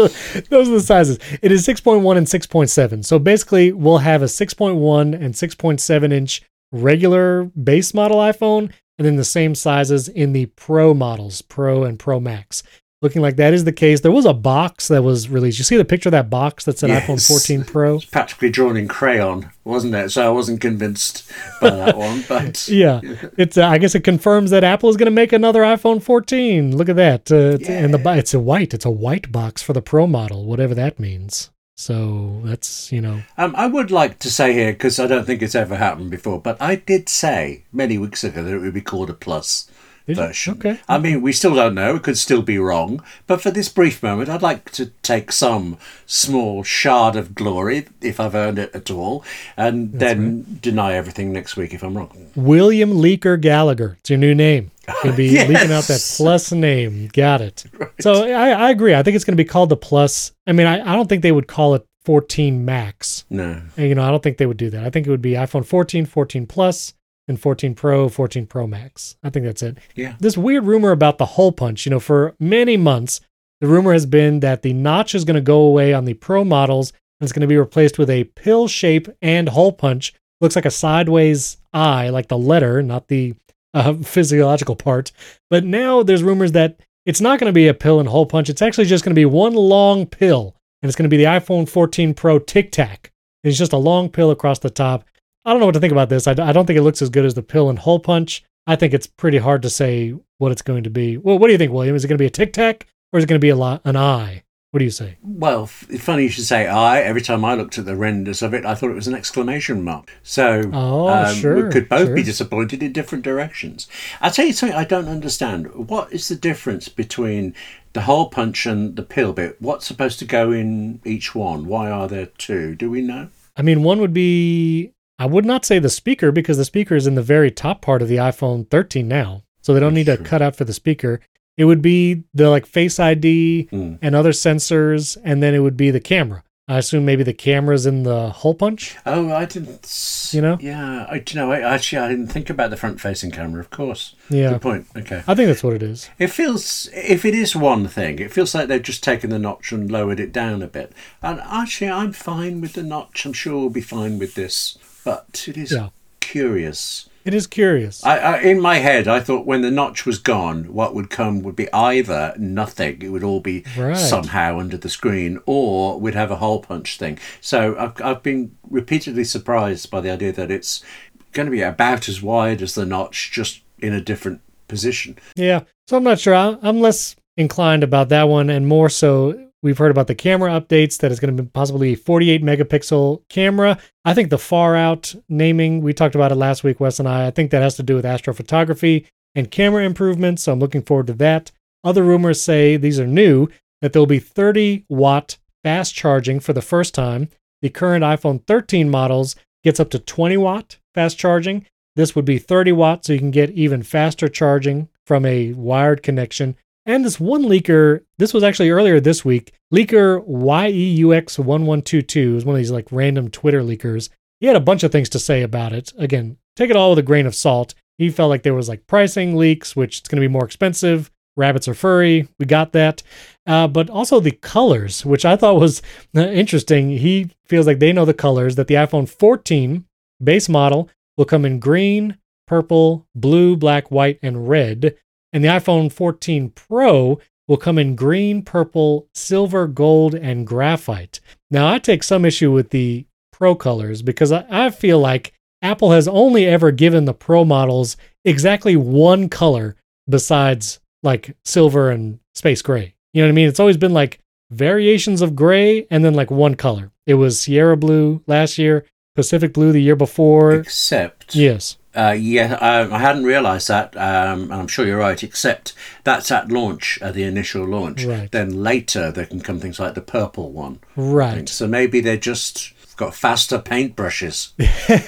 those 0.47 0.69
are 0.69 0.75
the 0.75 0.79
sizes. 0.79 1.19
It 1.41 1.51
is 1.51 1.67
6.1 1.67 2.17
and 2.17 2.27
6.7. 2.27 3.03
So 3.03 3.19
basically, 3.19 3.73
we'll 3.73 3.97
have 3.97 4.21
a 4.21 4.25
6.1 4.27 5.13
and 5.13 5.33
6.7 5.33 6.13
inch 6.13 6.43
regular 6.71 7.43
base 7.61 7.93
model 7.93 8.19
iPhone, 8.19 8.71
and 8.97 9.05
then 9.05 9.17
the 9.17 9.25
same 9.25 9.53
sizes 9.53 10.07
in 10.07 10.31
the 10.31 10.45
Pro 10.45 10.93
models, 10.93 11.41
Pro 11.41 11.83
and 11.83 11.99
Pro 11.99 12.21
Max. 12.21 12.63
Looking 13.03 13.21
like 13.21 13.35
that 13.35 13.53
is 13.53 13.63
the 13.63 13.71
case. 13.71 14.01
There 14.01 14.11
was 14.11 14.25
a 14.25 14.33
box 14.33 14.87
that 14.87 15.03
was 15.03 15.29
released. 15.29 15.59
You 15.59 15.63
see 15.63 15.77
the 15.77 15.85
picture 15.85 16.09
of 16.09 16.13
that 16.13 16.31
box 16.31 16.65
that 16.65 16.79
said 16.79 16.89
iPhone 16.89 17.25
14 17.25 17.63
Pro? 17.63 17.97
It's 17.97 18.05
practically 18.05 18.49
drawn 18.49 18.75
in 18.75 18.87
crayon, 18.87 19.51
wasn't 19.63 19.93
it? 19.93 20.09
So 20.09 20.25
I 20.25 20.29
wasn't 20.29 20.61
convinced 20.61 21.31
by 21.61 21.69
that 21.69 21.95
one. 22.07 22.23
But 22.27 22.67
Yeah, 22.67 23.01
it's. 23.37 23.55
Uh, 23.55 23.67
I 23.67 23.77
guess 23.77 23.93
it 23.93 24.03
confirms 24.03 24.49
that 24.49 24.63
Apple 24.63 24.89
is 24.89 24.97
going 24.97 25.05
to 25.05 25.11
make 25.11 25.31
another 25.31 25.61
iPhone 25.61 26.01
14. 26.01 26.75
Look 26.75 26.89
at 26.89 26.95
that. 26.95 27.31
Uh, 27.31 27.59
it's, 27.59 27.69
And 27.69 27.93
the 27.93 28.13
it's 28.17 28.33
a 28.33 28.39
white. 28.39 28.73
It's 28.73 28.85
a 28.85 28.89
white 28.89 29.31
box 29.31 29.61
for 29.61 29.73
the 29.73 29.81
Pro 29.83 30.07
model, 30.07 30.45
whatever 30.45 30.73
that 30.73 30.99
means. 30.99 31.51
So 31.75 32.41
that's 32.43 32.91
you 32.91 33.01
know. 33.01 33.21
um, 33.37 33.53
I 33.55 33.67
would 33.67 33.91
like 33.91 34.17
to 34.19 34.31
say 34.31 34.53
here, 34.53 34.73
because 34.73 34.99
I 34.99 35.05
don't 35.05 35.25
think 35.25 35.43
it's 35.43 35.53
ever 35.53 35.75
happened 35.75 36.09
before, 36.09 36.41
but 36.41 36.59
I 36.59 36.77
did 36.77 37.09
say 37.09 37.65
many 37.71 37.99
weeks 37.99 38.23
ago 38.23 38.43
that 38.43 38.51
it 38.51 38.57
would 38.57 38.73
be 38.73 38.81
called 38.81 39.11
a 39.11 39.13
plus 39.13 39.69
You? 40.07 40.15
version. 40.15 40.53
Okay. 40.53 40.79
I 40.87 40.97
mean, 40.97 41.21
we 41.21 41.31
still 41.33 41.53
don't 41.55 41.75
know. 41.75 41.95
It 41.97 42.03
could 42.03 42.17
still 42.17 42.41
be 42.41 42.57
wrong. 42.57 43.03
But 43.27 43.41
for 43.41 43.51
this 43.51 43.69
brief 43.69 44.01
moment, 44.01 44.29
I'd 44.29 44.41
like 44.41 44.71
to 44.71 44.87
take 45.03 45.31
some 45.31 45.77
small 46.05 46.63
shard 46.63 47.15
of 47.15 47.35
glory, 47.35 47.87
if 48.01 48.19
I've 48.19 48.33
earned 48.35 48.57
it 48.59 48.73
at 48.73 48.89
all, 48.89 49.23
and 49.57 49.91
then 49.99 50.59
deny 50.61 50.93
everything 50.93 51.31
next 51.33 51.57
week 51.57 51.73
if 51.73 51.83
I'm 51.83 51.97
wrong. 51.97 52.31
William 52.35 52.91
Leaker 52.93 53.39
Gallagher. 53.39 53.97
It's 53.99 54.09
your 54.09 54.19
new 54.19 54.33
name. 54.33 54.71
You'll 55.03 55.15
be 55.15 55.25
Yes. 55.27 55.49
leaking 55.49 55.71
out 55.71 55.83
that 55.85 56.13
plus 56.17 56.51
name. 56.51 57.09
Got 57.13 57.41
it. 57.41 57.65
So 57.99 58.25
I, 58.25 58.49
I 58.51 58.69
agree. 58.69 58.93
I 58.93 59.01
think 59.01 59.15
it's 59.15 59.25
going 59.25 59.35
to 59.35 59.43
be 59.43 59.47
called 59.47 59.69
the 59.69 59.75
plus. 59.75 60.31
I 60.45 60.51
mean, 60.51 60.67
I, 60.67 60.91
I 60.91 60.95
don't 60.95 61.09
think 61.09 61.23
they 61.23 61.31
would 61.31 61.47
call 61.47 61.73
it 61.73 61.83
14 62.05 62.63
Max. 62.63 63.25
No. 63.31 63.59
And, 63.75 63.89
You 63.89 63.95
know, 63.95 64.03
I 64.03 64.11
don't 64.11 64.21
think 64.21 64.37
they 64.37 64.45
would 64.45 64.55
do 64.57 64.69
that. 64.69 64.85
I 64.85 64.91
think 64.91 65.07
it 65.07 65.09
would 65.09 65.21
be 65.21 65.31
iPhone 65.31 65.65
14, 65.65 66.05
14 66.05 66.45
Plus, 66.45 66.93
and 67.27 67.39
14 67.39 67.75
Pro, 67.75 68.09
14 68.09 68.45
Pro 68.45 68.67
Max. 68.67 69.17
I 69.23 69.29
think 69.29 69.45
that's 69.45 69.63
it. 69.63 69.77
Yeah. 69.95 70.15
This 70.19 70.37
weird 70.37 70.65
rumor 70.65 70.91
about 70.91 71.17
the 71.17 71.25
hole 71.25 71.51
punch, 71.51 71.85
you 71.85 71.89
know, 71.89 71.99
for 71.99 72.35
many 72.39 72.77
months, 72.77 73.21
the 73.59 73.67
rumor 73.67 73.93
has 73.93 74.05
been 74.05 74.39
that 74.41 74.61
the 74.61 74.73
notch 74.73 75.15
is 75.15 75.25
going 75.25 75.35
to 75.35 75.41
go 75.41 75.59
away 75.61 75.93
on 75.93 76.05
the 76.05 76.13
Pro 76.13 76.43
models 76.43 76.93
and 77.19 77.25
it's 77.25 77.33
going 77.33 77.41
to 77.41 77.47
be 77.47 77.57
replaced 77.57 77.97
with 77.97 78.09
a 78.09 78.25
pill 78.25 78.67
shape 78.67 79.07
and 79.21 79.49
hole 79.49 79.71
punch. 79.71 80.13
Looks 80.39 80.55
like 80.55 80.65
a 80.65 80.71
sideways 80.71 81.57
eye, 81.73 82.09
like 82.09 82.27
the 82.27 82.37
letter, 82.37 82.83
not 82.83 83.07
the 83.07 83.33
uh, 83.73 83.93
physiological 84.03 84.75
part. 84.75 85.11
But 85.49 85.63
now 85.63 86.03
there's 86.03 86.23
rumors 86.23 86.51
that 86.51 86.79
it's 87.05 87.21
not 87.21 87.39
going 87.39 87.49
to 87.49 87.55
be 87.55 87.67
a 87.67 87.73
pill 87.73 87.99
and 87.99 88.07
hole 88.07 88.25
punch. 88.25 88.49
It's 88.49 88.61
actually 88.61 88.85
just 88.85 89.03
going 89.03 89.15
to 89.15 89.19
be 89.19 89.25
one 89.25 89.53
long 89.53 90.05
pill, 90.05 90.55
and 90.81 90.89
it's 90.89 90.95
going 90.95 91.09
to 91.09 91.15
be 91.15 91.17
the 91.17 91.23
iPhone 91.23 91.67
14 91.67 92.13
Pro 92.13 92.37
Tic 92.37 92.71
Tac. 92.71 93.11
It's 93.43 93.57
just 93.57 93.73
a 93.73 93.77
long 93.77 94.09
pill 94.09 94.29
across 94.29 94.59
the 94.59 94.69
top. 94.69 95.05
I 95.47 95.51
don't 95.51 95.61
know 95.61 95.65
what 95.65 95.75
to 95.75 95.79
think 95.79 95.93
about 95.93 96.09
this. 96.09 96.27
I, 96.27 96.31
I 96.31 96.51
don't 96.51 96.65
think 96.65 96.77
it 96.77 96.83
looks 96.83 97.01
as 97.01 97.09
good 97.09 97.23
as 97.25 97.33
the 97.33 97.41
pill 97.41 97.69
and 97.69 97.79
hole 97.79 97.99
punch. 97.99 98.43
I 98.67 98.75
think 98.75 98.93
it's 98.93 99.07
pretty 99.07 99.37
hard 99.37 99.61
to 99.61 99.69
say 99.69 100.13
what 100.39 100.51
it's 100.51 100.61
going 100.61 100.83
to 100.83 100.89
be. 100.89 101.15
Well, 101.15 101.39
what 101.39 101.47
do 101.47 101.53
you 101.53 101.57
think, 101.57 101.71
William? 101.71 101.95
Is 101.95 102.03
it 102.03 102.09
going 102.09 102.17
to 102.17 102.21
be 102.21 102.25
a 102.27 102.29
Tic 102.29 102.51
Tac 102.51 102.85
or 103.13 103.17
is 103.17 103.23
it 103.23 103.27
going 103.27 103.39
to 103.39 103.45
be 103.45 103.49
a 103.49 103.55
lo- 103.55 103.79
an 103.85 103.95
eye? 103.95 104.43
What 104.71 104.79
do 104.79 104.83
you 104.83 104.91
say? 104.91 105.15
Well, 105.21 105.65
funny 105.65 106.23
you 106.23 106.29
should 106.29 106.43
say 106.43 106.67
I. 106.67 106.99
Every 106.99 107.21
time 107.21 107.45
I 107.45 107.55
looked 107.55 107.77
at 107.77 107.85
the 107.85 107.95
renders 107.95 108.41
of 108.41 108.53
it, 108.53 108.65
I 108.65 108.75
thought 108.75 108.89
it 108.91 108.95
was 108.95 109.07
an 109.07 109.15
exclamation 109.15 109.81
mark. 109.85 110.11
So 110.21 110.59
um, 110.63 110.73
Oh, 110.75 111.33
sure, 111.33 111.65
we 111.65 111.71
could 111.71 111.87
both 111.87 112.07
sure. 112.07 112.15
be 112.15 112.23
disappointed 112.23 112.83
in 112.83 112.91
different 112.91 113.23
directions. 113.23 113.87
I'll 114.19 114.29
tell 114.31 114.45
you 114.45 114.51
something 114.51 114.77
I 114.77 114.83
don't 114.83 115.07
understand. 115.07 115.73
What 115.73 116.11
is 116.11 116.27
the 116.27 116.35
difference 116.35 116.89
between 116.89 117.55
the 117.93 118.01
hole 118.01 118.29
punch 118.29 118.65
and 118.65 118.97
the 118.97 119.03
pill 119.03 119.31
bit? 119.31 119.55
What's 119.61 119.87
supposed 119.87 120.19
to 120.19 120.25
go 120.25 120.51
in 120.51 120.99
each 121.05 121.33
one? 121.33 121.65
Why 121.67 121.89
are 121.89 122.09
there 122.09 122.25
two? 122.37 122.75
Do 122.75 122.91
we 122.91 123.01
know? 123.01 123.29
I 123.55 123.61
mean, 123.61 123.81
one 123.81 123.99
would 124.01 124.13
be 124.13 124.91
I 125.19 125.25
would 125.25 125.45
not 125.45 125.65
say 125.65 125.79
the 125.79 125.89
speaker 125.89 126.31
because 126.31 126.57
the 126.57 126.65
speaker 126.65 126.95
is 126.95 127.07
in 127.07 127.15
the 127.15 127.23
very 127.23 127.49
top 127.51 127.81
part 127.81 128.01
of 128.01 128.07
the 128.07 128.17
iPhone 128.17 128.69
13 128.69 129.07
now. 129.07 129.43
So 129.61 129.73
they 129.73 129.79
don't 129.79 129.93
need 129.95 130.05
to 130.05 130.17
cut 130.17 130.41
out 130.41 130.55
for 130.55 130.63
the 130.63 130.73
speaker. 130.73 131.19
It 131.57 131.65
would 131.65 131.81
be 131.81 132.23
the 132.33 132.49
like 132.49 132.65
Face 132.67 132.99
ID 132.99 133.67
Mm. 133.71 133.97
and 134.01 134.15
other 134.15 134.31
sensors, 134.31 135.17
and 135.23 135.41
then 135.41 135.53
it 135.55 135.59
would 135.59 135.75
be 135.77 135.89
the 135.91 135.99
camera. 135.99 136.43
I 136.69 136.79
assume 136.79 137.05
maybe 137.05 137.23
the 137.23 137.33
camera's 137.33 137.85
in 137.85 138.03
the 138.03 138.29
hole 138.29 138.53
punch. 138.53 138.97
Oh, 139.05 139.31
I 139.31 139.45
didn't. 139.45 140.29
You 140.33 140.41
know? 140.41 140.57
Yeah, 140.59 141.07
I, 141.09 141.15
you 141.25 141.35
know, 141.35 141.49
I, 141.51 141.61
actually, 141.61 141.99
I 141.99 142.09
didn't 142.09 142.27
think 142.27 142.49
about 142.49 142.71
the 142.71 142.77
front-facing 142.77 143.31
camera. 143.31 143.61
Of 143.61 143.69
course. 143.69 144.15
Yeah. 144.29 144.49
Good 144.51 144.61
point. 144.61 144.87
Okay. 144.95 145.23
I 145.25 145.33
think 145.33 145.47
that's 145.47 145.63
what 145.63 145.73
it 145.75 145.81
is. 145.81 146.09
It 146.19 146.27
feels, 146.27 146.89
if 146.93 147.23
it 147.23 147.33
is 147.33 147.55
one 147.55 147.87
thing, 147.87 148.19
it 148.19 148.33
feels 148.33 148.53
like 148.53 148.67
they've 148.67 148.81
just 148.83 149.01
taken 149.01 149.29
the 149.29 149.39
notch 149.39 149.71
and 149.71 149.89
lowered 149.89 150.19
it 150.19 150.33
down 150.33 150.61
a 150.61 150.67
bit. 150.67 150.91
And 151.21 151.39
actually, 151.39 151.89
I'm 151.89 152.11
fine 152.11 152.59
with 152.59 152.73
the 152.73 152.83
notch. 152.83 153.25
I'm 153.25 153.31
sure 153.33 153.57
we'll 153.57 153.69
be 153.69 153.79
fine 153.79 154.19
with 154.19 154.35
this. 154.35 154.77
But 155.07 155.45
it 155.47 155.55
is 155.57 155.71
Yeah. 155.71 155.89
curious. 156.19 157.07
It 157.23 157.33
is 157.33 157.47
curious. 157.47 158.03
I, 158.05 158.17
I, 158.17 158.41
in 158.41 158.59
my 158.59 158.77
head, 158.79 159.07
I 159.07 159.21
thought 159.21 159.45
when 159.45 159.61
the 159.61 159.71
notch 159.71 160.05
was 160.05 160.17
gone, 160.19 160.65
what 160.73 160.93
would 160.95 161.09
come 161.09 161.41
would 161.43 161.55
be 161.55 161.71
either 161.73 162.33
nothing, 162.37 163.01
it 163.01 163.09
would 163.09 163.23
all 163.23 163.39
be 163.39 163.63
Right. 163.77 163.95
somehow 163.95 164.59
under 164.59 164.75
the 164.77 164.89
screen, 164.89 165.39
or 165.45 165.97
we'd 165.99 166.13
have 166.15 166.29
a 166.31 166.37
hole 166.37 166.59
punch 166.61 166.97
thing. 166.97 167.17
So 167.39 167.75
I've, 167.79 168.01
I've 168.01 168.23
been 168.23 168.51
repeatedly 168.69 169.23
surprised 169.23 169.89
by 169.89 170.01
the 170.01 170.11
idea 170.11 170.33
that 170.33 170.51
it's 170.51 170.83
going 171.31 171.45
to 171.47 171.51
be 171.51 171.61
about 171.61 172.09
as 172.09 172.21
wide 172.21 172.61
as 172.61 172.75
the 172.75 172.85
notch, 172.85 173.31
just 173.31 173.61
in 173.79 173.93
a 173.93 174.01
different 174.01 174.41
position. 174.67 175.17
Yeah. 175.37 175.61
So 175.87 175.95
I'm 175.95 176.03
not 176.03 176.19
sure. 176.19 176.35
I'm 176.35 176.81
less 176.81 177.15
inclined 177.37 177.83
about 177.83 178.09
that 178.09 178.27
one, 178.27 178.49
and 178.49 178.67
more 178.67 178.89
so, 178.89 179.46
we've 179.61 179.77
heard 179.77 179.91
about 179.91 180.07
the 180.07 180.15
camera 180.15 180.51
updates 180.51 180.97
that 180.97 181.11
it's 181.11 181.19
going 181.19 181.35
to 181.35 181.43
be 181.43 181.49
possibly 181.49 181.95
48 181.95 182.43
megapixel 182.43 183.21
camera. 183.29 183.77
I 184.05 184.13
think 184.13 184.29
the 184.29 184.37
far 184.37 184.75
out 184.75 185.15
naming, 185.29 185.81
we 185.81 185.93
talked 185.93 186.15
about 186.15 186.31
it 186.31 186.35
last 186.35 186.63
week, 186.63 186.79
Wes 186.79 186.99
and 186.99 187.07
I. 187.07 187.27
I 187.27 187.31
think 187.31 187.51
that 187.51 187.61
has 187.61 187.75
to 187.75 187.83
do 187.83 187.95
with 187.95 188.05
astrophotography 188.05 189.05
and 189.35 189.51
camera 189.51 189.83
improvements. 189.83 190.43
So 190.43 190.53
I'm 190.53 190.59
looking 190.59 190.83
forward 190.83 191.07
to 191.07 191.13
that. 191.13 191.51
Other 191.83 192.03
rumors 192.03 192.41
say 192.41 192.77
these 192.77 192.99
are 192.99 193.07
new 193.07 193.47
that 193.81 193.93
there'll 193.93 194.05
be 194.05 194.19
30 194.19 194.85
watt 194.89 195.37
fast 195.63 195.93
charging 195.93 196.39
for 196.39 196.53
the 196.53 196.61
first 196.61 196.93
time. 196.93 197.29
The 197.61 197.69
current 197.69 198.03
iPhone 198.03 198.45
13 198.45 198.89
models 198.89 199.35
gets 199.63 199.79
up 199.79 199.89
to 199.91 199.99
20 199.99 200.37
watt 200.37 200.77
fast 200.93 201.17
charging. 201.17 201.65
This 201.95 202.15
would 202.15 202.25
be 202.25 202.37
30 202.37 202.71
watts, 202.73 203.07
so 203.07 203.13
you 203.13 203.19
can 203.19 203.31
get 203.31 203.49
even 203.51 203.81
faster 203.81 204.27
charging 204.27 204.89
from 205.05 205.25
a 205.25 205.53
wired 205.53 206.03
connection. 206.03 206.55
And 206.87 207.03
this 207.03 207.19
one 207.19 207.43
leaker, 207.43 207.99
this 208.17 208.33
was 208.33 208.43
actually 208.43 208.69
earlier 208.69 209.01
this 209.01 209.25
week, 209.25 209.51
leaker 209.73 210.23
E 210.71 211.01
YEUX1122 211.01 212.37
is 212.37 212.45
one 212.45 212.55
of 212.55 212.57
these 212.57 212.71
like 212.71 212.87
random 212.91 213.29
Twitter 213.29 213.61
leakers. 213.61 214.07
He 214.39 214.47
had 214.47 214.55
a 214.55 214.61
bunch 214.61 214.83
of 214.83 214.91
things 214.93 215.09
to 215.09 215.19
say 215.19 215.43
about 215.43 215.73
it. 215.73 215.91
Again, 215.97 216.37
take 216.55 216.69
it 216.69 216.77
all 216.77 216.91
with 216.91 216.99
a 216.99 217.03
grain 217.03 217.25
of 217.25 217.35
salt. 217.35 217.73
He 217.97 218.09
felt 218.09 218.29
like 218.29 218.43
there 218.43 218.53
was 218.53 218.69
like 218.69 218.87
pricing 218.87 219.35
leaks, 219.35 219.75
which 219.75 219.99
it's 219.99 220.07
going 220.07 220.21
to 220.21 220.25
be 220.25 220.31
more 220.31 220.45
expensive. 220.45 221.11
Rabbits 221.35 221.67
are 221.67 221.73
furry. 221.73 222.29
We 222.39 222.45
got 222.45 222.71
that. 222.71 223.03
Uh, 223.45 223.67
but 223.67 223.89
also 223.89 224.21
the 224.21 224.31
colors, 224.31 225.05
which 225.05 225.25
I 225.25 225.35
thought 225.35 225.59
was 225.59 225.81
uh, 226.15 226.21
interesting. 226.21 226.89
He 226.89 227.31
feels 227.47 227.67
like 227.67 227.79
they 227.79 227.91
know 227.91 228.05
the 228.05 228.13
colors 228.13 228.55
that 228.55 228.67
the 228.67 228.75
iPhone 228.75 229.09
14 229.09 229.83
base 230.23 230.47
model 230.47 230.89
will 231.17 231.25
come 231.25 231.43
in 231.43 231.59
green, 231.59 232.17
purple, 232.47 233.05
blue, 233.13 233.57
black, 233.57 233.91
white, 233.91 234.19
and 234.21 234.47
red. 234.47 234.95
And 235.37 235.43
the 235.43 235.49
iPhone 235.49 235.91
14 235.91 236.49
Pro 236.49 237.19
will 237.47 237.57
come 237.57 237.77
in 237.77 237.95
green, 237.95 238.41
purple, 238.41 239.07
silver, 239.13 239.67
gold, 239.67 240.15
and 240.15 240.47
graphite. 240.47 241.19
Now, 241.51 241.71
I 241.71 241.77
take 241.77 242.01
some 242.01 242.25
issue 242.25 242.51
with 242.51 242.71
the 242.71 243.05
Pro 243.31 243.53
colors 243.53 244.01
because 244.01 244.31
I, 244.31 244.47
I 244.49 244.71
feel 244.71 244.97
like 244.97 245.33
Apple 245.61 245.91
has 245.91 246.07
only 246.07 246.47
ever 246.47 246.71
given 246.71 247.05
the 247.05 247.13
Pro 247.13 247.45
models 247.45 247.97
exactly 248.25 248.75
one 248.75 249.29
color 249.29 249.75
besides 250.09 250.79
like 251.03 251.37
silver 251.45 251.91
and 251.91 252.17
space 252.33 252.63
gray. 252.63 252.95
You 253.13 253.21
know 253.21 253.27
what 253.27 253.33
I 253.33 253.35
mean? 253.35 253.47
It's 253.47 253.59
always 253.59 253.77
been 253.77 253.93
like 253.93 254.17
variations 254.49 255.21
of 255.21 255.35
gray 255.35 255.85
and 255.91 256.03
then 256.03 256.15
like 256.15 256.31
one 256.31 256.55
color. 256.55 256.91
It 257.05 257.13
was 257.13 257.39
Sierra 257.39 257.77
blue 257.77 258.23
last 258.25 258.57
year, 258.57 258.85
Pacific 259.17 259.51
blue 259.51 259.71
the 259.71 259.81
year 259.81 259.95
before. 259.95 260.53
Except, 260.53 261.35
Yes. 261.35 261.77
uh, 261.95 262.15
yeah, 262.17 262.53
uh, 262.61 262.87
I 262.91 262.99
hadn't 262.99 263.23
realised 263.25 263.67
that, 263.67 263.97
um, 263.97 264.43
and 264.43 264.53
I'm 264.53 264.67
sure 264.67 264.85
you're 264.85 264.99
right. 264.99 265.21
Except 265.23 265.73
that's 266.03 266.31
at 266.31 266.51
launch, 266.51 266.99
at 267.01 267.15
the 267.15 267.23
initial 267.23 267.65
launch. 267.65 268.05
Right. 268.05 268.31
Then 268.31 268.63
later 268.63 269.11
there 269.11 269.25
can 269.25 269.41
come 269.41 269.59
things 269.59 269.79
like 269.79 269.95
the 269.95 270.01
purple 270.01 270.51
one. 270.51 270.79
Right. 270.95 271.49
So 271.49 271.67
maybe 271.67 271.99
they're 271.99 272.15
just 272.15 272.73
got 272.95 273.15
faster 273.15 273.57
paintbrushes. 273.59 274.51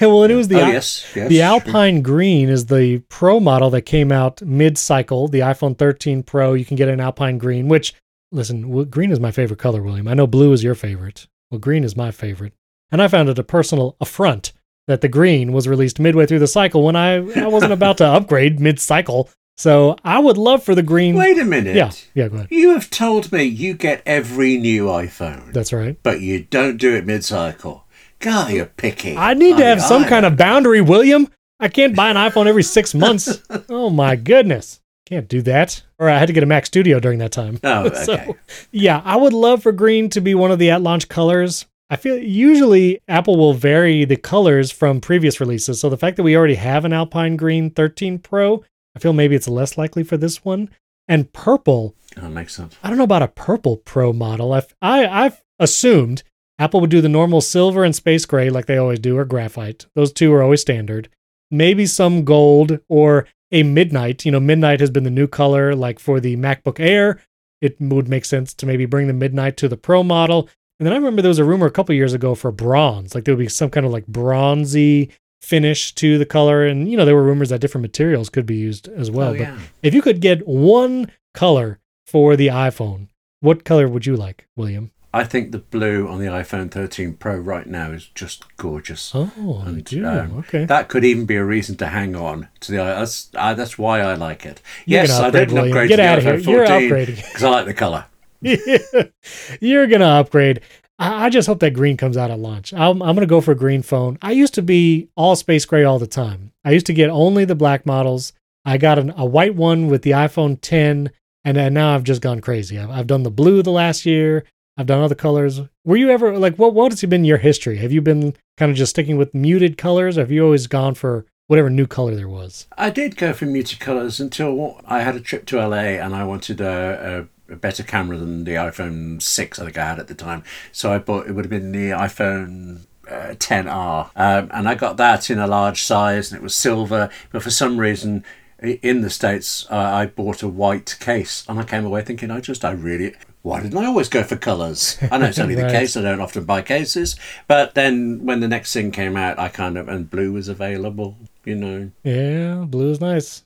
well, 0.00 0.24
it 0.24 0.34
was 0.34 0.48
the 0.48 0.60
oh 0.60 0.64
Al- 0.64 0.72
yes, 0.72 1.06
yes. 1.14 1.28
the. 1.28 1.42
Alpine 1.42 2.02
Green 2.02 2.48
is 2.48 2.66
the 2.66 2.98
Pro 3.08 3.38
model 3.40 3.70
that 3.70 3.82
came 3.82 4.10
out 4.12 4.42
mid-cycle. 4.42 5.28
The 5.28 5.40
iPhone 5.40 5.78
13 5.78 6.24
Pro, 6.24 6.54
you 6.54 6.64
can 6.64 6.76
get 6.76 6.88
an 6.88 6.98
Alpine 7.00 7.38
Green. 7.38 7.68
Which, 7.68 7.94
listen, 8.32 8.84
green 8.90 9.12
is 9.12 9.20
my 9.20 9.30
favorite 9.30 9.58
color, 9.60 9.82
William. 9.82 10.08
I 10.08 10.14
know 10.14 10.26
blue 10.26 10.52
is 10.52 10.62
your 10.64 10.74
favorite. 10.74 11.26
Well, 11.50 11.58
green 11.58 11.82
is 11.82 11.96
my 11.96 12.12
favorite, 12.12 12.52
and 12.92 13.00
I 13.02 13.08
found 13.08 13.28
it 13.28 13.38
a 13.38 13.44
personal 13.44 13.96
affront 14.00 14.52
that 14.86 15.00
the 15.00 15.08
green 15.08 15.52
was 15.52 15.68
released 15.68 16.00
midway 16.00 16.26
through 16.26 16.38
the 16.40 16.46
cycle 16.46 16.82
when 16.84 16.96
I 16.96 17.16
I 17.40 17.46
wasn't 17.46 17.72
about 17.72 17.98
to 17.98 18.06
upgrade 18.18 18.58
mid-cycle. 18.60 19.28
So 19.56 19.96
I 20.04 20.18
would 20.18 20.38
love 20.38 20.62
for 20.62 20.74
the 20.74 20.82
green. 20.82 21.14
Wait 21.16 21.38
a 21.38 21.44
minute. 21.44 21.76
Yeah, 21.76 21.90
yeah, 22.14 22.28
go 22.28 22.36
ahead. 22.36 22.48
You 22.50 22.70
have 22.70 22.88
told 22.88 23.30
me 23.30 23.42
you 23.44 23.74
get 23.74 24.02
every 24.06 24.56
new 24.56 24.86
iPhone, 24.86 25.52
That's 25.52 25.72
right. 25.72 25.98
but 26.02 26.20
you 26.22 26.44
don't 26.44 26.78
do 26.78 26.94
it 26.96 27.04
mid-cycle. 27.04 27.84
God, 28.20 28.52
you're 28.52 28.66
picky. 28.66 29.16
I 29.16 29.34
need 29.34 29.58
to 29.58 29.64
Aye, 29.64 29.68
have 29.68 29.82
some 29.82 30.04
aye. 30.04 30.08
kind 30.08 30.24
of 30.26 30.36
boundary, 30.38 30.80
William. 30.80 31.28
I 31.58 31.68
can't 31.68 31.94
buy 31.94 32.08
an 32.10 32.16
iPhone 32.30 32.46
every 32.46 32.62
six 32.62 32.94
months. 32.94 33.42
oh 33.68 33.90
my 33.90 34.16
goodness. 34.16 34.80
Can't 35.06 35.28
do 35.28 35.42
that. 35.42 35.82
Or 35.98 36.08
I 36.08 36.18
had 36.18 36.26
to 36.28 36.32
get 36.32 36.42
a 36.42 36.46
Mac 36.46 36.64
Studio 36.64 36.98
during 37.00 37.18
that 37.18 37.32
time. 37.32 37.58
Oh, 37.62 37.84
okay. 37.86 38.04
So, 38.04 38.36
yeah, 38.72 39.02
I 39.04 39.16
would 39.16 39.32
love 39.34 39.62
for 39.62 39.72
green 39.72 40.08
to 40.10 40.20
be 40.22 40.34
one 40.34 40.50
of 40.52 40.58
the 40.58 40.70
at 40.70 40.80
launch 40.82 41.08
colors. 41.08 41.66
I 41.90 41.96
feel 41.96 42.16
usually 42.16 43.00
Apple 43.08 43.36
will 43.36 43.52
vary 43.52 44.04
the 44.04 44.16
colors 44.16 44.70
from 44.70 45.00
previous 45.00 45.40
releases. 45.40 45.80
So 45.80 45.90
the 45.90 45.96
fact 45.96 46.16
that 46.16 46.22
we 46.22 46.36
already 46.36 46.54
have 46.54 46.84
an 46.84 46.92
Alpine 46.92 47.36
Green 47.36 47.68
13 47.68 48.20
Pro, 48.20 48.64
I 48.94 49.00
feel 49.00 49.12
maybe 49.12 49.34
it's 49.34 49.48
less 49.48 49.76
likely 49.76 50.04
for 50.04 50.16
this 50.16 50.44
one. 50.44 50.70
And 51.08 51.32
purple, 51.32 51.96
oh, 52.16 52.20
That 52.20 52.30
makes 52.30 52.54
sense. 52.54 52.76
I 52.84 52.88
don't 52.88 52.98
know 52.98 53.04
about 53.04 53.22
a 53.22 53.28
purple 53.28 53.78
Pro 53.78 54.12
model. 54.12 54.52
I've, 54.52 54.72
I, 54.80 55.06
I've 55.06 55.42
assumed 55.58 56.22
Apple 56.60 56.80
would 56.80 56.90
do 56.90 57.00
the 57.00 57.08
normal 57.08 57.40
silver 57.40 57.82
and 57.82 57.96
space 57.96 58.24
gray 58.24 58.50
like 58.50 58.66
they 58.66 58.76
always 58.76 59.00
do, 59.00 59.18
or 59.18 59.24
graphite. 59.24 59.86
Those 59.96 60.12
two 60.12 60.32
are 60.32 60.42
always 60.42 60.60
standard. 60.60 61.08
Maybe 61.50 61.86
some 61.86 62.24
gold 62.24 62.78
or 62.88 63.26
a 63.50 63.64
midnight. 63.64 64.24
You 64.24 64.30
know, 64.30 64.38
midnight 64.38 64.78
has 64.78 64.90
been 64.90 65.02
the 65.02 65.10
new 65.10 65.26
color, 65.26 65.74
like 65.74 65.98
for 65.98 66.20
the 66.20 66.36
MacBook 66.36 66.78
Air. 66.78 67.20
It 67.60 67.80
would 67.80 68.08
make 68.08 68.24
sense 68.24 68.54
to 68.54 68.66
maybe 68.66 68.86
bring 68.86 69.08
the 69.08 69.12
midnight 69.12 69.56
to 69.56 69.68
the 69.68 69.76
Pro 69.76 70.04
model. 70.04 70.48
And 70.80 70.86
then 70.86 70.94
I 70.94 70.96
remember 70.96 71.20
there 71.20 71.28
was 71.28 71.38
a 71.38 71.44
rumor 71.44 71.66
a 71.66 71.70
couple 71.70 71.94
years 71.94 72.14
ago 72.14 72.34
for 72.34 72.50
bronze, 72.50 73.14
like 73.14 73.24
there 73.24 73.36
would 73.36 73.44
be 73.44 73.50
some 73.50 73.68
kind 73.68 73.84
of 73.84 73.92
like 73.92 74.06
bronzy 74.06 75.10
finish 75.42 75.94
to 75.96 76.16
the 76.16 76.24
color. 76.24 76.64
And, 76.64 76.90
you 76.90 76.96
know, 76.96 77.04
there 77.04 77.14
were 77.14 77.22
rumors 77.22 77.50
that 77.50 77.60
different 77.60 77.82
materials 77.82 78.30
could 78.30 78.46
be 78.46 78.56
used 78.56 78.88
as 78.88 79.10
well. 79.10 79.28
oh, 79.28 79.32
but 79.32 79.40
yeah. 79.40 79.58
if 79.82 79.92
you 79.92 80.00
could 80.00 80.22
get 80.22 80.48
one 80.48 81.12
color 81.34 81.80
for 82.06 82.34
the 82.34 82.46
iPhone, 82.46 83.08
what 83.40 83.62
color 83.62 83.88
would 83.88 84.06
you 84.06 84.16
like, 84.16 84.46
William? 84.56 84.90
I 85.12 85.24
think 85.24 85.52
the 85.52 85.58
blue 85.58 86.08
on 86.08 86.18
the 86.18 86.26
iPhone 86.26 86.70
13 86.70 87.14
Pro 87.14 87.36
right 87.36 87.66
now 87.66 87.90
is 87.90 88.06
just 88.14 88.44
gorgeous. 88.56 89.12
Oh, 89.14 89.62
I 89.66 89.80
do. 89.80 90.06
um, 90.06 90.38
okay. 90.38 90.64
That 90.64 90.88
could 90.88 91.04
even 91.04 91.26
be 91.26 91.36
a 91.36 91.44
reason 91.44 91.76
to 91.78 91.88
hang 91.88 92.16
on 92.16 92.48
to 92.60 92.72
the. 92.72 92.78
That's 92.78 93.28
uh, 93.34 93.52
that's 93.54 93.76
why 93.76 94.00
I 94.00 94.14
like 94.14 94.46
it. 94.46 94.62
You're 94.86 95.00
yes, 95.00 95.08
gonna 95.10 95.24
I 95.24 95.26
upgrade, 95.26 95.48
didn't 95.48 95.54
William. 95.54 95.72
upgrade 95.76 95.88
Get 95.88 95.96
to 95.96 96.02
the 96.02 96.08
out 96.08 96.18
of 96.18 96.44
here. 96.44 96.64
iPhone 96.64 97.04
14 97.04 97.16
because 97.16 97.42
I 97.44 97.50
like 97.50 97.66
the 97.66 97.74
color. 97.74 98.06
You're 99.60 99.86
gonna 99.86 100.06
upgrade. 100.06 100.60
I, 100.98 101.26
I 101.26 101.30
just 101.30 101.46
hope 101.46 101.60
that 101.60 101.74
green 101.74 101.96
comes 101.96 102.16
out 102.16 102.30
at 102.30 102.38
launch. 102.38 102.72
I'm, 102.72 103.02
I'm 103.02 103.14
gonna 103.14 103.26
go 103.26 103.40
for 103.40 103.52
a 103.52 103.56
green 103.56 103.82
phone. 103.82 104.18
I 104.22 104.32
used 104.32 104.54
to 104.54 104.62
be 104.62 105.08
all 105.16 105.36
space 105.36 105.64
gray 105.64 105.84
all 105.84 105.98
the 105.98 106.06
time. 106.06 106.52
I 106.64 106.72
used 106.72 106.86
to 106.86 106.94
get 106.94 107.10
only 107.10 107.44
the 107.44 107.54
black 107.54 107.86
models. 107.86 108.32
I 108.64 108.78
got 108.78 108.98
an, 108.98 109.12
a 109.16 109.24
white 109.24 109.54
one 109.54 109.88
with 109.88 110.02
the 110.02 110.10
iPhone 110.10 110.58
10, 110.60 111.10
and 111.44 111.56
then 111.56 111.74
now 111.74 111.94
I've 111.94 112.04
just 112.04 112.20
gone 112.20 112.40
crazy. 112.40 112.78
I've, 112.78 112.90
I've 112.90 113.06
done 113.06 113.22
the 113.22 113.30
blue 113.30 113.62
the 113.62 113.70
last 113.70 114.04
year. 114.04 114.44
I've 114.76 114.86
done 114.86 115.02
other 115.02 115.14
colors. 115.14 115.60
Were 115.84 115.96
you 115.96 116.10
ever 116.10 116.38
like 116.38 116.56
what? 116.56 116.74
What 116.74 116.92
has 116.92 117.02
been 117.02 117.24
your 117.24 117.38
history? 117.38 117.76
Have 117.78 117.92
you 117.92 118.00
been 118.00 118.34
kind 118.56 118.70
of 118.70 118.76
just 118.76 118.90
sticking 118.90 119.16
with 119.16 119.34
muted 119.34 119.76
colors? 119.76 120.16
Or 120.16 120.22
have 120.22 120.30
you 120.30 120.44
always 120.44 120.66
gone 120.66 120.94
for 120.94 121.26
whatever 121.48 121.68
new 121.68 121.86
color 121.86 122.14
there 122.14 122.28
was? 122.28 122.66
I 122.78 122.90
did 122.90 123.16
go 123.16 123.32
for 123.32 123.44
muted 123.44 123.80
colours 123.80 124.20
until 124.20 124.80
I 124.86 125.00
had 125.00 125.16
a 125.16 125.20
trip 125.20 125.46
to 125.46 125.56
LA 125.58 125.98
and 125.98 126.14
I 126.14 126.24
wanted 126.24 126.60
a, 126.60 127.26
a, 127.26 127.26
a 127.50 127.56
better 127.56 127.82
camera 127.82 128.16
than 128.16 128.44
the 128.44 128.52
iPhone 128.52 129.20
6 129.20 129.58
I 129.58 129.64
think 129.64 129.78
I 129.78 129.84
had 129.86 129.98
at 129.98 130.08
the 130.08 130.14
time. 130.14 130.42
So 130.72 130.92
I 130.92 130.98
bought 130.98 131.26
it 131.26 131.32
would 131.32 131.44
have 131.44 131.50
been 131.50 131.72
the 131.72 131.90
iPhone 131.90 132.86
uh, 133.08 133.34
10R. 133.34 134.10
Um, 134.16 134.50
and 134.52 134.68
I 134.68 134.74
got 134.74 134.96
that 134.98 135.30
in 135.30 135.38
a 135.38 135.46
large 135.46 135.82
size 135.82 136.30
and 136.30 136.38
it 136.40 136.42
was 136.42 136.54
silver. 136.54 137.10
But 137.32 137.42
for 137.42 137.50
some 137.50 137.78
reason, 137.78 138.24
in 138.62 139.00
the 139.00 139.10
States, 139.10 139.66
uh, 139.70 139.76
I 139.76 140.06
bought 140.06 140.42
a 140.42 140.48
white 140.48 140.96
case 141.00 141.44
and 141.48 141.58
I 141.58 141.64
came 141.64 141.84
away 141.84 142.02
thinking, 142.02 142.30
I 142.30 142.40
just, 142.40 142.64
I 142.64 142.72
really. 142.72 143.14
Why 143.42 143.62
didn't 143.62 143.78
I 143.78 143.86
always 143.86 144.10
go 144.10 144.22
for 144.22 144.36
colours? 144.36 144.98
I 145.10 145.16
know 145.16 145.24
it's 145.24 145.38
only 145.38 145.54
the 145.54 145.62
case. 145.70 145.96
I 145.96 146.02
don't 146.02 146.20
often 146.20 146.44
buy 146.44 146.60
cases, 146.60 147.16
but 147.48 147.74
then 147.74 148.22
when 148.26 148.40
the 148.40 148.48
next 148.48 148.74
thing 148.74 148.90
came 148.90 149.16
out, 149.16 149.38
I 149.38 149.48
kind 149.48 149.78
of 149.78 149.88
and 149.88 150.10
blue 150.10 150.34
was 150.34 150.48
available. 150.48 151.16
You 151.46 151.54
know, 151.54 151.90
Yeah, 152.04 152.66
blue 152.68 152.90
is 152.90 153.00
nice. 153.00 153.42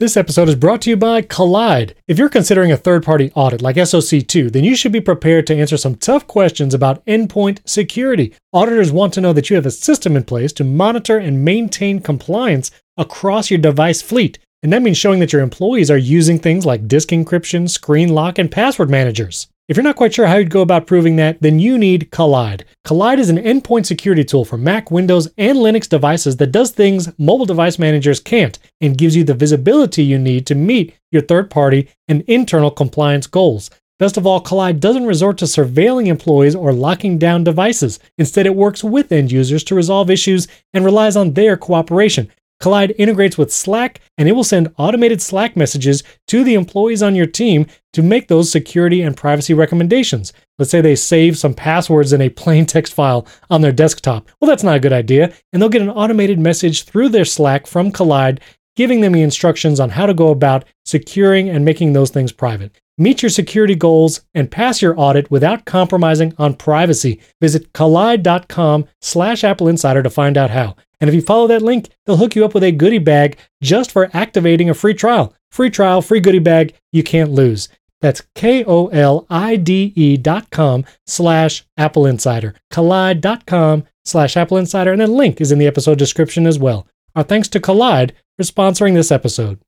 This 0.00 0.16
episode 0.16 0.48
is 0.48 0.56
brought 0.56 0.82
to 0.82 0.90
you 0.90 0.96
by 0.96 1.22
Kolide. 1.22 1.94
If 2.08 2.18
you're 2.18 2.28
considering 2.28 2.72
a 2.72 2.76
third 2.76 3.04
party 3.04 3.30
audit 3.36 3.62
like 3.62 3.76
SOC2, 3.76 4.50
then 4.50 4.64
you 4.64 4.74
should 4.74 4.90
be 4.90 5.00
prepared 5.00 5.46
to 5.46 5.54
answer 5.54 5.76
some 5.76 5.94
tough 5.94 6.26
questions 6.26 6.74
about 6.74 7.06
endpoint 7.06 7.60
security. 7.64 8.34
Auditors 8.52 8.90
want 8.90 9.14
to 9.14 9.20
know 9.20 9.32
that 9.32 9.50
you 9.50 9.54
have 9.54 9.66
a 9.66 9.70
system 9.70 10.16
in 10.16 10.24
place 10.24 10.52
to 10.54 10.64
monitor 10.64 11.16
and 11.18 11.44
maintain 11.44 12.00
compliance 12.00 12.72
across 12.96 13.52
your 13.52 13.60
device 13.60 14.02
fleet. 14.02 14.40
And 14.64 14.72
that 14.72 14.82
means 14.82 14.98
showing 14.98 15.20
that 15.20 15.32
your 15.32 15.42
employees 15.42 15.92
are 15.92 15.96
using 15.96 16.40
things 16.40 16.66
like 16.66 16.88
disk 16.88 17.10
encryption, 17.10 17.70
screen 17.70 18.08
lock, 18.08 18.36
and 18.36 18.50
password 18.50 18.90
managers. 18.90 19.46
If 19.66 19.78
you're 19.78 19.84
not 19.84 19.96
quite 19.96 20.12
sure 20.12 20.26
how 20.26 20.36
you'd 20.36 20.50
go 20.50 20.60
about 20.60 20.86
proving 20.86 21.16
that, 21.16 21.40
then 21.40 21.58
you 21.58 21.78
need 21.78 22.10
Kolide. 22.10 22.64
Kolide 22.86 23.18
is 23.18 23.30
an 23.30 23.38
endpoint 23.38 23.86
security 23.86 24.22
tool 24.22 24.44
for 24.44 24.58
Mac, 24.58 24.90
Windows, 24.90 25.26
and 25.38 25.56
Linux 25.56 25.88
devices 25.88 26.36
that 26.36 26.52
does 26.52 26.70
things 26.70 27.08
mobile 27.18 27.46
device 27.46 27.78
managers 27.78 28.20
can't 28.20 28.58
and 28.82 28.98
gives 28.98 29.16
you 29.16 29.24
the 29.24 29.32
visibility 29.32 30.04
you 30.04 30.18
need 30.18 30.46
to 30.48 30.54
meet 30.54 30.94
your 31.10 31.22
third 31.22 31.48
party 31.48 31.88
and 32.08 32.20
internal 32.26 32.70
compliance 32.70 33.26
goals. 33.26 33.70
Best 33.98 34.18
of 34.18 34.26
all, 34.26 34.42
Kolide 34.42 34.80
doesn't 34.80 35.06
resort 35.06 35.38
to 35.38 35.46
surveilling 35.46 36.08
employees 36.08 36.54
or 36.54 36.74
locking 36.74 37.16
down 37.16 37.42
devices. 37.42 37.98
Instead, 38.18 38.44
it 38.44 38.54
works 38.54 38.84
with 38.84 39.12
end 39.12 39.32
users 39.32 39.64
to 39.64 39.74
resolve 39.74 40.10
issues 40.10 40.46
and 40.74 40.84
relies 40.84 41.16
on 41.16 41.32
their 41.32 41.56
cooperation. 41.56 42.30
Kolide 42.64 42.94
integrates 42.98 43.36
with 43.36 43.52
Slack 43.52 44.00
and 44.16 44.26
it 44.26 44.32
will 44.32 44.42
send 44.42 44.72
automated 44.78 45.20
Slack 45.20 45.54
messages 45.54 46.02
to 46.28 46.42
the 46.42 46.54
employees 46.54 47.02
on 47.02 47.14
your 47.14 47.26
team 47.26 47.66
to 47.92 48.02
make 48.02 48.28
those 48.28 48.50
security 48.50 49.02
and 49.02 49.14
privacy 49.14 49.52
recommendations. 49.52 50.32
Let's 50.58 50.70
say 50.70 50.80
they 50.80 50.96
save 50.96 51.36
some 51.36 51.52
passwords 51.52 52.14
in 52.14 52.22
a 52.22 52.30
plain 52.30 52.64
text 52.64 52.94
file 52.94 53.26
on 53.50 53.60
their 53.60 53.70
desktop. 53.70 54.30
Well, 54.40 54.48
that's 54.48 54.62
not 54.62 54.76
a 54.76 54.80
good 54.80 54.94
idea. 54.94 55.34
And 55.52 55.60
they'll 55.60 55.68
get 55.68 55.82
an 55.82 55.90
automated 55.90 56.38
message 56.38 56.84
through 56.84 57.10
their 57.10 57.26
Slack 57.26 57.66
from 57.66 57.92
Kolide 57.92 58.40
giving 58.76 59.00
them 59.02 59.12
the 59.12 59.22
instructions 59.22 59.78
on 59.78 59.90
how 59.90 60.06
to 60.06 60.14
go 60.14 60.28
about 60.28 60.64
securing 60.84 61.48
and 61.48 61.64
making 61.64 61.92
those 61.92 62.10
things 62.10 62.32
private. 62.32 62.80
Meet 62.96 63.22
your 63.22 63.30
security 63.30 63.74
goals 63.74 64.22
and 64.34 64.50
pass 64.50 64.80
your 64.80 64.98
audit 64.98 65.30
without 65.30 65.64
compromising 65.64 66.32
on 66.38 66.54
privacy. 66.54 67.20
Visit 67.40 67.72
kolide.com 67.72 68.86
slash 69.00 69.42
Apple 69.42 69.68
Insider 69.68 70.02
to 70.02 70.10
find 70.10 70.36
out 70.36 70.50
how. 70.50 70.76
And 71.00 71.08
if 71.08 71.14
you 71.14 71.22
follow 71.22 71.46
that 71.48 71.62
link, 71.62 71.88
they'll 72.06 72.16
hook 72.16 72.36
you 72.36 72.44
up 72.44 72.54
with 72.54 72.64
a 72.64 72.72
goodie 72.72 72.98
bag 72.98 73.38
just 73.62 73.90
for 73.90 74.10
activating 74.14 74.70
a 74.70 74.74
free 74.74 74.94
trial. 74.94 75.34
Free 75.50 75.70
trial, 75.70 76.02
free 76.02 76.20
goodie 76.20 76.38
bag, 76.38 76.74
you 76.92 77.02
can't 77.02 77.32
lose. 77.32 77.68
That's 78.00 78.22
K-O-L-I-D-E 78.34 80.16
dot 80.18 80.50
com 80.50 80.84
slash 81.06 81.64
Apple 81.76 82.06
Insider. 82.06 82.54
Kolide 82.72 83.20
dot 83.20 83.46
com 83.46 83.84
slash 84.04 84.36
Apple 84.36 84.58
Insider. 84.58 84.92
And 84.92 85.00
that 85.00 85.08
link 85.08 85.40
is 85.40 85.52
in 85.52 85.58
the 85.58 85.66
episode 85.66 85.98
description 85.98 86.46
as 86.46 86.58
well. 86.58 86.86
Our 87.16 87.22
thanks 87.22 87.48
to 87.48 87.60
Kolide 87.60 88.10
for 88.36 88.42
sponsoring 88.42 88.94
this 88.94 89.10
episode. 89.10 89.58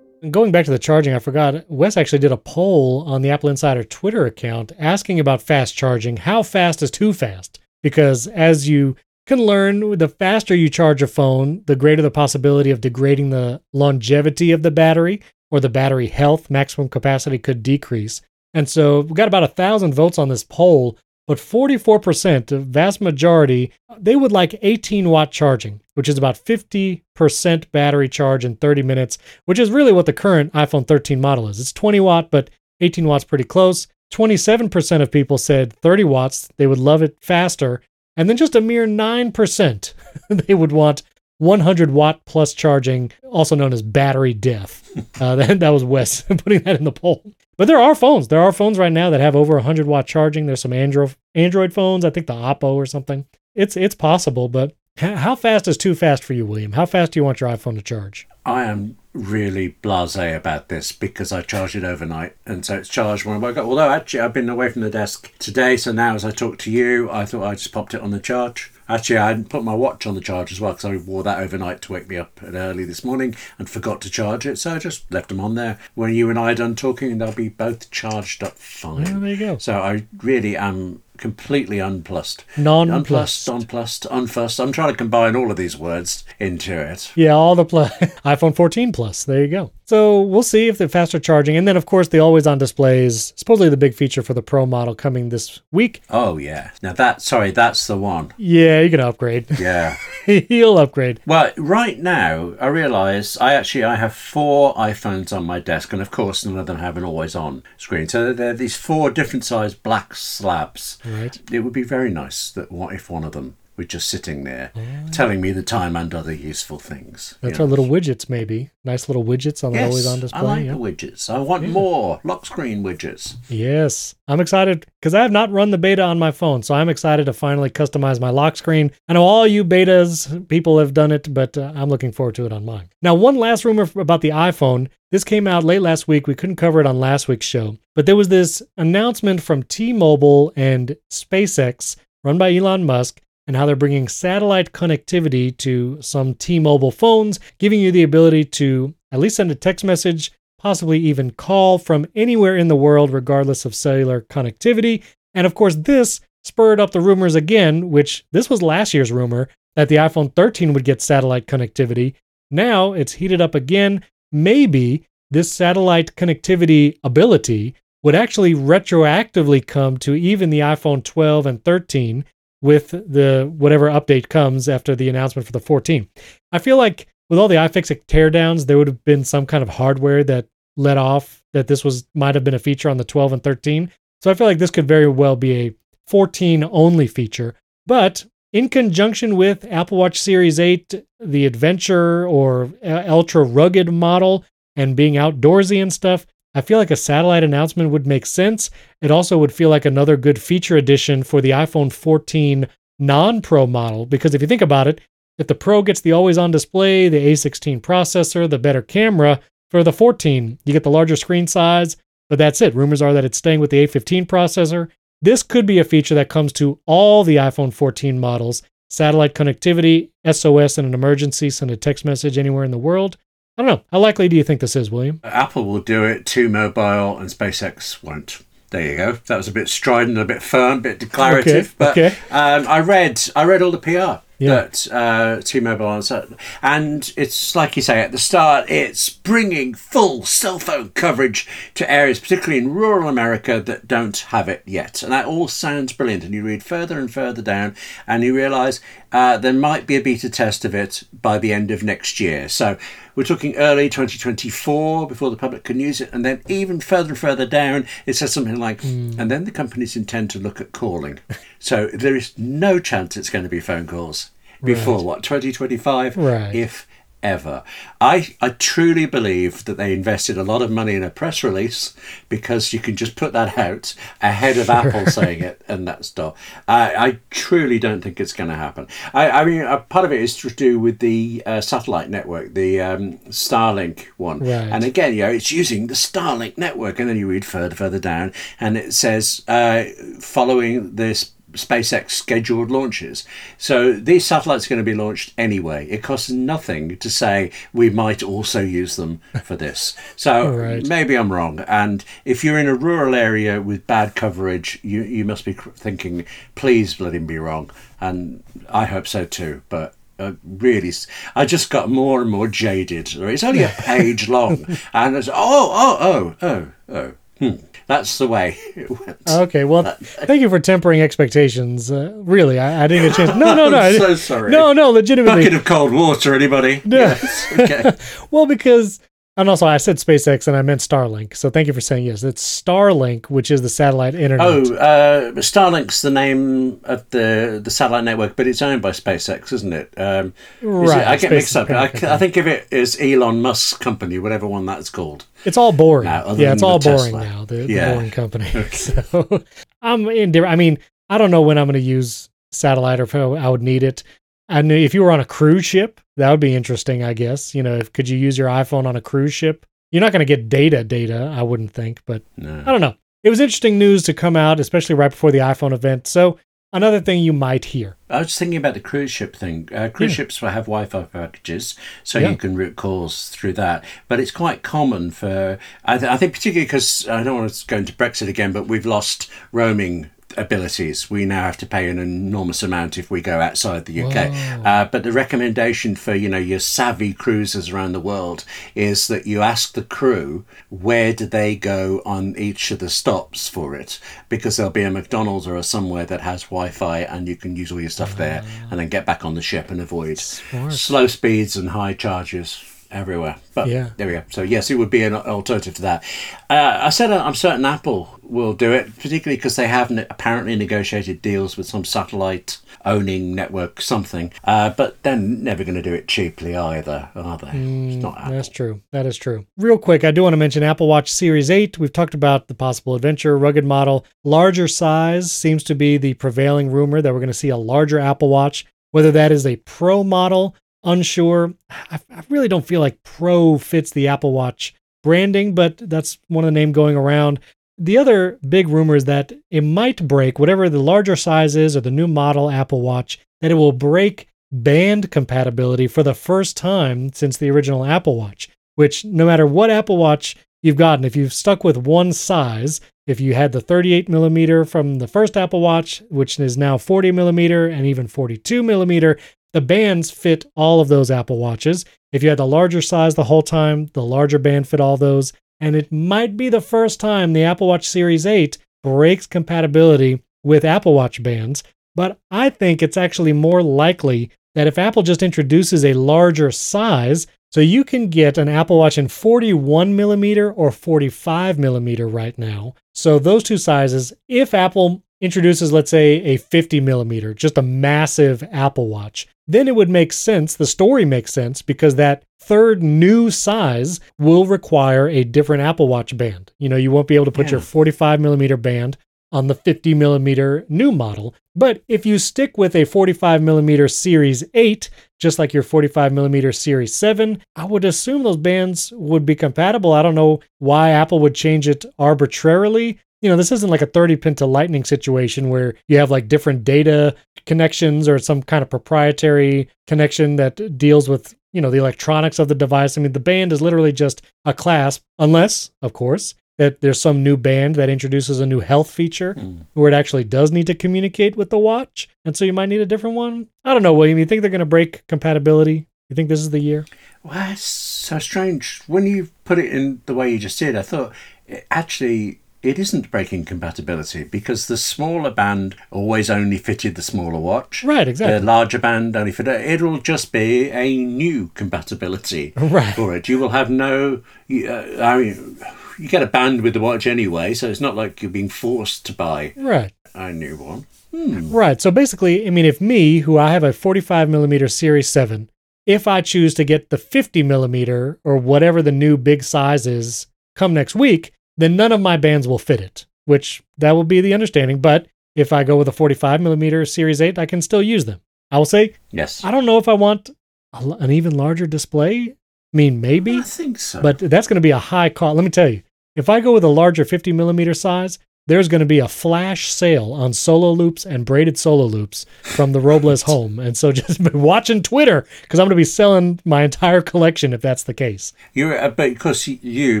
And 0.22 0.32
going 0.32 0.50
back 0.52 0.64
to 0.64 0.70
the 0.70 0.78
charging, 0.78 1.14
I 1.14 1.18
forgot, 1.18 1.64
Wes 1.68 1.96
actually 1.96 2.18
did 2.20 2.32
a 2.32 2.36
poll 2.36 3.04
on 3.06 3.22
the 3.22 3.30
Apple 3.30 3.50
Insider 3.50 3.84
Twitter 3.84 4.24
account 4.26 4.72
asking 4.78 5.20
about 5.20 5.42
fast 5.42 5.76
charging. 5.76 6.16
How 6.16 6.42
fast 6.42 6.82
is 6.82 6.90
too 6.90 7.12
fast? 7.12 7.60
Because 7.82 8.26
as 8.26 8.68
you 8.68 8.96
can 9.28 9.40
learn, 9.40 9.98
the 9.98 10.08
faster 10.08 10.54
you 10.54 10.68
charge 10.68 11.02
a 11.02 11.06
phone, 11.06 11.62
the 11.66 11.76
greater 11.76 12.02
the 12.02 12.10
possibility 12.10 12.70
of 12.70 12.80
degrading 12.80 13.30
the 13.30 13.62
longevity 13.72 14.50
of 14.50 14.62
the 14.62 14.70
battery 14.70 15.20
or 15.50 15.60
the 15.60 15.68
battery 15.68 16.08
health, 16.08 16.50
maximum 16.50 16.88
capacity 16.88 17.38
could 17.38 17.62
decrease. 17.62 18.20
And 18.54 18.68
so 18.68 19.00
we 19.00 19.12
got 19.14 19.28
about 19.28 19.44
a 19.44 19.48
thousand 19.48 19.94
votes 19.94 20.18
on 20.18 20.28
this 20.28 20.42
poll. 20.42 20.98
but 21.28 21.36
44%, 21.36 22.46
the 22.46 22.58
vast 22.58 23.02
majority, 23.02 23.70
they 23.98 24.16
would 24.16 24.32
like 24.32 24.58
18 24.62 25.10
watt 25.10 25.30
charging, 25.30 25.82
which 25.92 26.08
is 26.08 26.16
about 26.16 26.42
50% 26.42 27.70
battery 27.70 28.08
charge 28.08 28.46
in 28.46 28.56
30 28.56 28.82
minutes, 28.82 29.18
which 29.44 29.58
is 29.58 29.70
really 29.70 29.92
what 29.92 30.06
the 30.06 30.12
current 30.14 30.54
iPhone 30.54 30.88
13 30.88 31.20
model 31.20 31.46
is. 31.46 31.60
It's 31.60 31.72
20 31.74 32.00
watt, 32.00 32.30
but 32.30 32.48
18 32.80 33.06
watts 33.06 33.24
pretty 33.24 33.44
close. 33.44 33.86
27% 34.10 35.02
of 35.02 35.10
people 35.10 35.36
said 35.36 35.74
30 35.74 36.04
watts, 36.04 36.48
they 36.56 36.66
would 36.66 36.78
love 36.78 37.02
it 37.02 37.18
faster. 37.20 37.82
And 38.18 38.28
then 38.28 38.36
just 38.36 38.56
a 38.56 38.60
mere 38.60 38.86
9% 38.86 39.94
they 40.28 40.54
would 40.54 40.72
want 40.72 41.02
100 41.38 41.92
watt 41.92 42.24
plus 42.26 42.52
charging, 42.52 43.12
also 43.30 43.54
known 43.54 43.72
as 43.72 43.80
battery 43.80 44.34
death. 44.34 44.84
Uh, 45.20 45.36
that, 45.36 45.60
that 45.60 45.68
was 45.68 45.84
Wes 45.84 46.22
putting 46.28 46.62
that 46.62 46.76
in 46.76 46.84
the 46.84 46.92
poll. 46.92 47.22
But 47.56 47.66
there 47.66 47.78
are 47.78 47.94
phones. 47.94 48.28
There 48.28 48.40
are 48.40 48.52
phones 48.52 48.78
right 48.78 48.92
now 48.92 49.10
that 49.10 49.20
have 49.20 49.36
over 49.36 49.54
100 49.54 49.86
watt 49.86 50.06
charging. 50.06 50.46
There's 50.46 50.60
some 50.60 50.72
Android 50.72 51.14
Android 51.36 51.72
phones. 51.72 52.04
I 52.04 52.10
think 52.10 52.26
the 52.26 52.34
Oppo 52.34 52.74
or 52.74 52.86
something. 52.86 53.24
It's 53.54 53.76
it's 53.76 53.94
possible, 53.94 54.48
but 54.48 54.74
how 54.96 55.36
fast 55.36 55.68
is 55.68 55.76
too 55.76 55.94
fast 55.94 56.24
for 56.24 56.32
you, 56.34 56.46
William? 56.46 56.72
How 56.72 56.86
fast 56.86 57.12
do 57.12 57.20
you 57.20 57.24
want 57.24 57.40
your 57.40 57.50
iPhone 57.50 57.76
to 57.76 57.82
charge? 57.82 58.26
I 58.44 58.64
am 58.64 58.96
really 59.18 59.76
blasé 59.82 60.36
about 60.36 60.68
this 60.68 60.92
because 60.92 61.32
I 61.32 61.42
charge 61.42 61.76
it 61.76 61.84
overnight 61.84 62.36
and 62.46 62.64
so 62.64 62.76
it's 62.76 62.88
charged 62.88 63.24
when 63.24 63.36
I 63.36 63.38
wake 63.38 63.56
up. 63.56 63.66
Although 63.66 63.90
actually 63.90 64.20
I've 64.20 64.32
been 64.32 64.48
away 64.48 64.70
from 64.70 64.82
the 64.82 64.90
desk 64.90 65.32
today, 65.38 65.76
so 65.76 65.92
now 65.92 66.14
as 66.14 66.24
I 66.24 66.30
talk 66.30 66.58
to 66.58 66.70
you, 66.70 67.10
I 67.10 67.24
thought 67.24 67.44
I 67.44 67.54
just 67.54 67.72
popped 67.72 67.94
it 67.94 68.00
on 68.00 68.10
the 68.10 68.20
charge. 68.20 68.72
Actually, 68.90 69.18
I 69.18 69.28
hadn't 69.28 69.50
put 69.50 69.62
my 69.62 69.74
watch 69.74 70.06
on 70.06 70.14
the 70.14 70.20
charge 70.20 70.50
as 70.50 70.62
well 70.62 70.72
because 70.72 70.86
I 70.86 70.96
wore 70.96 71.22
that 71.22 71.40
overnight 71.40 71.82
to 71.82 71.92
wake 71.92 72.08
me 72.08 72.16
up 72.16 72.40
early 72.42 72.84
this 72.86 73.04
morning 73.04 73.36
and 73.58 73.68
forgot 73.68 74.00
to 74.00 74.10
charge 74.10 74.46
it. 74.46 74.56
So 74.58 74.74
I 74.74 74.78
just 74.78 75.12
left 75.12 75.28
them 75.28 75.40
on 75.40 75.56
there. 75.56 75.78
When 75.94 76.14
you 76.14 76.30
and 76.30 76.38
I 76.38 76.52
are 76.52 76.54
done 76.54 76.74
talking, 76.74 77.18
they'll 77.18 77.32
be 77.32 77.50
both 77.50 77.90
charged 77.90 78.42
up 78.42 78.56
fine. 78.56 79.04
Yeah, 79.04 79.18
there 79.18 79.28
you 79.28 79.36
go. 79.36 79.58
So 79.58 79.74
I 79.74 80.06
really 80.22 80.56
am 80.56 81.02
completely 81.18 81.80
unplussed. 81.80 82.44
Non-plussed. 82.56 83.48
Unplussed, 83.48 83.48
unplussed, 83.48 84.06
unfussed. 84.10 84.60
I'm 84.60 84.72
trying 84.72 84.90
to 84.92 84.96
combine 84.96 85.36
all 85.36 85.50
of 85.50 85.56
these 85.56 85.76
words 85.76 86.24
into 86.38 86.72
it. 86.78 87.12
Yeah, 87.14 87.32
all 87.32 87.54
the 87.54 87.64
plus 87.64 87.92
iPhone 88.24 88.56
14 88.56 88.92
Plus. 88.92 89.24
There 89.24 89.42
you 89.42 89.48
go. 89.48 89.72
So 89.88 90.20
we'll 90.20 90.42
see 90.42 90.68
if 90.68 90.76
the 90.76 90.86
faster 90.86 91.18
charging, 91.18 91.56
and 91.56 91.66
then 91.66 91.76
of 91.76 91.86
course 91.86 92.08
the 92.08 92.18
always-on 92.18 92.58
displays. 92.58 93.32
Supposedly 93.36 93.70
the 93.70 93.76
big 93.78 93.94
feature 93.94 94.22
for 94.22 94.34
the 94.34 94.42
Pro 94.42 94.66
model 94.66 94.94
coming 94.94 95.30
this 95.30 95.60
week. 95.72 96.02
Oh 96.10 96.36
yeah. 96.36 96.72
Now 96.82 96.92
that 96.92 97.22
sorry, 97.22 97.52
that's 97.52 97.86
the 97.86 97.96
one. 97.96 98.32
Yeah, 98.36 98.80
you 98.80 98.90
can 98.90 99.00
upgrade. 99.00 99.46
Yeah. 99.58 99.96
He'll 100.26 100.76
upgrade. 100.76 101.20
Well, 101.26 101.52
right 101.56 101.98
now 101.98 102.52
I 102.60 102.66
realise 102.66 103.40
I 103.40 103.54
actually 103.54 103.84
I 103.84 103.94
have 103.94 104.12
four 104.14 104.74
iPhones 104.74 105.34
on 105.34 105.44
my 105.44 105.58
desk, 105.58 105.94
and 105.94 106.02
of 106.02 106.10
course 106.10 106.44
none 106.44 106.58
of 106.58 106.66
them 106.66 106.78
have 106.78 106.98
an 106.98 107.04
always-on 107.04 107.62
screen. 107.78 108.08
So 108.08 108.34
there 108.34 108.50
are 108.50 108.54
these 108.54 108.76
four 108.76 109.10
different 109.10 109.46
sized 109.46 109.82
black 109.82 110.14
slabs. 110.14 110.98
Right. 111.08 111.40
It 111.50 111.60
would 111.60 111.72
be 111.72 111.82
very 111.82 112.10
nice 112.10 112.50
that 112.52 112.70
what 112.70 112.94
if 112.94 113.08
one 113.10 113.24
of 113.24 113.32
them 113.32 113.56
were 113.78 113.84
just 113.84 114.08
sitting 114.08 114.44
there, 114.44 114.72
telling 115.12 115.40
me 115.40 115.52
the 115.52 115.62
time 115.62 115.96
and 115.96 116.12
other 116.12 116.34
useful 116.34 116.78
things. 116.78 117.38
That's 117.40 117.58
know. 117.58 117.64
our 117.64 117.70
little 117.70 117.86
widgets, 117.86 118.28
maybe. 118.28 118.70
Nice 118.84 119.08
little 119.08 119.24
widgets 119.24 119.62
on 119.62 119.72
the 119.72 119.78
Yes, 119.78 119.88
always-on 119.88 120.20
display. 120.20 120.40
I 120.40 120.42
like 120.42 120.64
yeah. 120.66 120.72
the 120.72 120.78
widgets. 120.78 121.30
I 121.30 121.38
want 121.38 121.68
more 121.68 122.20
lock 122.24 122.44
screen 122.44 122.82
widgets. 122.82 123.36
Yes, 123.48 124.16
I'm 124.26 124.40
excited 124.40 124.86
because 125.00 125.14
I 125.14 125.22
have 125.22 125.30
not 125.30 125.52
run 125.52 125.70
the 125.70 125.78
beta 125.78 126.02
on 126.02 126.18
my 126.18 126.32
phone, 126.32 126.62
so 126.62 126.74
I'm 126.74 126.88
excited 126.88 127.26
to 127.26 127.32
finally 127.32 127.70
customize 127.70 128.20
my 128.20 128.30
lock 128.30 128.56
screen. 128.56 128.90
I 129.08 129.12
know 129.12 129.22
all 129.22 129.46
you 129.46 129.64
betas 129.64 130.48
people 130.48 130.78
have 130.80 130.92
done 130.92 131.12
it, 131.12 131.32
but 131.32 131.56
uh, 131.56 131.72
I'm 131.74 131.88
looking 131.88 132.12
forward 132.12 132.34
to 132.34 132.46
it 132.46 132.52
on 132.52 132.64
mine. 132.64 132.88
Now, 133.00 133.14
one 133.14 133.36
last 133.36 133.64
rumor 133.64 133.88
about 133.94 134.20
the 134.20 134.30
iPhone. 134.30 134.88
This 135.12 135.24
came 135.24 135.46
out 135.46 135.64
late 135.64 135.80
last 135.80 136.08
week. 136.08 136.26
We 136.26 136.34
couldn't 136.34 136.56
cover 136.56 136.80
it 136.80 136.86
on 136.86 137.00
last 137.00 137.28
week's 137.28 137.46
show, 137.46 137.78
but 137.94 138.06
there 138.06 138.16
was 138.16 138.28
this 138.28 138.60
announcement 138.76 139.40
from 139.40 139.62
T-Mobile 139.62 140.52
and 140.56 140.96
SpaceX, 141.10 141.96
run 142.24 142.36
by 142.36 142.54
Elon 142.54 142.84
Musk, 142.84 143.22
and 143.48 143.56
how 143.56 143.66
they're 143.66 143.74
bringing 143.74 144.06
satellite 144.06 144.72
connectivity 144.72 145.56
to 145.56 146.00
some 146.00 146.34
T-Mobile 146.34 146.92
phones, 146.92 147.40
giving 147.58 147.80
you 147.80 147.90
the 147.90 148.02
ability 148.04 148.44
to 148.44 148.94
at 149.10 149.18
least 149.18 149.36
send 149.36 149.50
a 149.50 149.56
text 149.56 149.84
message 149.84 150.30
possibly 150.58 150.98
even 150.98 151.30
call 151.30 151.78
from 151.78 152.06
anywhere 152.14 152.56
in 152.56 152.68
the 152.68 152.76
world, 152.76 153.10
regardless 153.10 153.64
of 153.64 153.74
cellular 153.74 154.20
connectivity. 154.20 155.02
And 155.34 155.46
of 155.46 155.54
course, 155.54 155.76
this 155.76 156.20
spurred 156.44 156.80
up 156.80 156.90
the 156.90 157.00
rumors 157.00 157.34
again, 157.34 157.90
which 157.90 158.24
this 158.32 158.50
was 158.50 158.60
last 158.60 158.92
year's 158.92 159.12
rumor 159.12 159.48
that 159.76 159.88
the 159.88 159.96
iPhone 159.96 160.34
13 160.34 160.72
would 160.72 160.84
get 160.84 161.00
satellite 161.00 161.46
connectivity. 161.46 162.14
Now 162.50 162.92
it's 162.92 163.12
heated 163.12 163.40
up 163.40 163.54
again. 163.54 164.04
Maybe 164.30 165.06
this 165.30 165.52
satellite 165.52 166.16
connectivity 166.16 166.98
ability 167.04 167.74
would 168.02 168.14
actually 168.14 168.54
retroactively 168.54 169.66
come 169.66 169.96
to 169.98 170.14
even 170.14 170.50
the 170.50 170.60
iPhone 170.60 171.02
12 171.04 171.46
and 171.46 171.64
13 171.64 172.24
with 172.60 172.90
the 172.90 173.50
whatever 173.56 173.88
update 173.88 174.28
comes 174.28 174.68
after 174.68 174.96
the 174.96 175.08
announcement 175.08 175.46
for 175.46 175.52
the 175.52 175.60
14. 175.60 176.08
I 176.52 176.58
feel 176.58 176.76
like 176.76 177.06
with 177.30 177.38
all 177.38 177.48
the 177.48 177.56
iFixit 177.56 178.06
teardowns, 178.06 178.66
there 178.66 178.78
would 178.78 178.88
have 178.88 179.04
been 179.04 179.24
some 179.24 179.46
kind 179.46 179.62
of 179.62 179.68
hardware 179.68 180.24
that 180.24 180.46
let 180.76 180.96
off 180.96 181.42
that 181.52 181.66
this 181.66 181.84
was 181.84 182.06
might 182.14 182.34
have 182.34 182.44
been 182.44 182.54
a 182.54 182.58
feature 182.58 182.88
on 182.88 182.96
the 182.96 183.04
12 183.04 183.34
and 183.34 183.42
13. 183.42 183.90
So 184.22 184.30
I 184.30 184.34
feel 184.34 184.46
like 184.46 184.58
this 184.58 184.70
could 184.70 184.88
very 184.88 185.08
well 185.08 185.36
be 185.36 185.52
a 185.52 185.74
14 186.06 186.64
only 186.70 187.06
feature. 187.06 187.54
But 187.86 188.26
in 188.52 188.68
conjunction 188.68 189.36
with 189.36 189.66
Apple 189.70 189.98
Watch 189.98 190.20
Series 190.20 190.58
8, 190.58 191.04
the 191.20 191.46
adventure 191.46 192.26
or 192.26 192.70
uh, 192.84 193.04
ultra 193.06 193.42
rugged 193.42 193.92
model, 193.92 194.44
and 194.76 194.96
being 194.96 195.14
outdoorsy 195.14 195.82
and 195.82 195.92
stuff, 195.92 196.24
I 196.54 196.60
feel 196.60 196.78
like 196.78 196.90
a 196.90 196.96
satellite 196.96 197.44
announcement 197.44 197.90
would 197.90 198.06
make 198.06 198.26
sense. 198.26 198.70
It 199.00 199.10
also 199.10 199.38
would 199.38 199.52
feel 199.52 199.70
like 199.70 199.84
another 199.84 200.16
good 200.16 200.40
feature 200.40 200.76
addition 200.76 201.22
for 201.22 201.40
the 201.40 201.50
iPhone 201.50 201.92
14 201.92 202.66
non 202.98 203.40
Pro 203.42 203.66
model. 203.66 204.06
Because 204.06 204.34
if 204.34 204.40
you 204.40 204.48
think 204.48 204.62
about 204.62 204.88
it, 204.88 205.00
if 205.38 205.46
the 205.46 205.54
Pro 205.54 205.82
gets 205.82 206.00
the 206.00 206.12
always 206.12 206.38
on 206.38 206.50
display, 206.50 207.08
the 207.08 207.26
A16 207.32 207.80
processor, 207.80 208.48
the 208.48 208.58
better 208.58 208.82
camera, 208.82 209.40
for 209.70 209.84
the 209.84 209.92
14, 209.92 210.58
you 210.64 210.72
get 210.72 210.82
the 210.82 210.90
larger 210.90 211.16
screen 211.16 211.46
size, 211.46 211.96
but 212.30 212.38
that's 212.38 212.62
it. 212.62 212.74
Rumors 212.74 213.02
are 213.02 213.12
that 213.12 213.24
it's 213.24 213.38
staying 213.38 213.60
with 213.60 213.70
the 213.70 213.86
A15 213.86 214.26
processor. 214.26 214.88
This 215.20 215.42
could 215.42 215.66
be 215.66 215.78
a 215.78 215.84
feature 215.84 216.14
that 216.14 216.28
comes 216.28 216.52
to 216.54 216.80
all 216.86 217.22
the 217.22 217.36
iPhone 217.36 217.72
14 217.72 218.18
models 218.18 218.62
satellite 218.90 219.34
connectivity, 219.34 220.10
SOS 220.30 220.78
in 220.78 220.86
an 220.86 220.94
emergency, 220.94 221.50
send 221.50 221.70
a 221.70 221.76
text 221.76 222.06
message 222.06 222.38
anywhere 222.38 222.64
in 222.64 222.70
the 222.70 222.78
world. 222.78 223.18
I 223.58 223.62
don't 223.62 223.66
know. 223.66 223.82
How 223.90 223.98
likely 223.98 224.28
do 224.28 224.36
you 224.36 224.44
think 224.44 224.60
this 224.60 224.76
is, 224.76 224.88
William? 224.88 225.20
Apple 225.24 225.64
will 225.64 225.80
do 225.80 226.04
it, 226.04 226.24
T 226.24 226.46
Mobile 226.46 227.18
and 227.18 227.28
SpaceX 227.28 228.00
won't. 228.04 228.40
There 228.70 228.80
you 228.80 228.96
go. 228.96 229.12
That 229.26 229.36
was 229.36 229.48
a 229.48 229.52
bit 229.52 229.68
strident, 229.68 230.16
a 230.16 230.24
bit 230.24 230.42
firm, 230.42 230.78
a 230.78 230.80
bit 230.82 231.00
declarative. 231.00 231.66
Okay, 231.66 231.74
But 231.76 231.90
okay. 231.90 232.16
Um, 232.30 232.68
I 232.68 232.78
read, 232.78 233.20
I 233.34 233.42
read 233.44 233.60
all 233.60 233.72
the 233.72 233.78
PR 233.78 234.22
Yeah. 234.38 234.54
that 234.54 234.86
uh, 234.92 235.40
T-Mobile 235.42 235.94
and 235.94 236.36
and 236.62 237.12
it's 237.16 237.56
like 237.56 237.74
you 237.74 237.82
say 237.82 238.00
at 238.00 238.12
the 238.12 238.18
start, 238.18 238.70
it's 238.70 239.08
bringing 239.10 239.74
full 239.74 240.24
cell 240.24 240.60
phone 240.60 240.90
coverage 240.90 241.48
to 241.74 241.90
areas, 241.90 242.20
particularly 242.20 242.58
in 242.58 242.72
rural 242.72 243.08
America, 243.08 243.60
that 243.60 243.88
don't 243.88 244.16
have 244.16 244.48
it 244.48 244.62
yet. 244.64 245.02
And 245.02 245.10
that 245.10 245.24
all 245.26 245.48
sounds 245.48 245.92
brilliant. 245.92 246.22
And 246.22 246.34
you 246.34 246.44
read 246.44 246.62
further 246.62 247.00
and 247.00 247.12
further 247.12 247.42
down, 247.42 247.74
and 248.06 248.22
you 248.22 248.34
realise 248.34 248.80
uh, 249.10 249.38
there 249.38 249.52
might 249.52 249.86
be 249.86 249.96
a 249.96 250.00
beta 250.00 250.30
test 250.30 250.64
of 250.64 250.74
it 250.74 251.02
by 251.20 251.38
the 251.38 251.52
end 251.52 251.70
of 251.70 251.82
next 251.82 252.20
year. 252.20 252.48
So 252.48 252.78
we're 253.16 253.24
talking 253.24 253.56
early 253.56 253.88
2024 253.88 255.08
before 255.08 255.30
the 255.30 255.36
public 255.36 255.64
can 255.64 255.80
use 255.80 256.00
it. 256.00 256.10
And 256.12 256.24
then 256.24 256.42
even 256.46 256.78
further 256.78 257.08
and 257.08 257.18
further 257.18 257.46
down, 257.46 257.86
it 258.06 258.14
says 258.14 258.32
something 258.32 258.60
like, 258.60 258.84
and 258.84 259.28
then 259.30 259.44
the 259.44 259.50
companies 259.50 259.96
intend 259.96 260.30
to 260.30 260.38
look 260.38 260.60
at 260.60 260.72
calling. 260.72 261.18
so 261.58 261.88
there 261.88 262.14
is 262.14 262.38
no 262.38 262.78
chance 262.78 263.16
it's 263.16 263.30
going 263.30 263.44
to 263.44 263.48
be 263.48 263.60
phone 263.60 263.86
calls 263.86 264.27
before 264.62 264.96
Right. 264.96 265.04
what, 265.04 265.22
2025? 265.22 266.16
Right. 266.16 266.54
If 266.54 266.86
ever. 267.22 267.64
I, 268.00 268.36
I 268.40 268.50
truly 268.50 269.06
believe 269.06 269.64
that 269.64 269.76
they 269.76 269.92
invested 269.92 270.38
a 270.38 270.44
lot 270.44 270.62
of 270.62 270.70
money 270.70 270.94
in 270.94 271.02
a 271.02 271.10
press 271.10 271.42
release 271.42 271.94
because 272.28 272.72
you 272.72 272.78
can 272.78 272.94
just 272.96 273.16
put 273.16 273.32
that 273.32 273.58
out 273.58 273.94
ahead 274.22 274.56
of 274.56 274.70
Apple 274.70 275.06
saying 275.06 275.42
it 275.42 275.62
and 275.66 275.86
that 275.88 276.04
stuff. 276.04 276.36
I, 276.68 276.94
I 276.94 277.18
truly 277.30 277.78
don't 277.78 278.02
think 278.02 278.20
it's 278.20 278.32
going 278.32 278.50
to 278.50 278.56
happen. 278.56 278.86
I, 279.12 279.30
I 279.30 279.44
mean, 279.44 279.62
part 279.88 280.04
of 280.04 280.12
it 280.12 280.20
is 280.20 280.36
to 280.38 280.50
do 280.50 280.78
with 280.78 281.00
the 281.00 281.42
uh, 281.44 281.60
satellite 281.60 282.08
network, 282.08 282.54
the 282.54 282.80
um, 282.80 283.18
Starlink 283.30 284.06
one. 284.16 284.38
Right. 284.40 284.48
And 284.50 284.84
again, 284.84 285.14
you 285.14 285.22
know, 285.22 285.30
it's 285.30 285.50
using 285.50 285.88
the 285.88 285.94
Starlink 285.94 286.56
network. 286.56 287.00
And 287.00 287.08
then 287.08 287.16
you 287.16 287.26
read 287.26 287.44
further, 287.44 287.74
further 287.74 287.98
down, 287.98 288.32
and 288.60 288.76
it 288.78 288.92
says 288.94 289.42
uh, 289.48 289.84
following 290.20 290.94
this 290.94 291.32
SpaceX 291.52 292.10
scheduled 292.10 292.70
launches. 292.70 293.24
So 293.56 293.92
these 293.94 294.24
satellites 294.26 294.66
are 294.66 294.70
going 294.70 294.84
to 294.84 294.90
be 294.90 294.94
launched 294.94 295.32
anyway. 295.38 295.86
It 295.88 296.02
costs 296.02 296.30
nothing 296.30 296.96
to 296.98 297.10
say 297.10 297.50
we 297.72 297.90
might 297.90 298.22
also 298.22 298.60
use 298.60 298.96
them 298.96 299.20
for 299.44 299.56
this. 299.56 299.96
So 300.16 300.48
Right. 300.54 300.86
maybe 300.86 301.16
I'm 301.16 301.32
wrong. 301.32 301.60
And 301.60 302.04
if 302.24 302.44
you're 302.44 302.58
in 302.58 302.66
a 302.68 302.74
rural 302.74 303.14
area 303.14 303.62
with 303.62 303.86
bad 303.86 304.14
coverage, 304.14 304.78
you, 304.82 305.02
you 305.02 305.24
must 305.24 305.44
be 305.44 305.52
thinking, 305.54 306.26
please 306.54 307.00
let 307.00 307.14
him 307.14 307.26
be 307.26 307.38
wrong. 307.38 307.70
And 308.00 308.42
I 308.68 308.84
hope 308.84 309.06
so 309.06 309.24
too. 309.24 309.62
But 309.68 309.94
uh, 310.18 310.32
really, 310.44 310.92
I 311.36 311.46
just 311.46 311.70
got 311.70 311.88
more 311.88 312.20
and 312.20 312.30
more 312.30 312.48
jaded. 312.48 313.14
It's 313.14 313.44
only 313.44 313.62
a 313.62 313.68
page 313.78 314.28
long, 314.28 314.66
and 314.92 315.16
it's 315.16 315.28
oh, 315.28 315.34
oh, 315.34 316.34
oh, 316.42 316.72
oh, 316.90 317.14
oh. 317.40 317.58
That's 317.88 318.18
the 318.18 318.28
way 318.28 318.58
it 318.76 318.90
went. 318.90 319.18
Okay, 319.28 319.64
well, 319.64 319.82
thank 320.02 320.42
you 320.42 320.50
for 320.50 320.60
tempering 320.60 321.00
expectations. 321.00 321.90
Uh, 321.90 322.12
really, 322.16 322.58
I, 322.58 322.84
I 322.84 322.86
didn't 322.86 323.08
get 323.08 323.12
a 323.18 323.26
chance. 323.26 323.38
No, 323.38 323.54
no, 323.54 323.68
no. 323.70 323.78
I'm 323.78 323.98
so 323.98 324.14
sorry. 324.14 324.50
No, 324.50 324.74
no, 324.74 324.90
legitimately. 324.90 325.44
Bucket 325.44 325.58
of 325.58 325.64
cold 325.64 325.92
water, 325.92 326.34
anybody? 326.34 326.82
No. 326.84 326.98
Yes. 326.98 327.52
Okay. 327.58 327.90
well, 328.30 328.44
because 328.44 329.00
and 329.38 329.48
also 329.48 329.66
I 329.66 329.76
said 329.76 329.96
SpaceX 329.96 330.48
and 330.48 330.56
I 330.56 330.62
meant 330.62 330.80
Starlink. 330.80 331.36
So 331.36 331.48
thank 331.48 331.68
you 331.68 331.72
for 331.72 331.80
saying 331.80 332.04
yes. 332.04 332.24
It's 332.24 332.62
Starlink, 332.62 333.30
which 333.30 333.50
is 333.50 333.62
the 333.62 333.68
satellite 333.68 334.14
internet. 334.14 334.46
Oh, 334.46 334.74
uh, 334.74 335.30
Starlink's 335.36 336.02
the 336.02 336.10
name 336.10 336.80
of 336.84 337.08
the 337.10 337.60
the 337.62 337.70
satellite 337.70 338.04
network, 338.04 338.34
but 338.36 338.46
it's 338.48 338.60
owned 338.60 338.82
by 338.82 338.90
SpaceX, 338.90 339.52
isn't 339.52 339.72
it? 339.72 339.94
Um, 339.96 340.34
is 340.60 340.90
right. 340.90 341.02
it- 341.02 341.08
I 341.08 341.16
get 341.16 341.30
SpaceX 341.30 341.34
mixed 341.34 341.56
up. 341.56 341.70
I, 341.70 341.84
I 342.14 342.18
think 342.18 342.36
of 342.36 342.46
it 342.48 342.70
as 342.72 343.00
Elon 343.00 343.40
Musk's 343.40 343.78
company, 343.78 344.18
whatever 344.18 344.46
one 344.46 344.66
that's 344.66 344.90
called. 344.90 345.24
It's 345.44 345.56
all 345.56 345.72
boring. 345.72 346.06
Now, 346.06 346.34
yeah, 346.34 346.52
it's 346.52 346.62
all 346.62 346.80
boring 346.80 347.12
Tesla. 347.12 347.24
now. 347.24 347.44
The, 347.44 347.66
the 347.66 347.76
boring 347.94 348.10
company. 348.10 348.50
so 348.72 349.44
I'm 349.80 350.08
indifferent. 350.08 350.52
I 350.52 350.56
mean, 350.56 350.78
I 351.08 351.16
don't 351.16 351.30
know 351.30 351.42
when 351.42 351.58
I'm 351.58 351.66
going 351.66 351.74
to 351.74 351.80
use 351.80 352.28
satellite 352.52 353.00
or 353.00 353.04
if 353.04 353.14
I 353.14 353.48
would 353.48 353.62
need 353.62 353.82
it. 353.82 354.02
And 354.48 354.72
if 354.72 354.94
you 354.94 355.02
were 355.02 355.10
on 355.10 355.20
a 355.20 355.24
cruise 355.24 355.66
ship, 355.66 356.00
that 356.16 356.30
would 356.30 356.40
be 356.40 356.54
interesting. 356.54 357.02
I 357.02 357.12
guess 357.14 357.54
you 357.54 357.62
know, 357.62 357.76
if 357.76 357.92
could 357.92 358.08
you 358.08 358.16
use 358.18 358.38
your 358.38 358.48
iPhone 358.48 358.86
on 358.86 358.96
a 358.96 359.00
cruise 359.00 359.34
ship? 359.34 359.66
You're 359.90 360.00
not 360.02 360.12
going 360.12 360.20
to 360.20 360.24
get 360.36 360.48
data, 360.48 360.84
data. 360.84 361.32
I 361.34 361.42
wouldn't 361.42 361.72
think, 361.72 362.02
but 362.06 362.22
No. 362.36 362.60
I 362.66 362.70
don't 362.72 362.80
know. 362.80 362.94
It 363.24 363.30
was 363.30 363.40
interesting 363.40 363.78
news 363.78 364.02
to 364.04 364.14
come 364.14 364.36
out, 364.36 364.60
especially 364.60 364.94
right 364.94 365.10
before 365.10 365.32
the 365.32 365.38
iPhone 365.38 365.72
event. 365.72 366.06
So 366.06 366.38
another 366.72 367.00
thing 367.00 367.22
you 367.22 367.32
might 367.32 367.66
hear. 367.66 367.96
I 368.10 368.18
was 368.20 368.36
thinking 368.38 368.58
about 368.58 368.74
the 368.74 368.80
cruise 368.80 369.10
ship 369.10 369.34
thing. 369.34 369.68
Uh, 369.74 369.88
cruise 369.88 370.12
Yeah. 370.12 370.16
ships 370.24 370.40
will 370.42 370.50
have 370.50 370.64
Wi-Fi 370.66 371.02
packages, 371.04 371.74
so 372.04 372.18
Yeah. 372.18 372.30
you 372.30 372.36
can 372.36 372.54
route 372.54 372.76
calls 372.76 373.30
through 373.30 373.54
that. 373.54 373.82
But 374.08 374.20
it's 374.20 374.30
quite 374.30 374.62
common 374.62 375.10
for, 375.10 375.58
I, 375.84 375.98
th- 375.98 376.10
I 376.10 376.16
think, 376.18 376.32
particularly 376.34 376.66
because 376.66 377.08
I 377.08 377.22
don't 377.22 377.38
want 377.38 377.52
to 377.52 377.66
go 377.66 377.78
into 377.78 377.92
Brexit 377.94 378.28
again, 378.28 378.52
but 378.52 378.66
we've 378.68 378.86
lost 378.86 379.30
roaming 379.52 380.10
abilities. 380.36 381.10
We 381.10 381.24
now 381.24 381.44
have 381.44 381.56
to 381.58 381.66
pay 381.66 381.88
an 381.88 381.98
enormous 381.98 382.62
amount 382.62 382.98
if 382.98 383.10
we 383.10 383.20
go 383.20 383.40
outside 383.40 383.84
the 383.84 384.02
UK. 384.02 384.16
Uh, 384.64 384.84
but 384.84 385.02
the 385.02 385.12
recommendation 385.12 385.94
for 385.96 386.14
you 386.14 386.28
know 386.28 386.38
your 386.38 386.58
savvy 386.60 387.12
cruisers 387.12 387.70
around 387.70 387.92
the 387.92 388.00
world 388.00 388.44
is 388.74 389.08
that 389.08 389.26
you 389.26 389.42
ask 389.42 389.72
the 389.72 389.82
crew 389.82 390.44
where 390.68 391.12
do 391.12 391.26
they 391.26 391.56
go 391.56 392.02
on 392.04 392.34
each 392.36 392.70
of 392.70 392.78
the 392.78 392.90
stops 392.90 393.48
for 393.48 393.74
it, 393.74 393.98
because 394.28 394.56
there'll 394.56 394.70
be 394.70 394.82
a 394.82 394.90
McDonald's 394.90 395.46
or 395.46 395.56
a 395.56 395.62
somewhere 395.62 396.04
that 396.06 396.20
has 396.20 396.44
Wi-Fi 396.44 397.00
and 397.00 397.28
you 397.28 397.36
can 397.36 397.56
use 397.56 397.72
all 397.72 397.80
your 397.80 397.90
stuff 397.90 398.16
there 398.16 398.44
and 398.70 398.78
then 398.78 398.88
get 398.88 399.06
back 399.06 399.24
on 399.24 399.34
the 399.34 399.42
ship 399.42 399.70
and 399.70 399.80
avoid 399.80 400.18
slow 400.18 401.06
speeds 401.06 401.56
and 401.56 401.70
high 401.70 401.94
charges 401.94 402.62
everywhere. 402.90 403.36
But 403.54 403.68
Yeah. 403.68 403.90
there 403.96 404.06
we 404.06 404.12
go. 404.14 404.22
So 404.30 404.42
yes, 404.42 404.70
it 404.70 404.76
would 404.76 404.90
be 404.90 405.02
an 405.02 405.14
alternative 405.14 405.74
to 405.74 405.82
that. 405.82 406.04
Uh, 406.48 406.78
I 406.82 406.88
said 406.90 407.10
I'm 407.12 407.34
certain 407.34 407.64
Apple 407.64 408.18
will 408.22 408.52
do 408.52 408.72
it, 408.72 408.94
particularly 408.96 409.36
because 409.36 409.56
they 409.56 409.66
have 409.66 409.90
ne- 409.90 410.06
apparently 410.10 410.54
negotiated 410.56 411.20
deals 411.22 411.56
with 411.56 411.66
some 411.66 411.84
satellite 411.84 412.58
owning 412.84 413.34
network 413.34 413.80
something. 413.80 414.32
Uh, 414.44 414.70
but 414.70 415.02
they're 415.02 415.16
never 415.16 415.64
going 415.64 415.74
to 415.74 415.82
do 415.82 415.92
it 415.94 416.08
cheaply 416.08 416.56
either, 416.56 417.08
are 417.14 417.38
they? 417.38 417.48
it's 417.48 418.02
not 418.02 418.18
Apple. 418.18 418.32
That's 418.32 418.48
true. 418.48 418.80
That 418.92 419.06
is 419.06 419.16
true. 419.16 419.46
Real 419.56 419.78
quick, 419.78 420.04
I 420.04 420.10
do 420.10 420.22
want 420.22 420.32
to 420.34 420.38
mention 420.38 420.62
Apple 420.62 420.88
Watch 420.88 421.10
Series 421.10 421.50
8. 421.50 421.78
We've 421.78 421.92
talked 421.92 422.14
about 422.14 422.48
the 422.48 422.54
possible 422.54 422.94
adventure, 422.94 423.36
rugged 423.38 423.64
model. 423.64 424.04
Larger 424.24 424.68
size 424.68 425.32
seems 425.32 425.62
to 425.64 425.74
be 425.74 425.96
the 425.96 426.14
prevailing 426.14 426.70
rumor 426.70 427.02
that 427.02 427.12
we're 427.12 427.20
going 427.20 427.28
to 427.28 427.34
see 427.34 427.48
a 427.48 427.56
larger 427.56 427.98
Apple 427.98 428.28
Watch. 428.28 428.64
Whether 428.90 429.10
that 429.12 429.32
is 429.32 429.44
a 429.46 429.56
Pro 429.56 430.02
model, 430.02 430.54
unsure. 430.84 431.54
I, 431.70 431.98
I 432.10 432.22
really 432.28 432.48
don't 432.48 432.66
feel 432.66 432.80
like 432.80 433.02
Pro 433.02 433.58
fits 433.58 433.90
the 433.90 434.08
Apple 434.08 434.32
Watch 434.32 434.74
branding, 435.02 435.54
but 435.54 435.78
that's 435.78 436.18
one 436.28 436.44
of 436.44 436.48
the 436.48 436.52
name 436.52 436.72
going 436.72 436.96
around. 436.96 437.40
The 437.78 437.98
other 437.98 438.38
big 438.48 438.68
rumor 438.68 438.96
is 438.96 439.04
that 439.04 439.32
it 439.50 439.62
might 439.62 440.06
break, 440.08 440.38
whatever 440.38 440.68
the 440.68 440.80
larger 440.80 441.14
size 441.14 441.54
is 441.54 441.76
or 441.76 441.80
the 441.80 441.90
new 441.90 442.08
model 442.08 442.50
Apple 442.50 442.82
Watch, 442.82 443.20
that 443.40 443.50
it 443.50 443.54
will 443.54 443.72
break 443.72 444.28
band 444.50 445.10
compatibility 445.10 445.86
for 445.86 446.02
the 446.02 446.14
first 446.14 446.56
time 446.56 447.12
since 447.12 447.36
the 447.36 447.50
original 447.50 447.84
Apple 447.84 448.16
Watch. 448.16 448.48
Which, 448.74 449.04
no 449.04 449.26
matter 449.26 449.46
what 449.46 449.70
Apple 449.70 449.96
Watch 449.96 450.36
you've 450.62 450.76
gotten, 450.76 451.04
if 451.04 451.16
you've 451.16 451.32
stuck 451.32 451.64
with 451.64 451.76
one 451.76 452.12
size, 452.12 452.80
if 453.06 453.20
you 453.20 453.34
had 453.34 453.52
the 453.52 453.60
38 453.60 454.08
millimeter 454.08 454.64
from 454.64 454.96
the 454.96 455.08
first 455.08 455.36
Apple 455.36 455.60
Watch, 455.60 456.02
which 456.10 456.38
is 456.38 456.56
now 456.56 456.78
40 456.78 457.12
millimeter 457.12 457.66
and 457.66 457.86
even 457.86 458.06
42 458.06 458.62
millimeter, 458.62 459.18
the 459.52 459.60
bands 459.60 460.10
fit 460.10 460.44
all 460.56 460.80
of 460.80 460.88
those 460.88 461.10
Apple 461.10 461.38
Watches. 461.38 461.84
If 462.12 462.22
you 462.22 462.28
had 462.28 462.38
the 462.38 462.46
larger 462.46 462.82
size 462.82 463.14
the 463.14 463.24
whole 463.24 463.42
time, 463.42 463.86
the 463.94 464.04
larger 464.04 464.38
band 464.38 464.68
fit 464.68 464.80
all 464.80 464.96
those. 464.96 465.32
And 465.60 465.74
it 465.74 465.90
might 465.90 466.36
be 466.36 466.48
the 466.48 466.60
first 466.60 467.00
time 467.00 467.32
the 467.32 467.44
Apple 467.44 467.66
Watch 467.66 467.88
Series 467.88 468.26
8 468.26 468.58
breaks 468.82 469.26
compatibility 469.26 470.22
with 470.44 470.64
Apple 470.64 470.94
Watch 470.94 471.22
bands. 471.22 471.62
But 471.94 472.18
I 472.30 472.50
think 472.50 472.82
it's 472.82 472.96
actually 472.96 473.32
more 473.32 473.62
likely 473.62 474.30
that 474.54 474.66
if 474.66 474.78
Apple 474.78 475.02
just 475.02 475.22
introduces 475.22 475.84
a 475.84 475.94
larger 475.94 476.50
size, 476.50 477.26
so 477.50 477.60
you 477.60 477.82
can 477.82 478.08
get 478.08 478.38
an 478.38 478.48
Apple 478.48 478.78
Watch 478.78 478.98
in 478.98 479.08
41 479.08 479.96
millimeter 479.96 480.52
or 480.52 480.70
45 480.70 481.58
millimeter 481.58 482.06
right 482.06 482.36
now. 482.38 482.74
So 482.94 483.18
those 483.18 483.42
two 483.42 483.58
sizes, 483.58 484.12
if 484.28 484.54
Apple 484.54 485.02
introduces, 485.20 485.72
let's 485.72 485.90
say, 485.90 486.22
a 486.22 486.36
50 486.36 486.80
millimeter, 486.80 487.34
just 487.34 487.58
a 487.58 487.62
massive 487.62 488.42
Apple 488.52 488.88
Watch, 488.88 489.26
then 489.46 489.68
it 489.68 489.74
would 489.74 489.88
make 489.88 490.12
sense. 490.12 490.54
The 490.56 490.66
story 490.66 491.04
makes 491.04 491.32
sense 491.32 491.62
because 491.62 491.94
that 491.96 492.24
third 492.40 492.82
new 492.82 493.30
size 493.30 494.00
will 494.18 494.46
require 494.46 495.08
a 495.08 495.24
different 495.24 495.62
Apple 495.62 495.88
Watch 495.88 496.16
band. 496.16 496.52
You 496.58 496.68
know, 496.68 496.76
you 496.76 496.90
won't 496.90 497.08
be 497.08 497.14
able 497.16 497.24
to 497.26 497.30
put 497.32 497.46
Yeah. 497.46 497.52
your 497.52 497.60
45 497.60 498.20
millimeter 498.20 498.56
band 498.56 498.96
on 499.30 499.46
the 499.46 499.54
50 499.54 499.92
millimeter 499.92 500.64
new 500.70 500.90
model. 500.90 501.34
But 501.54 501.82
if 501.88 502.06
you 502.06 502.18
stick 502.18 502.56
with 502.56 502.74
a 502.74 502.84
45 502.84 503.42
millimeter 503.42 503.86
Series 503.88 504.44
8, 504.54 504.88
just 505.18 505.38
like 505.38 505.52
your 505.52 505.62
45 505.62 506.12
millimeter 506.12 506.50
Series 506.52 506.94
7, 506.94 507.38
I 507.56 507.64
would 507.64 507.84
assume 507.84 508.22
those 508.22 508.36
bands 508.38 508.90
would 508.96 509.26
be 509.26 509.34
compatible. 509.34 509.92
I 509.92 510.02
don't 510.02 510.14
know 510.14 510.40
why 510.60 510.90
Apple 510.90 511.18
would 511.18 511.34
change 511.34 511.68
it 511.68 511.84
arbitrarily. 511.98 512.98
You 513.20 513.28
know, 513.28 513.36
this 513.36 513.50
isn't 513.52 513.70
like 513.70 513.82
a 513.82 513.86
30 513.86 514.16
pin 514.16 514.34
to 514.36 514.46
lightning 514.46 514.84
situation 514.84 515.48
where 515.48 515.74
you 515.88 515.98
have 515.98 516.10
like 516.10 516.28
different 516.28 516.62
data 516.64 517.16
connections 517.46 518.08
or 518.08 518.18
some 518.18 518.42
kind 518.42 518.62
of 518.62 518.70
proprietary 518.70 519.68
connection 519.86 520.36
that 520.36 520.78
deals 520.78 521.08
with, 521.08 521.34
you 521.52 521.60
know, 521.60 521.70
the 521.70 521.78
electronics 521.78 522.38
of 522.38 522.48
the 522.48 522.54
device. 522.54 522.96
I 522.96 523.00
mean, 523.00 523.12
the 523.12 523.20
band 523.20 523.52
is 523.52 523.60
literally 523.62 523.92
just 523.92 524.22
a 524.44 524.54
clasp, 524.54 525.02
unless, 525.18 525.70
of 525.82 525.92
course, 525.94 526.34
that 526.58 526.80
there's 526.80 527.00
some 527.00 527.22
new 527.22 527.36
band 527.36 527.74
that 527.76 527.88
introduces 527.88 528.38
a 528.40 528.46
new 528.46 528.60
health 528.60 528.90
feature 528.90 529.32
Hmm. 529.34 529.56
where 529.74 529.90
it 529.90 529.94
actually 529.94 530.24
does 530.24 530.50
need 530.52 530.66
to 530.68 530.74
communicate 530.74 531.36
with 531.36 531.50
the 531.50 531.58
watch. 531.58 532.08
And 532.24 532.36
so 532.36 532.44
you 532.44 532.52
might 532.52 532.68
need 532.68 532.80
a 532.80 532.86
different 532.86 533.16
one. 533.16 533.48
I 533.64 533.72
don't 533.72 533.82
know, 533.82 533.94
William. 533.94 534.18
You 534.18 534.26
think 534.26 534.42
they're 534.42 534.50
going 534.50 534.58
to 534.60 534.64
break 534.66 535.06
compatibility? 535.08 535.86
You 536.10 536.14
think 536.16 536.28
this 536.28 536.40
is 536.40 536.50
the 536.50 536.60
year? 536.60 536.84
Well, 537.22 537.34
that's 537.34 537.62
so 537.62 538.18
strange. 538.18 538.80
When 538.86 539.06
you 539.06 539.28
put 539.44 539.58
it 539.58 539.72
in 539.72 540.02
the 540.06 540.14
way 540.14 540.30
you 540.30 540.38
just 540.38 540.58
did, 540.58 540.74
I 540.76 540.82
thought 540.82 541.12
it, 541.46 541.66
actually 541.70 542.40
it 542.62 542.78
isn't 542.78 543.10
breaking 543.10 543.44
compatibility 543.44 544.24
because 544.24 544.66
the 544.66 544.76
smaller 544.76 545.30
band 545.30 545.76
always 545.90 546.28
only 546.28 546.58
fitted 546.58 546.94
the 546.96 547.02
smaller 547.02 547.38
watch. 547.38 547.84
Right, 547.84 548.08
exactly. 548.08 548.38
The 548.38 548.44
larger 548.44 548.78
band 548.78 549.14
only 549.16 549.32
fitted. 549.32 549.60
It'll 549.60 549.98
just 549.98 550.32
be 550.32 550.70
a 550.70 550.96
new 551.04 551.50
compatibility 551.54 552.52
Right. 552.56 552.94
for 552.94 553.14
it. 553.16 553.28
You 553.28 553.38
will 553.38 553.50
have 553.50 553.70
no. 553.70 554.22
you- 554.46 554.68
Uh, 554.68 555.02
I 555.02 555.18
mean, 555.18 555.56
you 555.98 556.08
get 556.08 556.22
a 556.22 556.26
band 556.26 556.62
with 556.62 556.74
the 556.74 556.80
watch 556.80 557.06
anyway, 557.06 557.54
so 557.54 557.68
it's 557.68 557.80
not 557.80 557.96
like 557.96 558.22
you're 558.22 558.30
being 558.30 558.48
forced 558.48 559.06
to 559.06 559.12
buy 559.12 559.52
Right. 559.56 559.92
a 560.14 560.32
new 560.32 560.56
one. 560.56 560.86
Right. 561.12 561.80
So 561.80 561.90
basically, 561.90 562.46
I 562.46 562.50
mean, 562.50 562.66
if 562.66 562.80
me, 562.80 563.20
who 563.20 563.38
I 563.38 563.52
have 563.52 563.64
a 563.64 563.72
45 563.72 564.28
millimeter 564.28 564.68
Series 564.68 565.08
7, 565.08 565.48
if 565.86 566.06
I 566.06 566.20
choose 566.20 566.52
to 566.54 566.64
get 566.64 566.90
the 566.90 566.98
50 566.98 567.42
millimeter 567.42 568.18
or 568.24 568.36
whatever 568.36 568.82
the 568.82 568.92
new 568.92 569.16
big 569.16 569.42
size 569.42 569.86
is 569.86 570.26
come 570.54 570.74
next 570.74 570.94
week, 570.94 571.32
then 571.58 571.76
none 571.76 571.92
of 571.92 572.00
my 572.00 572.16
bands 572.16 572.48
will 572.48 572.58
fit 572.58 572.80
it, 572.80 573.04
which 573.26 573.62
that 573.76 573.92
will 573.92 574.04
be 574.04 574.22
the 574.22 574.32
understanding. 574.32 574.80
But 574.80 575.08
if 575.36 575.52
I 575.52 575.62
go 575.64 575.76
with 575.76 575.88
a 575.88 575.92
45 575.92 576.40
millimeter 576.40 576.84
Series 576.86 577.20
8, 577.20 577.38
I 577.38 577.44
can 577.44 577.60
still 577.60 577.82
use 577.82 578.06
them. 578.06 578.20
I 578.50 578.56
will 578.56 578.64
say, 578.64 578.94
Yes. 579.10 579.44
I 579.44 579.50
don't 579.50 579.66
know 579.66 579.76
if 579.76 579.88
I 579.88 579.92
want 579.92 580.30
a 580.72 580.78
an 581.00 581.10
even 581.10 581.36
larger 581.36 581.66
display. 581.66 582.34
I 582.72 582.76
mean, 582.76 583.00
maybe, 583.00 583.38
I 583.38 583.42
think 583.42 583.78
so. 583.78 584.00
but 584.00 584.18
that's 584.18 584.46
going 584.46 584.56
to 584.56 584.60
be 584.60 584.70
a 584.70 584.78
high 584.78 585.08
cost. 585.10 585.36
Let 585.36 585.44
me 585.44 585.50
tell 585.50 585.68
you, 585.68 585.82
if 586.16 586.28
I 586.28 586.40
go 586.40 586.52
with 586.52 586.64
a 586.64 586.68
larger 586.68 587.04
50 587.04 587.32
millimeter 587.32 587.74
size, 587.74 588.18
there's 588.48 588.66
going 588.68 588.80
to 588.80 588.86
be 588.86 588.98
a 588.98 589.08
flash 589.08 589.70
sale 589.70 590.12
on 590.12 590.32
solo 590.32 590.72
loops 590.72 591.06
and 591.06 591.24
braided 591.24 591.56
solo 591.58 591.84
loops 591.84 592.26
from 592.42 592.72
the 592.72 592.80
Robles 592.80 593.22
home. 593.22 593.58
And 593.58 593.76
so 593.76 593.92
just 594.00 594.22
be 594.22 594.30
watching 594.36 594.82
Twitter 594.82 595.26
because 595.42 595.60
I'm 595.60 595.64
going 595.66 595.70
to 595.70 595.76
be 595.76 595.84
selling 595.84 596.40
my 596.44 596.62
entire 596.64 597.00
collection 597.02 597.52
if 597.52 597.60
that's 597.60 597.84
the 597.84 597.94
case. 597.94 598.32
You're, 598.54 598.76
uh, 598.78 598.88
but 598.90 599.10
because 599.10 599.46
you 599.46 600.00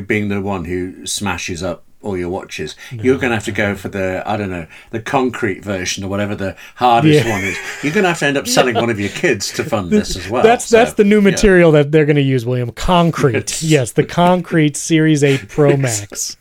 being 0.00 0.28
the 0.28 0.40
one 0.40 0.64
who 0.64 1.06
smashes 1.06 1.62
up 1.62 1.84
all 2.00 2.16
your 2.16 2.28
watches, 2.30 2.76
you're 2.92 3.18
going 3.18 3.30
to 3.30 3.34
have 3.36 3.44
to 3.44 3.52
go 3.52 3.74
for 3.74 3.88
the 3.88 4.22
I 4.24 4.36
don't 4.36 4.50
know 4.50 4.66
the 4.92 5.00
concrete 5.00 5.64
version 5.64 6.04
or 6.04 6.08
whatever 6.08 6.34
the 6.36 6.56
hardest 6.76 7.24
Yeah. 7.26 7.30
one 7.30 7.42
is. 7.44 7.58
You're 7.82 7.92
going 7.92 8.04
to 8.04 8.08
have 8.10 8.20
to 8.20 8.26
end 8.26 8.36
up 8.38 8.46
selling 8.46 8.76
one 8.76 8.88
of 8.88 8.98
your 9.00 9.08
kids 9.10 9.52
to 9.54 9.64
fund 9.64 9.90
this 9.92 10.16
as 10.16 10.28
well. 10.28 10.42
that's 10.42 10.66
So, 10.66 10.76
that's 10.78 10.92
the 10.94 11.04
new 11.04 11.18
yeah. 11.18 11.30
material 11.30 11.72
that 11.72 11.90
they're 11.92 12.06
going 12.06 12.16
to 12.16 12.22
use, 12.22 12.46
William. 12.46 12.70
Concrete. 12.70 13.34
Yes. 13.60 13.62
yes, 13.78 13.92
the 13.92 14.04
concrete 14.06 14.76
Series 14.76 15.22
8 15.24 15.48
Pro 15.48 15.76
Max. 15.76 16.36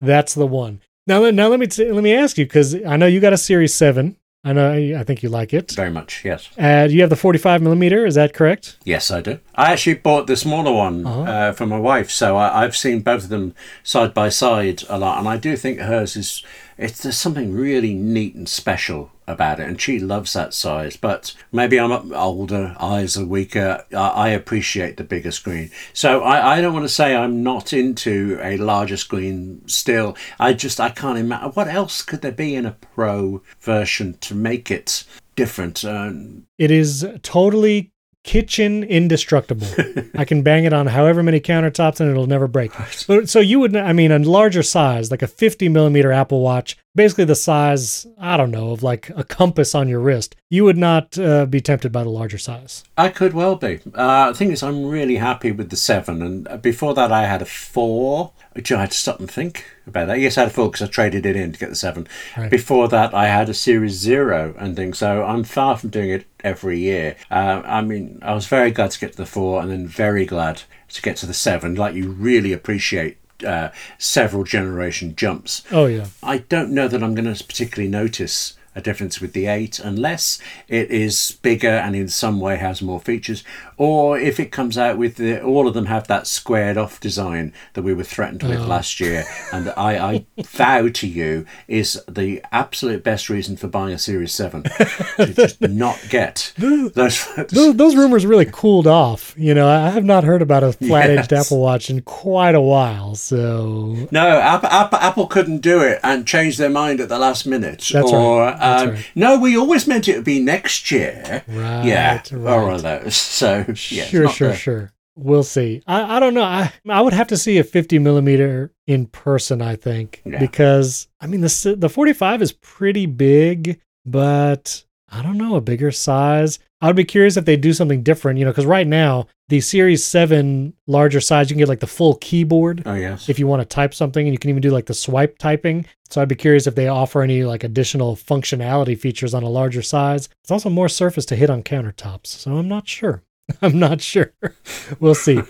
That's 0.00 0.34
the 0.34 0.46
one. 0.46 0.80
Now, 1.06 1.18
let- 1.20 1.34
now 1.34 1.48
let 1.48 1.58
me 1.60 1.66
t- 1.66 1.90
let 1.90 2.02
me 2.04 2.14
ask 2.14 2.38
you 2.38 2.44
because 2.44 2.74
I 2.84 2.96
know 2.96 3.06
you 3.06 3.20
got 3.20 3.32
a 3.32 3.36
Series 3.38 3.74
Seven. 3.74 4.16
I 4.44 4.52
know 4.52 4.72
I 4.72 5.04
think 5.04 5.22
you 5.22 5.28
like 5.28 5.54
it. 5.54 5.70
Very 5.70 5.90
much, 5.90 6.22
yes. 6.24 6.48
Uh, 6.58 6.88
you 6.90 7.00
have 7.02 7.10
the 7.10 7.16
45 7.16 7.62
millimeter. 7.62 8.04
Is 8.04 8.16
that 8.16 8.34
correct? 8.34 8.76
Yes, 8.84 9.08
I 9.08 9.20
do. 9.20 9.38
I 9.54 9.72
actually 9.72 9.94
bought 9.94 10.26
the 10.26 10.34
smaller 10.36 10.72
one 10.72 11.06
Uh-huh. 11.06 11.22
uh, 11.22 11.52
for 11.52 11.64
my 11.64 11.78
wife, 11.78 12.10
so 12.10 12.36
I, 12.36 12.64
I've 12.64 12.76
seen 12.76 13.00
both 13.02 13.24
of 13.24 13.28
them 13.28 13.54
side 13.84 14.12
by 14.14 14.30
side 14.30 14.82
a 14.88 14.98
lot, 14.98 15.18
and 15.20 15.28
I 15.28 15.36
do 15.36 15.56
think 15.56 15.78
hers 15.78 16.16
is. 16.16 16.42
It's 16.78 17.02
there's 17.02 17.18
something 17.18 17.52
really 17.52 17.94
neat 17.94 18.34
and 18.34 18.48
special 18.48 19.12
about 19.32 19.60
it, 19.60 19.68
and 19.68 19.80
she 19.80 19.98
loves 19.98 20.32
that 20.34 20.54
size. 20.54 20.96
But 20.96 21.34
maybe 21.50 21.78
I'm 21.78 22.12
older, 22.12 22.76
eyes 22.78 23.16
are 23.16 23.26
weaker. 23.26 23.84
I, 23.92 24.08
I 24.08 24.28
appreciate 24.28 24.96
the 24.96 25.04
bigger 25.04 25.30
screen, 25.30 25.70
so 25.92 26.22
I, 26.22 26.56
I 26.56 26.60
don't 26.60 26.74
want 26.74 26.84
to 26.84 26.88
say 26.88 27.16
I'm 27.16 27.42
not 27.42 27.72
into 27.72 28.38
a 28.42 28.56
larger 28.56 28.96
screen. 28.96 29.62
Still, 29.66 30.16
I 30.38 30.52
just 30.52 30.80
I 30.80 30.90
can't 30.90 31.18
imagine 31.18 31.50
what 31.50 31.68
else 31.68 32.02
could 32.02 32.22
there 32.22 32.32
be 32.32 32.54
in 32.54 32.66
a 32.66 32.72
pro 32.72 33.42
version 33.60 34.18
to 34.20 34.34
make 34.34 34.70
it 34.70 35.04
different. 35.36 35.84
Um, 35.84 36.46
It 36.58 36.70
is 36.70 37.06
totally 37.22 37.92
kitchen 38.24 38.84
indestructible. 38.84 39.66
I 40.14 40.24
can 40.24 40.42
bang 40.42 40.64
it 40.64 40.72
on 40.72 40.86
however 40.86 41.22
many 41.22 41.40
countertops 41.40 42.00
and 42.00 42.10
it'll 42.10 42.26
never 42.26 42.46
break. 42.46 42.72
So, 42.90 43.24
so 43.24 43.40
you 43.40 43.58
would, 43.60 43.76
I 43.76 43.92
mean, 43.92 44.12
a 44.12 44.18
larger 44.18 44.62
size, 44.62 45.10
like 45.10 45.22
a 45.22 45.26
50 45.26 45.68
millimeter 45.68 46.12
Apple 46.12 46.40
Watch, 46.40 46.76
basically 46.94 47.24
the 47.24 47.34
size, 47.34 48.06
I 48.18 48.36
don't 48.36 48.50
know, 48.50 48.72
of 48.72 48.82
like 48.82 49.10
a 49.16 49.24
compass 49.24 49.74
on 49.74 49.88
your 49.88 50.00
wrist. 50.00 50.36
You 50.50 50.64
would 50.64 50.76
not 50.76 51.18
uh, 51.18 51.46
be 51.46 51.60
tempted 51.60 51.92
by 51.92 52.04
the 52.04 52.10
larger 52.10 52.38
size. 52.38 52.84
I 52.96 53.08
could 53.08 53.32
well 53.32 53.56
be. 53.56 53.80
Uh, 53.94 54.28
the 54.32 54.38
thing 54.38 54.52
is, 54.52 54.62
I'm 54.62 54.86
really 54.86 55.16
happy 55.16 55.52
with 55.52 55.70
the 55.70 55.76
seven, 55.76 56.22
and 56.22 56.48
uh, 56.48 56.56
before 56.56 56.94
that, 56.94 57.10
I 57.10 57.26
had 57.26 57.42
a 57.42 57.46
four, 57.46 58.32
which 58.52 58.70
I 58.70 58.80
had 58.80 58.90
to 58.90 58.96
stop 58.96 59.18
and 59.18 59.30
think 59.30 59.64
about 59.86 60.08
that. 60.08 60.20
Yes, 60.20 60.36
I 60.36 60.42
had 60.42 60.50
a 60.50 60.52
four 60.52 60.70
because 60.70 60.86
I 60.86 60.90
traded 60.90 61.26
it 61.26 61.36
in 61.36 61.52
to 61.52 61.58
get 61.58 61.70
the 61.70 61.76
seven. 61.76 62.06
Right. 62.36 62.50
Before 62.50 62.88
that, 62.88 63.14
I 63.14 63.26
had 63.26 63.48
a 63.48 63.54
Series 63.54 63.92
Zero 63.92 64.54
and 64.58 64.76
things. 64.76 64.98
So 64.98 65.24
I'm 65.24 65.44
far 65.44 65.76
from 65.76 65.90
doing 65.90 66.10
it 66.10 66.26
every 66.44 66.78
year. 66.78 67.16
Uh, 67.30 67.62
I 67.64 67.80
mean, 67.80 68.18
I 68.22 68.34
was 68.34 68.46
very 68.46 68.70
glad 68.70 68.90
to 68.92 69.00
get 69.00 69.12
to 69.12 69.18
the 69.18 69.26
four, 69.26 69.62
and 69.62 69.70
then 69.70 69.86
very 69.86 70.26
glad 70.26 70.62
to 70.90 71.02
get 71.02 71.16
to 71.18 71.26
the 71.26 71.34
seven. 71.34 71.74
Like 71.74 71.94
you 71.94 72.10
really 72.10 72.52
appreciate. 72.52 73.16
Uh, 73.44 73.70
several 73.98 74.44
generation 74.44 75.14
jumps. 75.16 75.62
Oh, 75.70 75.86
yeah. 75.86 76.06
I 76.22 76.38
don't 76.38 76.70
know 76.70 76.88
that 76.88 77.02
I'm 77.02 77.14
going 77.14 77.32
to 77.32 77.44
particularly 77.44 77.90
notice 77.90 78.56
a 78.74 78.80
difference 78.80 79.20
with 79.20 79.32
the 79.32 79.46
8 79.46 79.78
unless 79.80 80.38
it 80.68 80.90
is 80.90 81.38
bigger 81.42 81.68
and 81.68 81.94
in 81.94 82.08
some 82.08 82.40
way 82.40 82.56
has 82.56 82.80
more 82.80 83.00
features 83.00 83.44
or 83.82 84.16
if 84.16 84.38
it 84.38 84.52
comes 84.52 84.78
out 84.78 84.96
with 84.96 85.16
the, 85.16 85.42
all 85.42 85.66
of 85.66 85.74
them 85.74 85.86
have 85.86 86.06
that 86.06 86.28
squared 86.28 86.76
off 86.76 87.00
design 87.00 87.52
that 87.72 87.82
we 87.82 87.92
were 87.92 88.04
threatened 88.04 88.40
with 88.44 88.60
last 88.60 89.00
year 89.00 89.24
and 89.52 89.70
I, 89.70 90.12
I 90.12 90.26
vow 90.44 90.88
to 90.88 91.08
you 91.08 91.44
is 91.66 92.00
the 92.06 92.40
absolute 92.52 93.02
best 93.02 93.28
reason 93.28 93.56
for 93.56 93.66
buying 93.66 93.92
a 93.92 93.98
series 93.98 94.32
7 94.32 94.62
to 95.16 95.34
just 95.34 95.60
not 95.60 95.98
get 96.08 96.52
those 96.58 97.26
Those, 97.48 97.74
those 97.74 97.96
rumors 97.96 98.24
really 98.24 98.46
cooled 98.50 98.86
off. 98.86 99.34
You 99.36 99.52
know, 99.52 99.68
I 99.68 99.90
have 99.90 100.04
not 100.04 100.22
heard 100.22 100.42
about 100.42 100.62
a 100.62 100.72
flat 100.72 101.10
edged 101.10 101.32
Yes. 101.32 101.46
Apple 101.46 101.60
Watch 101.60 101.90
in 101.90 102.02
quite 102.02 102.54
a 102.54 102.60
while. 102.60 103.16
So, 103.16 104.06
No, 104.12 104.38
Apple, 104.38 104.98
Apple, 104.98 105.26
couldn't 105.26 105.58
do 105.58 105.80
it 105.80 105.98
and 106.04 106.24
change 106.26 106.56
their 106.56 106.70
mind 106.70 107.00
at 107.00 107.08
the 107.08 107.18
last 107.18 107.46
minute. 107.46 107.88
That's 107.92 108.12
or, 108.12 108.42
right, 108.42 108.58
that's 108.58 108.82
um, 108.82 108.90
right. 108.90 109.06
No, 109.16 109.38
we 109.40 109.56
always 109.56 109.86
meant 109.88 110.06
it 110.06 110.14
to 110.14 110.22
be 110.22 110.40
next 110.40 110.90
year. 110.90 111.42
Right, 111.48 111.84
Yeah, 111.84 112.22
right. 112.30 112.32
or 112.32 112.64
one 112.66 112.74
of 112.74 112.82
those. 112.82 113.16
So, 113.16 113.71
yeah, 113.72 114.04
sure, 114.04 114.28
sure, 114.28 114.48
the- 114.48 114.56
sure. 114.56 114.92
We'll 115.14 115.42
see. 115.42 115.82
I, 115.86 116.16
I 116.16 116.20
don't 116.20 116.32
know. 116.32 116.42
I 116.42 116.72
I 116.88 117.02
would 117.02 117.12
have 117.12 117.26
to 117.28 117.36
see 117.36 117.58
a 117.58 117.64
50 117.64 117.98
millimeter 117.98 118.72
in 118.86 119.04
person. 119.06 119.60
I 119.60 119.76
think 119.76 120.22
Yeah. 120.24 120.38
because 120.38 121.06
I 121.20 121.26
mean 121.26 121.42
the 121.42 121.76
the 121.78 121.90
45 121.90 122.40
is 122.40 122.52
pretty 122.52 123.04
big, 123.04 123.78
but 124.06 124.84
I 125.10 125.22
don't 125.22 125.36
know 125.36 125.56
a 125.56 125.60
bigger 125.60 125.90
size. 125.90 126.58
I 126.80 126.86
would 126.86 126.96
be 126.96 127.04
curious 127.04 127.36
if 127.36 127.44
they 127.44 127.56
do 127.58 127.74
something 127.74 128.02
different. 128.02 128.38
You 128.38 128.46
know, 128.46 128.50
because 128.52 128.64
right 128.64 128.86
now 128.86 129.26
the 129.50 129.60
Series 129.60 130.02
Seven 130.02 130.72
larger 130.86 131.20
size, 131.20 131.50
you 131.50 131.54
can 131.56 131.58
get 131.58 131.68
like 131.68 131.80
the 131.80 131.86
full 131.86 132.14
keyboard 132.14 132.82
Oh, 132.86 132.94
yes. 132.94 133.28
if 133.28 133.38
you 133.38 133.46
want 133.46 133.60
to 133.60 133.66
type 133.66 133.92
something, 133.92 134.26
and 134.26 134.32
you 134.32 134.38
can 134.38 134.48
even 134.48 134.62
do 134.62 134.70
like 134.70 134.86
the 134.86 134.94
swipe 134.94 135.36
typing. 135.36 135.84
So 136.08 136.22
I'd 136.22 136.28
be 136.28 136.34
curious 136.36 136.66
if 136.66 136.74
they 136.74 136.88
offer 136.88 137.20
any 137.22 137.44
like 137.44 137.64
additional 137.64 138.16
functionality 138.16 138.98
features 138.98 139.34
on 139.34 139.42
a 139.42 139.48
larger 139.50 139.82
size. 139.82 140.30
It's 140.42 140.50
also 140.50 140.70
more 140.70 140.88
surface 140.88 141.26
to 141.26 141.36
hit 141.36 141.50
on 141.50 141.62
countertops, 141.62 142.28
so 142.28 142.56
I'm 142.56 142.68
not 142.68 142.88
sure. 142.88 143.22
I'm 143.62 143.78
not 143.78 144.00
sure. 144.00 144.32
we'll 145.00 145.14
see. 145.14 145.42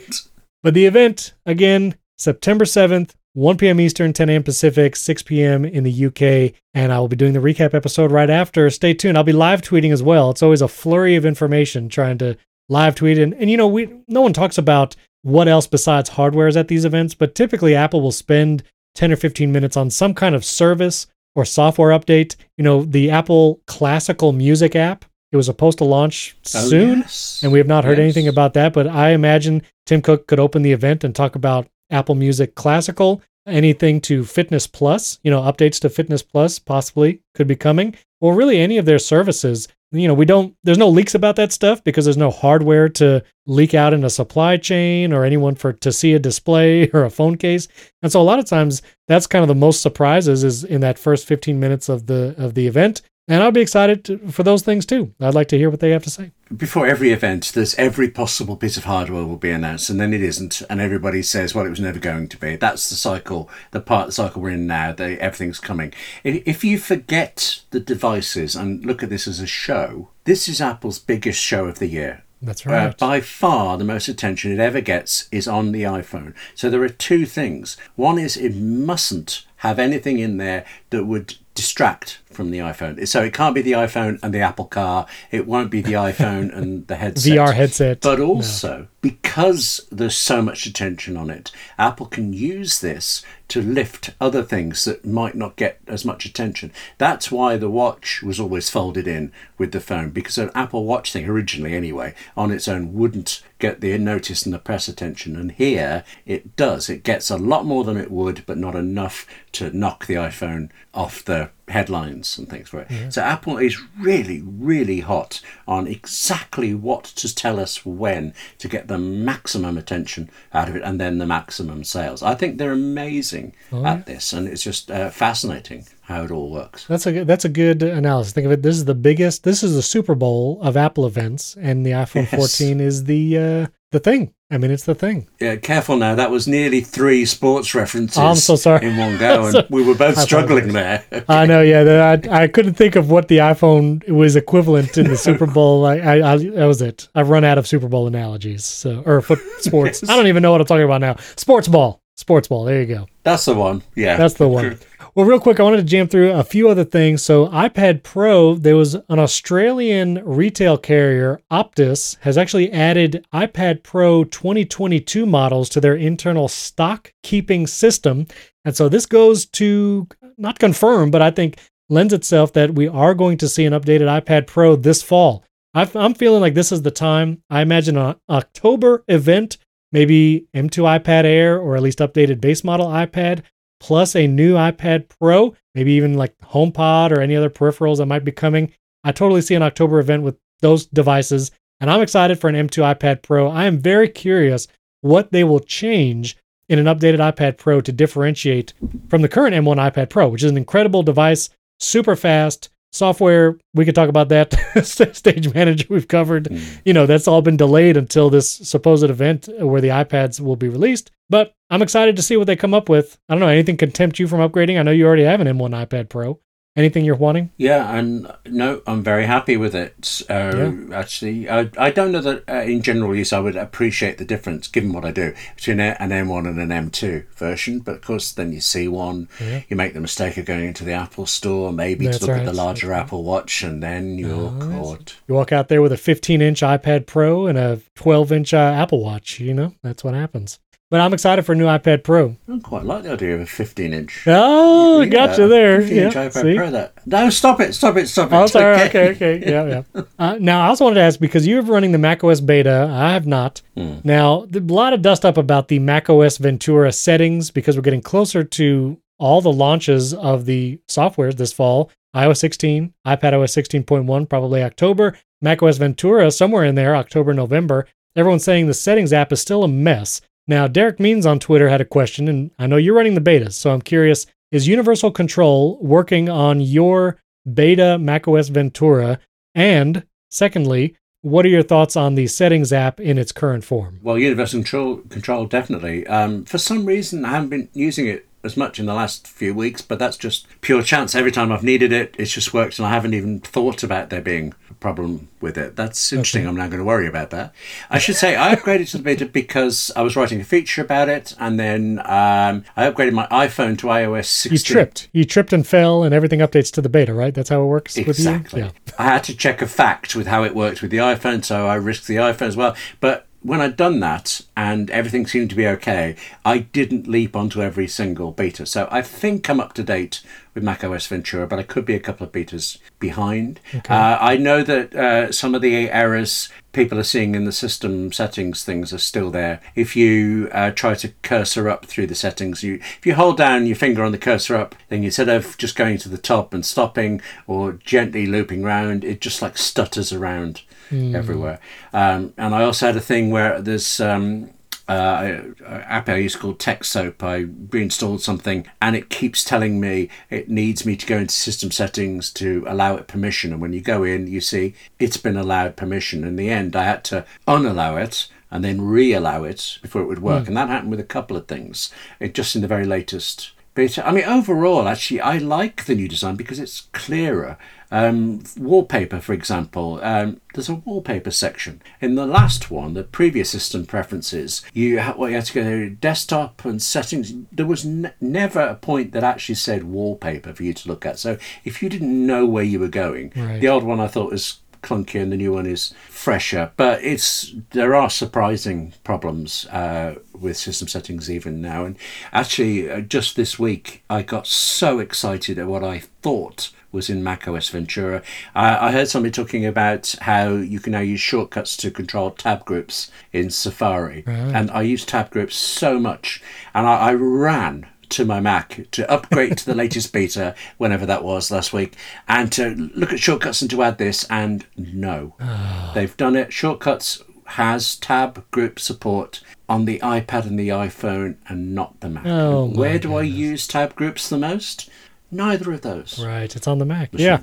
But 0.63 0.75
the 0.75 0.87
event 0.87 1.35
again, 1.47 1.97
September 2.19 2.65
7th, 2.65 3.15
1 3.35 3.57
p.m. 3.57 3.81
Eastern, 3.81 4.13
10 4.13 4.29
a.m. 4.29 4.43
Pacific, 4.43 4.95
6 4.95 5.23
p.m. 5.23 5.65
in 5.65 5.85
the 5.85 6.07
UK, 6.07 6.55
and 6.75 6.93
I 6.93 6.99
will 6.99 7.09
be 7.09 7.17
doing 7.17 7.33
the 7.33 7.41
recap 7.41 7.73
episode 7.73 8.13
right 8.13 8.29
after. 8.29 8.69
Stay 8.69 8.93
tuned. 8.93 9.17
I'll 9.17 9.25
be 9.25 9.33
live 9.33 9.63
tweeting 9.63 9.93
as 9.93 10.03
well. 10.03 10.31
It's 10.31 10.43
always 10.43 10.61
a 10.63 10.69
flurry 10.69 11.17
of 11.17 11.25
information 11.25 11.89
trying 11.89 12.19
to 12.19 12.37
live 12.69 12.95
tweet 12.95 13.19
and, 13.19 13.35
and 13.35 13.51
you 13.51 13.57
know, 13.57 13.67
we 13.67 13.93
no 14.09 14.21
one 14.21 14.33
talks 14.33 14.59
about 14.59 14.97
what 15.23 15.49
else 15.49 15.67
besides 15.67 16.11
hardware 16.11 16.49
is 16.49 16.57
at 16.57 16.69
these 16.69 16.85
events, 16.85 17.15
but 17.15 17.35
typically 17.35 17.75
Apple 17.75 18.01
will 18.01 18.13
spend 18.13 18.63
10 18.95 19.13
or 19.13 19.17
15 19.17 19.53
minutes 19.53 19.77
on 19.77 19.91
some 19.91 20.15
kind 20.15 20.35
of 20.35 20.45
service 20.45 21.07
or 21.35 21.45
software 21.45 21.99
update. 21.99 22.37
You 22.57 22.65
know, 22.65 22.83
the 22.83 23.11
Apple 23.11 23.61
Classical 23.67 24.33
Music 24.33 24.77
app, 24.77 25.05
it 25.33 25.37
was 25.37 25.47
supposed 25.47 25.79
to 25.79 25.85
launch 25.85 26.37
Oh, 26.55 26.61
soon. 26.69 26.99
yes. 27.01 27.41
And 27.43 27.51
we 27.51 27.59
have 27.59 27.67
not 27.67 27.85
heard 27.85 27.99
Yes. 27.99 28.05
anything 28.05 28.29
about 28.29 28.55
that, 28.55 28.73
but 28.73 28.87
I 28.87 29.11
imagine 29.11 29.63
Tim 29.87 30.03
Cook 30.03 30.27
could 30.27 30.39
open 30.39 30.63
the 30.63 30.73
event 30.73 31.03
and 31.05 31.15
talk 31.15 31.35
about 31.35 31.67
Apple 31.91 32.15
Music 32.15 32.55
Classical, 32.55 33.21
anything 33.47 34.01
to 34.03 34.25
Fitness 34.25 34.67
Plus, 34.67 35.19
you 35.25 35.31
know, 35.31 35.41
updates 35.43 35.81
to 35.81 35.89
Fitness 35.89 36.23
Plus 36.23 36.59
possibly 36.59 37.21
could 37.35 37.49
be 37.49 37.57
coming, 37.57 37.95
or 38.21 38.35
really 38.35 38.61
any 38.61 38.79
of 38.79 38.85
their 38.85 38.99
services. 39.01 39.67
You 39.95 40.09
know, 40.09 40.15
we 40.15 40.25
don't, 40.25 40.55
there's 40.65 40.79
no 40.79 40.89
leaks 40.89 41.15
about 41.15 41.37
that 41.37 41.53
stuff 41.53 41.85
because 41.85 42.05
there's 42.07 42.17
no 42.17 42.31
hardware 42.31 42.89
to 42.91 43.23
leak 43.47 43.75
out 43.75 43.93
in 43.93 44.05
a 44.05 44.09
supply 44.11 44.57
chain 44.57 45.13
or 45.13 45.25
anyone 45.25 45.55
for 45.55 45.73
to 45.75 45.93
see 45.93 46.15
a 46.15 46.19
display 46.19 46.89
or 46.95 47.05
a 47.05 47.11
phone 47.11 47.37
case. 47.37 47.69
And 48.03 48.11
so 48.11 48.19
a 48.21 48.23
lot 48.25 48.39
of 48.39 48.47
times 48.47 48.81
that's 49.07 49.27
kind 49.27 49.43
of 49.43 49.49
the 49.49 49.55
most 49.55 49.83
surprises 49.83 50.45
is 50.45 50.65
in 50.65 50.81
that 50.81 50.99
first 50.99 51.27
15 51.27 51.61
minutes 51.61 51.91
of 51.91 52.07
the 52.07 52.35
of 52.39 52.55
the 52.55 52.67
event. 52.67 53.03
And 53.29 53.41
I'll 53.41 53.53
be 53.53 53.61
excited 53.61 54.05
to, 54.07 54.19
for 54.31 54.43
those 54.43 54.63
things 54.63 54.85
too. 54.85 55.15
I'd 55.21 55.35
like 55.35 55.47
to 55.49 55.59
hear 55.59 55.71
what 55.71 55.79
they 55.79 55.91
have 55.91 56.03
to 56.05 56.11
say. 56.11 56.33
Before 56.55 56.89
every 56.89 57.13
event, 57.13 57.53
there's 57.55 57.77
every 57.77 58.11
possible 58.11 58.57
piece 58.57 58.77
of 58.77 58.85
hardware 58.85 59.25
will 59.25 59.37
be 59.37 59.51
announced, 59.53 59.89
and 59.91 60.01
then 60.01 60.13
it 60.13 60.23
isn't, 60.23 60.61
and 60.69 60.81
everybody 60.81 61.23
says, 61.23 61.55
"Well, 61.55 61.65
it 61.65 61.71
was 61.71 61.81
never 61.81 62.01
going 62.01 62.29
to 62.29 62.37
be." 62.37 62.57
That's 62.57 62.91
the 62.91 62.97
cycle, 62.97 63.49
the 63.71 63.81
part 63.81 64.03
of 64.03 64.07
the 64.09 64.13
cycle 64.13 64.43
we're 64.43 64.51
in 64.51 64.67
now. 64.67 64.93
They, 64.93 65.19
everything's 65.19 65.61
coming. 65.61 65.93
I- 66.25 66.43
If 66.45 66.65
you 66.65 66.79
forget 66.79 67.61
the 67.71 67.81
devices 67.81 68.57
and 68.57 68.85
look 68.85 69.03
at 69.05 69.09
this 69.09 69.29
as 69.29 69.39
a 69.41 69.47
show, 69.47 70.09
this 70.25 70.49
is 70.49 70.61
Apple's 70.61 70.99
biggest 70.99 71.41
show 71.41 71.67
of 71.67 71.79
the 71.79 71.87
year. 71.87 72.25
That's 72.43 72.67
Uh, 72.67 72.71
right. 72.71 72.99
by 72.99 73.21
far, 73.21 73.79
the 73.79 73.85
most 73.85 74.09
attention 74.09 74.51
it 74.51 74.59
ever 74.59 74.81
gets 74.81 75.29
is 75.31 75.47
on 75.47 75.71
the 75.71 75.85
iPhone. 75.85 76.35
So 76.57 76.69
there 76.69 76.83
are 76.83 76.89
two 76.89 77.25
things. 77.25 77.77
One 77.95 78.19
is 78.19 78.37
it 78.37 78.57
mustn't 78.57 79.47
have 79.59 79.79
anything 79.79 80.19
in 80.19 80.39
there 80.39 80.65
that 80.91 81.05
would 81.05 81.37
distract 81.55 82.19
from 82.33 82.51
the 82.51 82.59
iPhone. 82.59 83.07
So 83.07 83.23
it 83.23 83.33
can't 83.35 83.55
be 83.55 83.63
the 83.63 83.73
iPhone 83.73 84.19
and 84.23 84.33
the 84.35 84.41
Apple 84.41 84.65
Car. 84.67 85.07
It 85.31 85.47
won't 85.47 85.71
be 85.71 85.81
the 85.81 85.93
iPhone 86.11 86.55
and 86.57 86.87
the 86.87 86.97
headset. 86.97 87.33
VR 87.33 87.55
headset. 87.55 88.01
But 88.01 88.19
No. 88.19 88.27
also, 88.27 88.89
because 89.01 89.87
there's 89.91 90.17
so 90.17 90.43
much 90.43 90.67
attention 90.67 91.17
on 91.17 91.29
it, 91.31 91.51
Apple 91.79 92.07
can 92.07 92.33
use 92.33 92.81
this 92.81 93.23
to 93.49 93.61
lift 93.61 94.11
other 94.21 94.43
things 94.43 94.85
that 94.87 95.05
might 95.05 95.35
not 95.35 95.57
get 95.57 95.79
as 95.87 96.05
much 96.05 96.25
attention. 96.25 96.73
That's 96.99 97.31
why 97.31 97.57
the 97.59 97.69
watch 97.69 98.23
was 98.23 98.41
always 98.41 98.71
folded 98.71 99.07
in 99.07 99.31
with 99.59 99.73
the 99.73 99.81
phone, 99.81 100.11
because 100.11 100.39
an 100.39 100.51
Apple 100.55 100.85
Watch 100.87 101.13
thing, 101.13 101.27
originally 101.29 101.75
anyway, 101.75 102.15
on 102.37 102.51
its 102.51 102.67
own 102.67 102.95
wouldn't 102.95 103.43
get 103.59 103.81
the 103.83 103.99
notice 103.99 104.45
and 104.47 104.55
the 104.55 104.59
press 104.59 104.89
attention. 104.89 105.37
And 105.37 105.53
here 105.53 106.05
it 106.25 106.57
does. 106.57 106.89
It 106.89 107.03
gets 107.03 107.29
a 107.31 107.37
lot 107.37 107.67
more 107.67 107.85
than 107.85 107.97
it 107.99 108.11
would, 108.11 108.45
but 108.47 108.57
not 108.57 108.75
enough 108.75 109.27
to 109.53 109.77
knock 109.77 110.07
the 110.07 110.15
iPhone 110.15 110.71
off 110.95 111.23
the 111.25 111.51
headlines 111.69 112.37
and 112.39 112.49
things 112.49 112.69
for 112.69 112.81
it. 112.81 113.13
So 113.13 113.23
Apple 113.23 113.57
is 113.59 113.81
really, 113.99 114.43
really 114.45 115.01
hot 115.01 115.41
on 115.67 115.87
exactly 115.87 116.75
what 116.75 117.05
to 117.05 117.35
tell 117.35 117.59
us 117.61 117.87
when 117.87 118.35
to 118.59 118.69
get 118.69 118.89
the 118.89 118.99
maximum 118.99 119.79
attention 119.79 120.31
out 120.53 120.69
of 120.69 120.77
it 120.77 120.83
and 120.83 121.01
then 121.01 121.19
the 121.19 121.27
maximum 121.27 121.85
sales. 121.85 122.23
I 122.23 122.35
think 122.35 122.59
they're 122.59 122.73
amazing 122.73 123.55
at 123.73 124.07
this, 124.07 124.33
and 124.33 124.49
it's 124.49 124.63
just 124.63 124.91
uh, 124.91 125.11
fascinating 125.11 125.87
how 126.03 126.25
it 126.25 126.31
all 126.31 126.51
works. 126.51 126.85
That's 126.87 127.07
a 127.07 127.13
good- 127.13 127.27
that's 127.27 127.45
a 127.45 127.49
good 127.49 127.83
analysis. 127.83 128.33
Think 128.33 128.47
of 128.47 128.53
it. 128.53 128.63
This 128.63 128.77
is 128.77 128.85
the 128.85 128.95
biggest. 128.95 129.45
This 129.45 129.63
is 129.63 129.75
the 129.75 129.83
Super 129.83 130.15
Bowl 130.15 130.61
of 130.63 130.77
Apple 130.77 131.07
events, 131.07 131.57
and 131.61 131.87
the 131.87 131.91
iPhone 131.93 132.31
Yes. 132.31 132.35
14 132.57 132.81
is 132.81 133.05
the 133.05 133.39
uh, 133.39 133.67
the 133.93 134.01
thing. 134.01 134.35
I 134.51 134.59
mean, 134.59 134.71
it's 134.71 134.85
the 134.85 134.95
thing. 134.95 135.29
Yeah, 135.41 135.57
careful 135.57 135.97
now. 135.97 136.15
That 136.15 136.31
was 136.31 136.47
nearly 136.47 136.83
three 136.83 137.25
sports 137.25 137.75
references 137.75 138.19
Oh, 138.19 138.27
I'm 138.27 138.37
so 138.37 138.57
sorry. 138.57 138.87
in 138.87 138.97
one 138.99 139.17
go, 139.17 139.47
and 139.55 139.67
we 139.71 139.83
were 139.83 139.95
both 139.95 140.19
struggling 140.29 140.73
there. 140.75 141.05
I 141.29 141.47
know. 141.47 141.63
Yeah, 141.63 142.17
I 142.31 142.43
I 142.43 142.49
couldn't 142.49 142.75
think 142.75 142.97
of 142.97 143.11
what 143.11 143.29
the 143.29 143.39
iPhone 143.39 144.07
was 144.11 144.37
equivalent 144.37 144.99
in 144.99 145.07
the 145.09 145.17
Super 145.17 145.47
Bowl. 145.47 145.87
I, 145.87 145.97
I, 145.99 146.33
I 146.33 146.37
that 146.37 146.67
was 146.67 146.83
it. 146.83 147.09
I've 147.15 147.31
run 147.31 147.45
out 147.45 147.57
of 147.57 147.67
Super 147.67 147.89
Bowl 147.89 148.07
analogies. 148.07 148.65
So 148.67 149.03
or 149.07 149.23
foot 149.23 149.39
sports. 149.61 150.03
I 150.09 150.17
don't 150.17 150.27
even 150.27 150.43
know 150.43 150.53
what 150.53 150.61
I'm 150.61 150.67
talking 150.67 150.85
about 150.85 151.01
now. 151.01 151.17
Sports 151.37 151.69
ball. 151.69 152.02
Sports 152.23 152.49
Ball. 152.49 152.65
There 152.65 152.81
you 152.81 152.87
go. 152.87 153.07
That's 153.25 153.45
the 153.45 153.55
one. 153.55 153.83
Yeah. 153.95 154.17
That's 154.17 154.35
the 154.35 154.49
one. 154.49 154.79
Well, 155.15 155.27
real 155.27 155.41
quick, 155.41 155.61
I 155.61 155.63
wanted 155.63 155.77
to 155.79 155.83
jam 155.83 156.09
through 156.09 156.33
a 156.33 156.43
few 156.43 156.71
other 156.71 156.85
things. 156.85 157.23
So, 157.23 157.49
iPad 157.49 158.03
Pro, 158.03 158.55
there 158.55 158.77
was 158.77 158.95
an 158.95 159.19
Australian 159.19 160.23
retail 160.25 160.79
carrier, 160.79 161.39
Optus, 161.51 162.17
has 162.21 162.39
actually 162.39 162.73
added 162.73 163.27
iPad 163.35 163.83
Pro 163.83 164.25
2022 164.25 165.27
models 165.27 165.69
to 165.69 165.81
their 165.81 165.97
internal 165.97 166.49
stock 166.49 167.13
keeping 167.23 167.67
system. 167.67 168.27
And 168.65 168.75
so, 168.75 168.89
this 168.89 169.05
goes 169.05 169.45
to 169.47 170.09
not 170.39 170.59
confirm, 170.59 171.11
but 171.11 171.21
I 171.21 171.31
think 171.31 171.59
lends 171.91 172.15
itself 172.15 172.55
that 172.55 172.75
we 172.75 172.89
are 172.89 173.13
going 173.13 173.37
to 173.39 173.49
see 173.49 173.67
an 173.67 173.75
updated 173.75 174.23
iPad 174.23 174.47
Pro 174.47 174.77
this 174.77 175.03
fall. 175.03 175.45
I'm 175.75 176.15
feeling 176.15 176.41
like 176.41 176.55
this 176.55 176.73
is 176.73 176.83
the 176.83 176.91
time. 176.91 177.43
I 177.51 177.61
imagine 177.61 177.99
an 177.99 178.17
October 178.31 179.05
event, 179.09 179.59
maybe 179.93 180.47
M2 180.55 181.01
iPad 181.01 181.25
Air 181.25 181.59
or 181.59 181.77
at 181.77 181.83
least 181.83 181.99
updated 182.01 182.41
base 182.41 182.65
model 182.65 182.87
iPad, 182.87 183.43
plus 183.81 184.17
a 184.17 184.27
new 184.27 184.55
iPad 184.55 185.09
Pro, 185.21 185.55
maybe 185.75 185.93
even 185.93 186.15
like 186.15 186.37
HomePod 186.39 187.13
or 187.13 187.21
any 187.21 187.37
other 187.37 187.51
peripherals 187.51 187.99
that 187.99 188.07
might 188.07 188.25
be 188.25 188.33
coming. 188.33 188.73
I 189.05 189.13
totally 189.13 189.43
see 189.43 189.55
an 189.55 189.63
October 189.63 189.99
event 189.99 190.23
with 190.23 190.37
those 190.61 190.87
devices, 190.87 191.51
and 191.81 191.91
I'm 191.91 192.01
excited 192.01 192.39
for 192.39 192.49
an 192.49 192.55
M2 192.55 192.95
iPad 192.95 193.23
Pro. 193.23 193.49
I 193.49 193.65
am 193.65 193.79
very 193.79 194.09
curious 194.09 194.69
what 195.01 195.33
they 195.33 195.45
will 195.45 195.61
change 195.61 196.37
in 196.69 196.79
an 196.79 196.87
updated 196.87 197.19
iPad 197.19 197.59
Pro 197.59 197.81
to 197.81 197.93
differentiate 197.93 198.73
from 199.09 199.23
the 199.23 199.29
current 199.29 199.55
M1 199.55 199.77
iPad 199.77 200.09
Pro, 200.09 200.29
which 200.29 200.45
is 200.45 200.51
an 200.51 200.57
incredible 200.57 201.03
device, 201.03 201.51
super 201.81 202.17
fast, 202.17 202.71
software 202.93 203.57
we 203.75 203.85
could 203.85 203.95
talk 203.95 204.09
about 204.09 204.29
that. 204.29 204.53
Stage 204.85 205.53
manager 205.55 205.87
we've 205.89 206.09
covered. 206.09 206.45
Mm. 206.45 206.81
you 206.85 206.93
know 206.93 207.07
that's 207.07 207.29
all 207.29 207.43
been 207.43 207.57
delayed 207.57 207.97
until 207.97 208.31
this 208.31 208.51
supposed 208.51 209.09
event 209.09 209.49
where 209.59 209.81
the 209.81 209.89
ipads 209.89 210.41
will 210.41 210.57
be 210.57 210.69
released. 210.69 211.11
But 211.29 211.55
i'm 211.71 211.83
excited 211.83 212.17
to 212.17 212.23
see 212.23 212.37
what 212.37 212.47
they 212.47 212.57
come 212.57 212.75
up 212.75 212.89
with. 212.89 213.19
I 213.29 213.35
don't 213.35 213.41
know 213.41 213.49
anything 213.49 213.77
can 213.77 213.91
tempt 213.93 214.19
you 214.19 214.29
from 214.29 214.41
upgrading? 214.41 214.79
I 214.79 214.83
know 214.83 214.91
you 214.91 215.07
already 215.07 215.25
have 215.25 215.41
an 215.41 215.47
m1 215.47 215.87
ipad 215.87 216.09
pro 216.09 216.39
Anything 216.75 217.05
you're 217.05 217.17
wanting? 217.17 217.51
Yeah, 217.59 217.95
and 217.95 218.33
no, 218.47 218.81
I'm 218.87 219.03
very 219.03 219.27
happy 219.27 219.59
with 219.59 219.75
it. 219.75 220.23
Uh, 220.31 220.73
yeah. 220.89 220.97
Actually, 220.97 221.51
I, 221.51 221.71
I 221.77 221.91
don't 221.91 222.13
know 222.13 222.23
that 222.23 222.49
uh, 222.49 222.63
in 222.63 222.81
general 222.81 223.15
use 223.15 223.31
I 223.31 223.41
would 223.41 223.57
appreciate 223.57 224.17
the 224.17 224.25
difference, 224.25 224.69
given 224.69 224.95
what 224.95 225.05
I 225.05 225.11
do, 225.11 225.35
between 225.55 225.81
an 225.81 225.97
M1 225.99 226.49
and 226.49 226.59
an 226.59 226.91
M2 226.91 227.29
version. 227.35 227.81
But 227.81 227.97
of 227.97 228.01
course, 228.01 228.33
then 228.33 228.53
you 228.53 228.63
see 228.63 228.89
one, 228.89 229.29
yeah. 229.39 229.61
you 229.69 229.77
make 229.77 229.93
the 229.93 230.01
mistake 230.01 230.39
of 230.39 230.47
going 230.47 230.65
into 230.65 230.83
the 230.83 230.93
Apple 230.93 231.27
store, 231.27 231.75
maybe 231.75 232.07
That's 232.07 232.21
to 232.21 232.27
look 232.27 232.37
right. 232.37 232.41
at 232.41 232.47
the 232.47 232.55
larger 232.55 232.91
Apple 232.95 233.23
Watch, 233.23 233.63
and 233.63 233.83
then 233.83 234.17
you're 234.17 234.33
oh, 234.33 234.59
caught. 234.59 235.17
You 235.29 235.35
walk 235.35 235.53
out 235.53 235.69
there 235.69 235.83
with 235.83 235.93
a 235.93 235.99
15 235.99 236.41
inch 236.41 236.63
iPad 236.63 237.05
Pro 237.07 237.49
and 237.49 237.59
a 237.59 237.81
12 237.97 238.33
inch 238.33 238.55
uh, 238.55 238.57
Apple 238.57 239.05
Watch. 239.05 239.41
You 239.41 239.53
know, 239.53 239.75
that's 239.83 240.03
what 240.03 240.15
happens. 240.15 240.59
But 240.93 241.01
I'm 241.01 241.15
excited 241.15 241.47
for 241.47 241.53
a 241.53 241.57
new 241.57 241.65
iPad 241.65 242.05
Pro. 242.05 242.37
I 242.53 242.59
quite 242.59 242.85
like 242.85 243.05
the 243.05 243.13
idea 243.13 243.37
of 243.37 243.41
a 243.41 243.47
15 243.47 243.95
inch. 243.95 244.25
Oh, 244.27 245.01
yeah, 245.01 245.09
got 245.09 245.39
you 245.39 245.49
there. 245.49 245.81
15 245.81 245.99
inch 245.99 246.15
yeah, 246.15 246.29
iPad 246.29 246.43
see? 246.43 246.55
Pro. 246.55 246.71
That. 246.71 247.07
No, 247.07 247.31
stop 247.31 247.61
it, 247.61 247.75
stop 247.75 247.97
it, 247.97 248.09
stop 248.09 248.31
it. 248.31 248.35
Oh, 248.35 248.47
sorry. 248.47 248.75
Okay, 248.83 249.09
okay. 249.13 249.37
okay. 249.39 249.51
Yeah, 249.51 249.83
yeah. 249.95 250.03
Uh, 250.19 250.37
now, 250.39 250.61
I 250.61 250.69
also 250.69 250.85
wanted 250.85 250.97
to 250.97 251.01
ask 251.01 251.19
because 251.19 251.47
you're 251.47 251.63
running 251.63 251.93
the 251.93 251.99
macOS 251.99 252.43
beta. 252.43 252.91
I 252.93 253.15
have 253.15 253.27
not. 253.27 253.63
Hmm. 253.75 254.01
Now, 254.05 254.47
a 254.55 254.59
lot 254.59 254.93
of 254.93 255.01
dust 255.01 255.25
up 255.25 255.39
about 255.39 255.69
the 255.69 255.79
macOS 255.79 256.37
Ventura 256.37 256.93
settings 256.93 257.51
because 257.51 257.75
we're 257.75 257.83
getting 257.83 258.03
closer 258.03 258.45
to 258.45 258.99
all 259.19 259.41
the 259.41 259.51
launches 259.51 260.13
of 260.13 260.45
the 260.45 260.79
software 260.89 261.33
this 261.33 261.55
fall 261.55 261.91
iOS 262.15 262.37
16, 262.37 262.93
iPadOS 263.07 263.83
16.1, 263.83 264.29
probably 264.29 264.63
October, 264.63 265.17
macOS 265.41 265.79
Ventura, 265.79 266.31
somewhere 266.31 266.65
in 266.65 266.75
there, 266.75 266.95
October, 266.95 267.33
November. 267.33 267.87
Everyone's 268.15 268.45
saying 268.45 268.67
the 268.67 268.75
settings 268.75 269.15
app 269.15 269.33
is 269.33 269.41
still 269.41 269.65
a 269.65 269.69
mess. 269.69 270.21
Now, 270.49 270.67
Derek 270.67 270.99
Means 270.99 271.25
on 271.25 271.39
Twitter 271.39 271.69
had 271.69 271.81
a 271.81 271.85
question, 271.85 272.29
and 272.29 272.51
I 272.59 272.67
know 272.67 272.77
you're 272.77 272.97
running 272.97 273.15
the 273.15 273.21
betas, 273.21 273.53
so 273.53 273.73
I'm 273.73 273.83
curious 273.83 274.27
is 274.51 274.69
Universal 274.69 275.13
Control 275.13 275.79
working 275.81 276.29
on 276.29 276.61
your 276.61 277.19
beta 277.51 277.99
macOS 277.99 278.49
Ventura? 278.49 279.19
And 279.55 280.05
secondly, 280.31 280.97
what 281.23 281.47
are 281.47 281.51
your 281.51 281.63
thoughts 281.63 281.97
on 281.97 282.17
the 282.17 282.27
settings 282.27 282.73
app 282.73 283.01
in 283.01 283.17
its 283.17 283.33
current 283.33 283.65
form? 283.65 283.99
Well, 284.03 284.19
Universal 284.19 284.59
Control, 284.61 284.97
control 285.09 285.47
definitely. 285.47 286.07
Um, 286.07 286.45
for 286.45 286.59
some 286.59 286.85
reason, 286.85 287.25
I 287.25 287.31
haven't 287.31 287.49
been 287.49 287.69
using 287.73 288.07
it 288.09 288.27
as 288.45 288.57
much 288.57 288.79
in 288.79 288.87
the 288.87 288.95
last 288.95 289.27
few 289.27 289.55
weeks, 289.55 289.83
but 289.83 289.99
that's 289.99 290.17
just 290.17 290.47
pure 290.61 290.83
chance. 290.83 291.15
Every 291.15 291.33
time 291.33 291.53
I've 291.53 291.63
needed 291.63 291.93
it, 291.93 292.15
it's 292.19 292.33
just 292.33 292.53
worked, 292.53 292.79
and 292.79 292.87
I 292.87 292.91
haven't 292.91 293.15
even 293.15 293.41
thought 293.41 293.83
about 293.83 294.11
there 294.11 294.21
being 294.21 294.55
a 294.71 294.75
problem 294.75 295.29
with 295.41 295.57
it. 295.57 295.77
That's 295.77 296.13
interesting. 296.13 296.43
Okay. 296.43 296.49
I'm 296.49 296.57
not 296.57 296.71
going 296.71 296.81
to 296.81 296.85
worry 296.85 297.07
about 297.07 297.31
that. 297.31 297.55
I 297.91 297.99
should 297.99 298.17
say 298.17 298.37
I 298.37 298.55
upgraded 298.55 298.91
to 298.91 298.99
the 298.99 299.03
beta 299.03 299.27
because 299.27 299.91
I 299.95 300.03
was 300.03 300.17
writing 300.17 300.41
a 300.41 300.45
feature 300.45 300.83
about 300.83 301.09
it, 301.09 301.35
and 301.39 301.59
then 301.59 302.01
um, 302.01 302.65
I 302.77 302.91
upgraded 302.91 303.13
my 303.13 303.27
iPhone 303.29 303.79
to 303.79 303.87
iOS 303.87 304.27
16. 304.27 304.53
You 304.53 304.59
tripped. 304.59 305.09
You 305.13 305.25
tripped 305.25 305.53
and 305.53 305.67
fell, 305.67 306.03
and 306.03 306.15
everything 306.15 306.41
updates 306.41 306.73
to 306.73 306.83
the 306.83 306.89
beta, 306.89 307.15
right? 307.15 307.35
That's 307.35 307.49
how 307.49 307.63
it 307.63 307.67
works 307.67 307.97
exactly. 307.97 308.63
Yeah. 308.63 308.71
I 308.99 309.05
had 309.05 309.25
to 309.25 309.37
check 309.37 309.63
a 309.63 309.67
fact 309.67 310.15
with 310.17 310.27
how 310.27 310.45
it 310.45 310.55
worked 310.55 310.83
with 310.83 310.91
the 310.91 310.99
iPhone, 310.99 311.45
so 311.45 311.67
I 311.67 311.75
risked 311.77 312.07
the 312.07 312.17
iPhone 312.17 312.49
as 312.49 312.57
well. 312.57 312.77
But 313.01 313.27
when 313.43 313.61
I'd 313.61 313.77
done 313.77 314.01
that 314.01 314.43
and 314.57 314.91
everything 314.91 315.27
seemed 315.27 315.51
to 315.51 315.57
be 315.57 315.67
okay, 315.67 316.17
I 316.45 316.59
didn't 316.59 317.09
leap 317.09 317.35
onto 317.35 317.63
every 317.63 317.89
single 317.89 318.31
beta. 318.31 318.67
So 318.67 318.89
I 318.91 319.03
think 319.03 319.49
I'm 319.49 319.61
up 319.61 319.73
to 319.75 319.83
date 319.83 320.23
with 320.55 320.63
macOS 320.63 321.07
Ventura, 321.07 321.47
but 321.47 321.59
I 321.59 321.63
could 321.63 321.85
be 321.85 321.95
a 321.95 322.01
couple 322.01 322.27
of 322.27 322.33
betas 322.33 322.79
behind. 322.99 323.59
Okay. 323.75 323.95
Uh, 323.95 324.19
I 324.21 324.37
know 324.37 324.63
that 324.63 324.95
uh, 324.95 325.33
some 325.33 325.55
of 325.55 325.63
the 325.63 325.91
errors 325.91 326.51
people 326.73 326.99
are 326.99 327.05
seeing 327.05 327.35
in 327.35 327.45
the 327.45 327.53
system 327.53 328.13
settings 328.13 328.65
things 328.65 328.93
are 328.93 328.99
still 328.99 329.31
there. 329.31 329.61
If 329.75 329.97
you 329.97 330.49
uh, 330.53 330.71
try 330.71 330.95
to 330.95 331.13
cursor 331.23 331.69
up 331.69 331.87
through 331.87 332.07
the 332.07 332.15
settings, 332.15 332.63
you 332.63 332.75
if 332.75 333.07
you 333.07 333.15
hold 333.15 333.39
down 333.39 333.67
your 333.67 333.77
finger 333.77 334.05
on 334.05 334.13
the 334.13 334.19
cursor 334.19 334.57
up, 334.57 334.75
then 334.89 335.05
instead 335.05 335.29
of 335.29 335.57
just 335.59 335.77
going 335.77 335.99
to 335.99 336.09
the 336.09 336.19
top 336.19 336.55
and 336.55 336.65
stopping 336.65 337.21
or 337.47 337.73
gently 337.73 338.27
looping 338.27 338.63
round, 338.63 339.05
it 339.05 339.21
just 339.21 339.43
like 339.43 339.59
stutters 339.59 340.13
around 340.13 340.63
mm. 340.93 341.15
everywhere. 341.15 341.59
Um, 341.93 342.35
and 342.37 342.55
I 342.55 342.63
also 342.65 342.87
had 342.87 342.97
a 342.97 343.01
thing 343.01 343.31
where 343.31 343.61
there's 343.61 344.01
um, 344.01 344.51
uh, 344.89 345.41
app 345.65 346.09
I 346.09 346.17
use 346.17 346.37
called 346.37 346.59
TextSoap. 346.59 347.23
I 347.23 347.49
reinstalled 347.71 348.23
something 348.23 348.67
and 348.81 348.97
it 348.97 349.09
keeps 349.09 349.45
telling 349.45 349.81
me 349.81 350.09
it 350.31 350.49
needs 350.49 350.85
me 350.85 350.97
to 350.97 351.07
go 351.07 351.19
into 351.19 351.35
system 351.35 351.71
settings 351.71 352.33
to 352.35 352.65
allow 352.67 352.97
it 352.97 353.07
permission. 353.07 353.53
And 353.53 353.61
when 353.61 353.73
you 353.73 353.81
go 353.81 354.05
in, 354.05 354.27
you 354.27 354.41
see 354.41 354.75
it's 354.99 355.17
been 355.17 355.37
allowed 355.37 355.77
permission. 355.77 356.25
In 356.25 356.37
the 356.37 356.51
end, 356.51 356.77
I 356.77 356.85
had 356.85 357.05
to 357.05 357.25
unallow 357.47 358.03
it 358.03 358.29
and 358.51 358.63
then 358.63 358.83
re-allow 358.83 359.45
it 359.45 359.79
before 359.81 360.03
it 360.03 360.09
would 360.09 360.21
work. 360.21 360.45
Mm. 360.45 360.49
And 360.49 360.57
that 360.59 360.69
happened 360.69 360.91
with 360.91 361.01
a 361.01 361.05
couple 361.05 361.37
of 361.37 361.49
things. 361.49 361.91
It 362.21 362.35
just 362.35 362.55
in 362.55 362.61
the 362.61 362.69
very 362.69 362.85
latest 362.85 363.53
I 363.77 364.13
mean, 364.13 364.25
overall, 364.25 364.87
actually, 364.87 365.21
I 365.21 365.39
like 365.39 365.87
the 365.87 365.95
new 365.95 366.09
design 366.09 366.37
because 366.37 366.59
it's 366.59 366.83
clearer. 366.93 367.57
Um, 367.91 368.43
wallpaper, 368.57 369.21
for 369.21 369.35
example, 369.35 370.01
um, 370.03 370.41
there's 370.55 370.71
a 370.71 370.77
wallpaper 370.77 371.31
section. 371.31 371.83
In 372.01 372.15
the 372.15 372.27
last 372.27 372.71
one, 372.71 372.95
the 372.95 373.05
previous 373.05 373.51
system 373.51 373.85
preferences, 373.85 374.63
you 374.73 374.99
had, 374.99 375.17
well, 375.17 375.29
you 375.29 375.37
had 375.37 375.45
to 375.47 375.55
go 375.55 375.63
to 375.63 375.91
desktop 375.91 376.65
and 376.65 376.83
settings. 376.83 377.35
There 377.53 377.67
was 377.67 377.85
ne- 377.85 378.15
never 378.19 378.61
a 378.61 378.75
point 378.75 379.13
that 379.13 379.25
actually 379.25 379.57
said 379.57 379.85
wallpaper 379.85 380.55
for 380.55 380.63
you 380.63 380.73
to 380.73 380.89
look 380.89 381.05
at. 381.05 381.19
So 381.19 381.37
if 381.65 381.83
you 381.83 381.91
didn't 381.91 382.27
know 382.27 382.47
where 382.47 382.65
you 382.65 382.81
were 382.81 382.89
going, 382.89 383.33
right. 383.37 383.61
the 383.61 383.69
old 383.69 383.85
one 383.85 384.01
I 384.01 384.07
thought 384.07 384.33
was 384.33 384.62
clunky 384.83 385.21
and 385.21 385.33
the 385.33 385.37
new 385.37 385.53
one 385.53 385.67
is 385.67 385.95
fresher. 386.09 386.73
But 386.77 387.03
it's 387.03 387.55
there 387.71 387.95
are 387.95 388.11
surprising 388.11 388.95
problems 389.05 389.67
uh, 389.67 390.17
with 390.39 390.57
system 390.57 390.89
settings 390.89 391.31
even 391.31 391.61
now. 391.61 391.85
And 391.85 391.97
actually, 392.33 392.91
uh, 392.91 393.01
just 393.01 393.37
this 393.37 393.59
week, 393.59 394.03
I 394.11 394.23
got 394.23 394.47
so 394.47 394.99
excited 394.99 395.59
at 395.59 395.69
what 395.69 395.85
I 395.85 396.01
thought 396.23 396.71
was 396.93 397.09
in 397.09 397.25
macOS 397.25 397.71
Ventura. 397.71 398.23
Uh, 398.55 398.79
I 398.81 398.93
heard 398.93 399.09
somebody 399.09 399.33
talking 399.33 399.65
about 399.65 400.15
how 400.21 400.51
you 400.51 400.79
can 400.79 400.93
now 400.93 401.01
use 401.01 401.21
shortcuts 401.21 401.77
to 401.79 401.91
control 401.91 402.31
tab 402.31 402.65
groups 402.65 403.11
in 403.33 403.51
Safari. 403.51 404.23
Right. 404.27 404.37
And 404.37 404.71
I 404.71 404.83
use 404.83 405.05
tab 405.05 405.31
groups 405.31 405.57
so 405.57 405.99
much. 405.99 406.43
And 406.75 406.87
I, 406.87 407.09
I 407.09 407.15
ran 407.15 407.87
to 408.13 408.25
my 408.25 408.41
Mac 408.41 408.87
to 408.93 409.11
upgrade 409.11 409.59
to 409.59 409.67
the 409.67 409.75
latest 409.83 410.13
beta, 410.13 410.55
whenever 410.79 411.05
that 411.07 411.25
was 411.25 411.51
last 411.51 411.73
week, 411.73 411.97
and 412.29 412.51
to 412.53 412.91
look 412.95 413.13
at 413.13 413.21
shortcuts 413.21 413.61
and 413.61 413.71
to 413.71 413.83
add 413.83 413.99
this. 413.99 414.25
And 414.31 414.65
no, 414.77 415.35
they've 415.95 416.17
done 416.17 416.37
it. 416.37 416.53
Shortcuts 416.53 417.23
has 417.47 417.97
tab 417.97 418.49
group 418.51 418.79
support 418.79 419.43
on 419.69 419.85
the 419.85 419.99
iPad 419.99 420.47
and 420.47 420.59
the 420.59 420.69
iPhone 420.69 421.37
and 421.49 421.75
not 421.75 422.01
the 422.01 422.09
Mac. 422.09 422.27
Oh, 422.27 422.67
Where 422.67 422.99
do 422.99 423.09
goodness. 423.09 423.21
I 423.21 423.25
use 423.25 423.67
tab 423.67 423.95
groups 423.95 424.29
the 424.29 424.39
most? 424.39 424.89
Neither 425.31 425.73
of 425.73 425.81
those. 425.81 426.23
Right, 426.23 426.55
it's 426.55 426.67
on 426.67 426.79
the 426.79 426.85
Mac. 426.85 427.11
Yeah. 427.13 427.41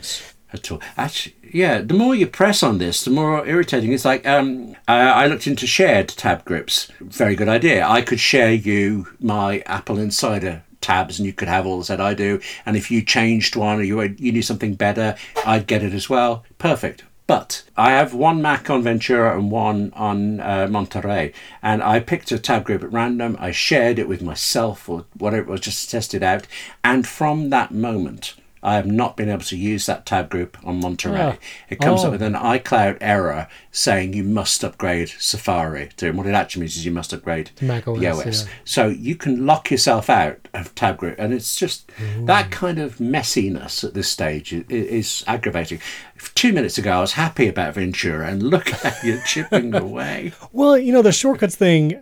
At 0.51 0.71
all. 0.71 0.81
Actually, 0.97 1.35
yeah, 1.53 1.81
the 1.81 1.93
more 1.93 2.15
you 2.15 2.25
press 2.25 2.63
on 2.63 2.79
this, 2.79 3.03
the 3.03 3.11
more 3.11 3.45
irritating. 3.45 3.93
It's 3.93 4.05
like 4.05 4.25
um, 4.25 4.75
I, 4.87 5.01
I 5.01 5.27
looked 5.27 5.45
into 5.45 5.67
shared 5.67 6.09
tab 6.09 6.43
groups. 6.43 6.91
Very 6.99 7.35
good 7.35 7.47
idea. 7.49 7.87
I 7.87 8.01
could 8.01 8.19
share 8.19 8.51
you 8.51 9.07
my 9.19 9.59
Apple 9.67 9.99
Insider 9.99 10.63
tabs 10.81 11.19
and 11.19 11.25
you 11.25 11.33
could 11.33 11.47
have 11.47 11.65
all 11.65 11.81
that 11.81 12.01
I 12.01 12.13
do. 12.13 12.39
And 12.65 12.75
if 12.75 12.89
you 12.89 13.03
changed 13.03 13.55
one 13.55 13.79
or 13.79 13.83
you, 13.83 14.01
you 14.01 14.31
knew 14.31 14.41
something 14.41 14.75
better, 14.75 15.15
I'd 15.45 15.67
get 15.67 15.83
it 15.83 15.93
as 15.93 16.09
well. 16.09 16.43
Perfect. 16.57 17.03
But 17.27 17.61
I 17.77 17.91
have 17.91 18.15
one 18.15 18.41
Mac 18.41 18.71
on 18.71 18.81
Ventura 18.81 19.37
and 19.37 19.51
one 19.51 19.93
on 19.95 20.39
uh, 20.39 20.67
Monterey, 20.67 21.31
and 21.61 21.83
I 21.83 21.99
picked 21.99 22.31
a 22.31 22.39
tab 22.39 22.63
group 22.63 22.81
at 22.81 22.91
random. 22.91 23.37
I 23.39 23.51
shared 23.51 23.99
it 23.99 24.07
with 24.07 24.23
myself 24.23 24.89
or 24.89 25.05
whatever 25.15 25.43
it 25.43 25.47
was, 25.47 25.61
just 25.61 25.85
to 25.85 25.91
test 25.91 26.15
it 26.15 26.23
out. 26.23 26.47
And 26.83 27.05
from 27.05 27.51
that 27.51 27.69
moment, 27.69 28.33
I 28.61 28.75
have 28.75 28.85
not 28.85 29.15
been 29.17 29.29
able 29.29 29.43
to 29.43 29.57
use 29.57 29.85
that 29.85 30.05
tab 30.05 30.29
group 30.29 30.57
on 30.63 30.79
Monterey. 30.79 31.19
Oh. 31.21 31.35
It 31.69 31.79
comes 31.79 32.01
Oh. 32.03 32.07
up 32.07 32.11
with 32.13 32.21
an 32.21 32.33
iCloud 32.33 32.97
error 33.01 33.47
saying 33.71 34.13
you 34.13 34.23
must 34.23 34.63
upgrade 34.63 35.09
Safari 35.17 35.89
to, 35.97 36.07
and 36.09 36.17
what 36.17 36.27
it 36.27 36.33
actually 36.33 36.61
means 36.61 36.75
is 36.77 36.85
you 36.85 36.91
must 36.91 37.13
upgrade 37.13 37.51
Mac 37.61 37.87
OS, 37.87 37.99
the 37.99 38.07
OS. 38.07 38.43
yeah. 38.45 38.49
So 38.65 38.87
you 38.87 39.15
can 39.15 39.45
lock 39.45 39.71
yourself 39.71 40.09
out 40.09 40.47
of 40.53 40.73
tab 40.75 40.97
group, 40.97 41.15
and 41.19 41.33
it's 41.33 41.55
just 41.55 41.89
that 42.25 42.51
kind 42.51 42.79
of 42.79 42.97
messiness 42.97 43.83
at 43.83 43.93
this 43.93 44.09
stage 44.09 44.51
is, 44.53 44.65
is 44.69 45.23
aggravating. 45.27 45.79
Two 46.35 46.51
minutes 46.53 46.77
ago, 46.77 46.91
I 46.91 47.01
was 47.01 47.13
happy 47.13 47.47
about 47.47 47.75
Ventura, 47.75 48.27
and 48.27 48.43
look 48.43 48.69
how 48.83 48.91
you're 49.03 49.21
chipping 49.21 49.73
away. 49.75 50.33
Well, 50.51 50.77
you 50.77 50.91
know, 50.91 51.01
the 51.01 51.11
shortcuts 51.11 51.55
thing, 51.55 52.01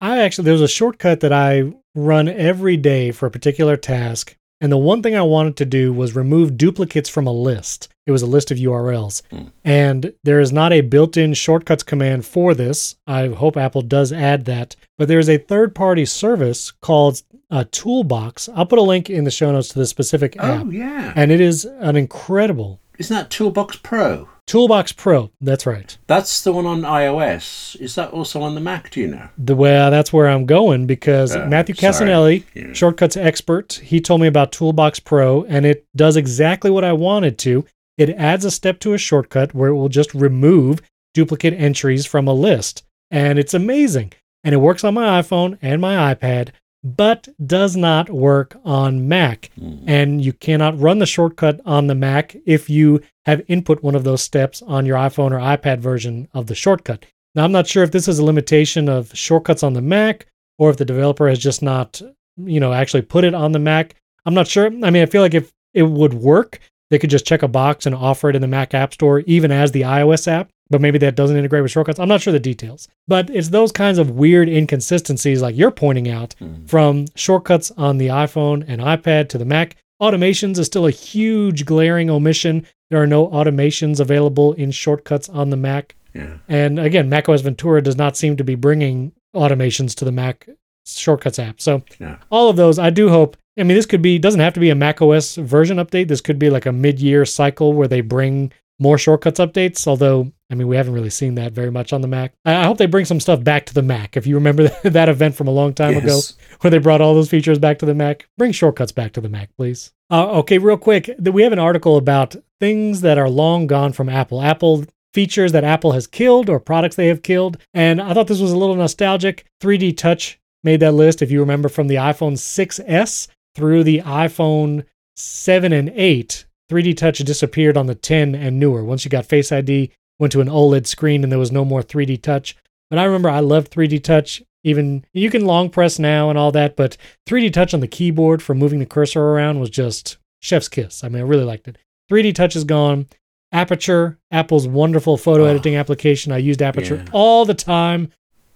I 0.00 0.18
actually, 0.20 0.44
there's 0.44 0.60
a 0.60 0.68
shortcut 0.68 1.20
that 1.20 1.32
I 1.32 1.72
run 1.94 2.28
every 2.28 2.76
day 2.76 3.10
for 3.10 3.26
a 3.26 3.30
particular 3.30 3.76
task. 3.76 4.36
And 4.60 4.72
the 4.72 4.78
one 4.78 5.02
thing 5.02 5.14
I 5.14 5.22
wanted 5.22 5.56
to 5.56 5.64
do 5.66 5.92
was 5.92 6.16
remove 6.16 6.56
duplicates 6.56 7.08
from 7.08 7.26
a 7.26 7.32
list. 7.32 7.88
It 8.06 8.12
was 8.12 8.22
a 8.22 8.26
list 8.26 8.50
of 8.50 8.58
URLs. 8.58 9.22
And 9.64 10.14
there 10.22 10.40
is 10.40 10.52
not 10.52 10.72
a 10.72 10.80
built 10.80 11.16
in 11.16 11.34
shortcuts 11.34 11.82
command 11.82 12.24
for 12.24 12.54
this. 12.54 12.96
I 13.06 13.28
hope 13.28 13.56
Apple 13.56 13.82
does 13.82 14.12
add 14.12 14.44
that. 14.46 14.76
But 14.96 15.08
there's 15.08 15.28
a 15.28 15.38
third 15.38 15.74
party 15.74 16.04
service 16.06 16.70
called 16.70 17.22
uh, 17.50 17.64
Toolbox. 17.70 18.48
I'll 18.54 18.66
put 18.66 18.78
a 18.78 18.82
link 18.82 19.10
in 19.10 19.24
the 19.24 19.30
show 19.30 19.52
notes 19.52 19.68
to 19.68 19.78
the 19.78 19.86
specific 19.86 20.36
app. 20.38 20.66
Oh 20.66 20.70
yeah, 20.70 21.12
And 21.16 21.30
it 21.30 21.40
is 21.40 21.64
an 21.64 21.96
incredible 21.96 22.80
isn't 22.98 23.14
that 23.14 23.30
Toolbox 23.30 23.76
Pro? 23.82 24.28
Toolbox 24.46 24.92
Pro. 24.92 25.30
That's 25.40 25.66
right. 25.66 25.96
That's 26.06 26.42
the 26.42 26.52
one 26.52 26.66
on 26.66 26.82
iOS. 26.82 27.74
Is 27.80 27.96
that 27.96 28.10
also 28.12 28.42
on 28.42 28.54
the 28.54 28.60
Mac? 28.60 28.90
Do 28.90 29.00
you 29.00 29.08
know? 29.08 29.28
the 29.36 29.56
well 29.56 29.90
that's 29.90 30.12
where 30.12 30.28
i'm 30.28 30.46
going 30.46 30.86
because 30.86 31.34
Oh, 31.34 31.46
matthew 31.46 31.74
Cassinelli 31.74 32.44
Yeah. 32.54 32.72
shortcuts 32.72 33.16
expert 33.16 33.74
he 33.84 34.00
told 34.00 34.20
me 34.20 34.26
about 34.28 34.52
toolbox 34.52 35.00
pro 35.00 35.42
and 35.44 35.66
it 35.66 35.84
does 35.96 36.16
exactly 36.16 36.70
what 36.70 36.84
i 36.84 36.92
wanted 36.92 37.38
to 37.38 37.64
it 37.98 38.10
adds 38.10 38.44
a 38.44 38.50
step 38.50 38.78
to 38.80 38.92
a 38.94 38.98
shortcut 38.98 39.54
where 39.54 39.70
it 39.70 39.74
will 39.74 39.88
just 39.88 40.14
remove 40.14 40.80
duplicate 41.14 41.54
entries 41.54 42.06
from 42.06 42.26
a 42.28 42.32
list 42.32 42.84
and 43.10 43.38
it's 43.38 43.54
amazing 43.54 44.12
and 44.44 44.54
it 44.54 44.58
works 44.58 44.84
on 44.84 44.94
my 44.94 45.20
iphone 45.20 45.58
and 45.60 45.80
my 45.80 46.14
ipad 46.14 46.50
but 46.96 47.28
does 47.44 47.76
not 47.76 48.08
work 48.10 48.56
on 48.64 49.08
mac 49.08 49.50
hmm. 49.58 49.78
and 49.86 50.24
you 50.24 50.32
cannot 50.32 50.78
run 50.78 50.98
the 50.98 51.06
shortcut 51.06 51.60
on 51.66 51.86
the 51.86 51.94
mac 51.94 52.36
if 52.46 52.70
you 52.70 53.00
have 53.24 53.42
input 53.48 53.82
one 53.82 53.94
of 53.94 54.04
those 54.04 54.22
steps 54.22 54.62
on 54.62 54.86
your 54.86 54.96
iphone 54.98 55.32
or 55.32 55.38
ipad 55.38 55.78
version 55.78 56.28
of 56.32 56.46
the 56.46 56.54
shortcut 56.54 57.04
now, 57.36 57.44
I'm 57.44 57.52
not 57.52 57.66
sure 57.66 57.84
if 57.84 57.92
this 57.92 58.08
is 58.08 58.18
a 58.18 58.24
limitation 58.24 58.88
of 58.88 59.14
shortcuts 59.14 59.62
on 59.62 59.74
the 59.74 59.82
Mac 59.82 60.26
or 60.58 60.70
if 60.70 60.78
the 60.78 60.86
developer 60.86 61.28
has 61.28 61.38
just 61.38 61.62
not, 61.62 62.00
you 62.38 62.58
know, 62.58 62.72
actually 62.72 63.02
put 63.02 63.24
it 63.24 63.34
on 63.34 63.52
the 63.52 63.58
Mac. 63.58 63.94
I'm 64.24 64.32
not 64.32 64.48
sure. 64.48 64.66
I 64.66 64.70
mean, 64.70 65.02
I 65.02 65.06
feel 65.06 65.20
like 65.20 65.34
if 65.34 65.52
it 65.74 65.82
would 65.82 66.14
work, 66.14 66.58
they 66.88 66.98
could 66.98 67.10
just 67.10 67.26
check 67.26 67.42
a 67.42 67.48
box 67.48 67.84
and 67.84 67.94
offer 67.94 68.30
it 68.30 68.36
in 68.36 68.40
the 68.40 68.48
Mac 68.48 68.72
App 68.72 68.94
Store, 68.94 69.20
even 69.20 69.52
as 69.52 69.70
the 69.70 69.82
iOS 69.82 70.26
app, 70.26 70.48
but 70.70 70.80
maybe 70.80 70.98
that 70.98 71.14
doesn't 71.14 71.36
integrate 71.36 71.62
with 71.62 71.72
shortcuts. 71.72 71.98
I'm 71.98 72.08
not 72.08 72.20
sure 72.20 72.32
the 72.32 72.40
details. 72.40 72.88
But 73.06 73.30
it's 73.30 73.48
those 73.48 73.72
kinds 73.72 73.98
of 73.98 74.10
weird 74.10 74.48
inconsistencies, 74.48 75.42
like 75.42 75.56
you're 75.56 75.70
pointing 75.70 76.08
out, 76.08 76.34
hmm. 76.38 76.64
from 76.66 77.06
shortcuts 77.14 77.70
on 77.76 77.98
the 77.98 78.08
iPhone 78.08 78.64
and 78.66 78.80
iPad 78.80 79.28
to 79.30 79.38
the 79.38 79.44
Mac. 79.44 79.76
Automations 80.02 80.58
is 80.58 80.66
still 80.66 80.86
a 80.86 80.90
huge 80.90 81.64
glaring 81.64 82.10
omission. 82.10 82.66
There 82.90 83.00
are 83.02 83.06
no 83.06 83.28
automations 83.28 84.00
available 84.00 84.52
in 84.54 84.70
shortcuts 84.70 85.28
on 85.28 85.50
the 85.50 85.56
Mac. 85.56 85.94
Yeah. 86.14 86.38
And 86.48 86.78
again, 86.78 87.08
macOS 87.08 87.42
Ventura 87.42 87.82
does 87.82 87.96
not 87.96 88.16
seem 88.16 88.36
to 88.36 88.44
be 88.44 88.54
bringing 88.54 89.12
automations 89.34 89.94
to 89.96 90.04
the 90.04 90.12
Mac 90.12 90.48
Shortcuts 90.86 91.38
app. 91.38 91.60
So 91.60 91.82
Yeah. 91.98 92.16
all 92.30 92.48
of 92.48 92.56
those, 92.56 92.78
I 92.78 92.90
do 92.90 93.08
hope. 93.08 93.36
I 93.58 93.62
mean, 93.62 93.76
this 93.76 93.86
could 93.86 94.02
be 94.02 94.18
doesn't 94.18 94.40
have 94.40 94.54
to 94.54 94.60
be 94.60 94.70
a 94.70 94.74
macOS 94.74 95.36
version 95.36 95.78
update. 95.78 96.08
This 96.08 96.20
could 96.20 96.38
be 96.38 96.50
like 96.50 96.66
a 96.66 96.72
mid-year 96.72 97.24
cycle 97.24 97.72
where 97.72 97.88
they 97.88 98.02
bring 98.02 98.52
more 98.78 98.98
shortcuts 98.98 99.40
updates. 99.40 99.86
Although, 99.86 100.32
I 100.50 100.54
mean, 100.54 100.68
we 100.68 100.76
haven't 100.76 100.92
really 100.92 101.10
seen 101.10 101.34
that 101.36 101.52
very 101.52 101.70
much 101.70 101.92
on 101.92 102.00
the 102.00 102.08
Mac. 102.08 102.32
I, 102.44 102.64
hope 102.64 102.78
they 102.78 102.86
bring 102.86 103.04
some 103.04 103.20
stuff 103.20 103.42
back 103.42 103.66
to 103.66 103.74
the 103.74 103.82
Mac. 103.82 104.16
If 104.16 104.26
you 104.26 104.34
remember 104.34 104.68
that 104.84 105.08
event 105.08 105.34
from 105.34 105.48
a 105.48 105.52
long 105.52 105.74
time 105.74 105.96
ago, 105.96 106.20
where 106.60 106.70
they 106.70 106.78
brought 106.78 107.00
all 107.00 107.14
those 107.14 107.30
features 107.30 107.58
back 107.58 107.78
to 107.80 107.86
the 107.86 107.94
Mac. 107.94 108.28
Bring 108.38 108.52
shortcuts 108.52 108.92
back 108.92 109.12
to 109.12 109.20
the 109.20 109.28
Mac, 109.28 109.50
please. 109.56 109.92
Uh, 110.10 110.38
okay, 110.38 110.58
real 110.58 110.76
quick, 110.76 111.10
we 111.18 111.42
have 111.42 111.52
an 111.52 111.58
article 111.58 111.96
about 111.96 112.36
things 112.60 113.00
that 113.00 113.18
are 113.18 113.28
long 113.28 113.66
gone 113.66 113.92
from 113.92 114.08
Apple. 114.08 114.40
Apple 114.40 114.84
features 115.12 115.52
that 115.52 115.64
Apple 115.64 115.92
has 115.92 116.06
killed 116.06 116.50
or 116.50 116.60
products 116.60 116.96
they 116.96 117.06
have 117.06 117.22
killed. 117.22 117.56
And 117.72 118.00
I 118.00 118.12
thought 118.12 118.26
this 118.26 118.40
was 118.40 118.52
a 118.52 118.56
little 118.56 118.76
nostalgic. 118.76 119.46
3D 119.62 119.96
Touch 119.96 120.38
made 120.62 120.80
that 120.80 120.92
list, 120.92 121.22
if 121.22 121.30
you 121.30 121.40
remember, 121.40 121.68
from 121.68 121.86
the 121.86 121.94
iPhone 121.94 122.34
6S 122.34 123.28
through 123.54 123.84
the 123.84 124.00
iPhone 124.00 124.84
7 125.16 125.72
and 125.72 125.90
8. 125.94 126.45
3D 126.70 126.96
Touch 126.96 127.18
disappeared 127.18 127.76
on 127.76 127.86
the 127.86 127.94
10 127.94 128.34
and 128.34 128.58
newer. 128.58 128.84
Once 128.84 129.04
you 129.04 129.10
got 129.10 129.26
Face 129.26 129.52
ID, 129.52 129.90
went 130.18 130.32
to 130.32 130.40
an 130.40 130.48
OLED 130.48 130.86
screen 130.86 131.22
and 131.22 131.30
there 131.30 131.38
was 131.38 131.52
no 131.52 131.64
more 131.64 131.82
3D 131.82 132.20
Touch. 132.22 132.56
But 132.90 132.98
I 132.98 133.04
remember 133.04 133.28
I 133.28 133.40
loved 133.40 133.70
3D 133.72 134.02
Touch. 134.02 134.42
Even 134.64 135.04
you 135.12 135.30
can 135.30 135.44
long 135.44 135.70
press 135.70 135.98
now 135.98 136.28
and 136.28 136.36
all 136.38 136.50
that, 136.52 136.74
but 136.76 136.96
3D 137.28 137.52
Touch 137.52 137.72
on 137.72 137.80
the 137.80 137.86
keyboard 137.86 138.42
for 138.42 138.54
moving 138.54 138.80
the 138.80 138.86
cursor 138.86 139.22
around 139.22 139.60
was 139.60 139.70
just 139.70 140.16
chef's 140.40 140.68
kiss. 140.68 141.04
I 141.04 141.08
mean, 141.08 141.22
I 141.22 141.26
really 141.26 141.44
liked 141.44 141.68
it. 141.68 141.78
3D 142.10 142.34
Touch 142.34 142.56
is 142.56 142.64
gone. 142.64 143.06
Aperture, 143.52 144.18
Apple's 144.32 144.66
wonderful 144.66 145.16
photo 145.16 145.44
Oh. 145.44 145.46
editing 145.46 145.76
application. 145.76 146.32
I 146.32 146.38
used 146.38 146.60
Aperture 146.62 146.96
Yeah. 146.96 147.10
all 147.12 147.44
the 147.44 147.54
time. 147.54 148.10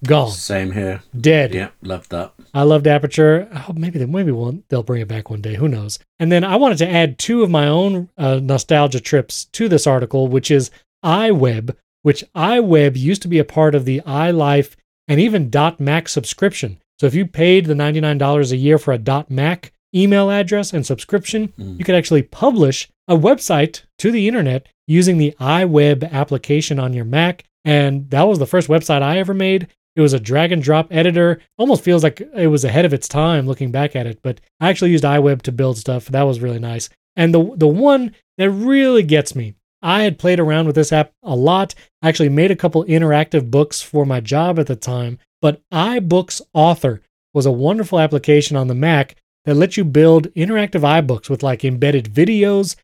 Gone, 0.05 0.31
Same 0.31 0.73
here. 0.73 1.03
dead. 1.19 1.55
Yeah, 1.55 1.69
loved 1.83 2.11
that. 2.11 2.33
I 2.55 2.63
loved 2.63 2.87
Aperture. 2.87 3.49
Oh, 3.53 3.75
maybe 3.75 3.99
they 3.99 4.07
maybe 4.07 4.33
one 4.33 4.65
they'll 4.69 4.83
bring 4.83 5.03
it 5.03 5.09
back 5.09 5.29
one 5.29 5.43
day. 5.43 5.57
Who 5.57 5.69
knows? 5.69 5.99
And 6.19 6.33
then 6.33 6.43
I 6.43 6.57
wanted 6.57 6.79
to 6.79 6.91
add 6.91 7.19
two 7.19 7.43
of 7.43 7.51
my 7.51 7.67
own 7.67 8.09
uh, 8.17 8.41
nostalgia 8.43 9.01
trips 9.01 9.45
to 9.53 9.69
this 9.69 9.87
article, 9.87 10.27
which 10.29 10.51
is 10.51 10.71
iWeb, 11.05 11.77
which 12.03 12.25
iWeb 12.35 12.97
used 12.97 13.23
to 13.23 13.29
be 13.29 13.39
a 13.39 13.45
part 13.45 13.75
of 13.75 13.85
the 13.85 14.01
iLife 14.07 14.75
and 15.07 15.21
even 15.21 15.51
.Mac 15.79 16.09
subscription. 16.09 16.79
So 16.99 17.07
if 17.07 17.15
you 17.15 17.27
paid 17.27 17.67
the 17.67 17.75
ninety 17.75 18.01
nine 18.01 18.19
dollars 18.19 18.53
a 18.53 18.57
year 18.57 18.79
for 18.79 18.93
a 18.95 19.25
.Mac 19.29 19.73
email 19.95 20.31
address 20.31 20.73
and 20.73 20.87
subscription, 20.87 21.53
you 21.59 21.85
could 21.85 21.95
actually 21.95 22.23
publish 22.23 22.89
a 23.09 23.17
website 23.17 23.83
to 23.99 24.11
the 24.11 24.29
internet 24.29 24.67
using 24.87 25.19
the 25.19 25.35
iWeb 25.41 26.11
application 26.11 26.79
on 26.79 26.93
your 26.95 27.05
Mac. 27.05 27.45
And 27.65 28.09
that 28.11 28.23
was 28.23 28.39
the 28.39 28.47
first 28.47 28.69
website 28.69 29.03
I 29.03 29.19
ever 29.19 29.35
made. 29.35 29.69
It 30.01 30.03
was 30.03 30.15
a 30.15 30.19
drag 30.19 30.51
and 30.51 30.63
drop 30.63 30.89
editor. 30.91 31.43
Almost 31.59 31.85
feels 31.85 32.03
like 32.03 32.23
it 32.35 32.47
was 32.47 32.65
ahead 32.65 32.87
of 32.87 32.95
its 32.95 33.07
time 33.07 33.47
looking 33.47 33.71
back 33.71 33.95
at 33.95 34.07
it, 34.07 34.19
but 34.23 34.41
I 34.59 34.71
actually 34.71 34.93
used 34.93 35.05
iWeb 35.05 35.43
to 35.43 35.53
build 35.53 35.77
stuff. 35.77 36.07
That 36.07 36.23
was 36.23 36.41
really 36.41 36.59
nice. 36.59 36.89
And 37.17 37.35
the 37.35 37.55
the 37.55 37.69
one 37.69 38.15
that 38.39 38.51
really 38.51 39.03
gets 39.03 39.35
me, 39.35 39.57
I 39.83 40.05
had 40.05 40.19
played 40.19 40.41
around 40.41 40.65
with 40.65 40.75
this 40.75 40.91
app 40.91 41.13
a 41.23 41.37
lot. 41.37 41.75
I 42.01 42.09
actually 42.09 42.31
made 42.31 42.51
a 42.51 42.57
couple 42.57 42.83
interactive 42.87 43.51
books 43.51 43.83
for 43.83 44.07
my 44.07 44.21
job 44.21 44.59
at 44.59 44.69
the 44.69 44.75
time, 44.75 45.19
but 45.43 45.61
iBooks 45.71 46.41
Author 46.55 47.03
was 47.35 47.45
a 47.45 47.53
wonderful 47.53 48.01
application 48.01 48.57
on 48.57 48.69
the 48.69 48.75
Mac 48.75 49.17
that 49.45 49.55
lets 49.55 49.77
you 49.77 49.85
build 49.85 50.33
interactive 50.33 50.81
iBooks 50.81 51.29
with 51.29 51.43
like 51.43 51.63
embedded 51.63 52.07
videos, 52.07 52.75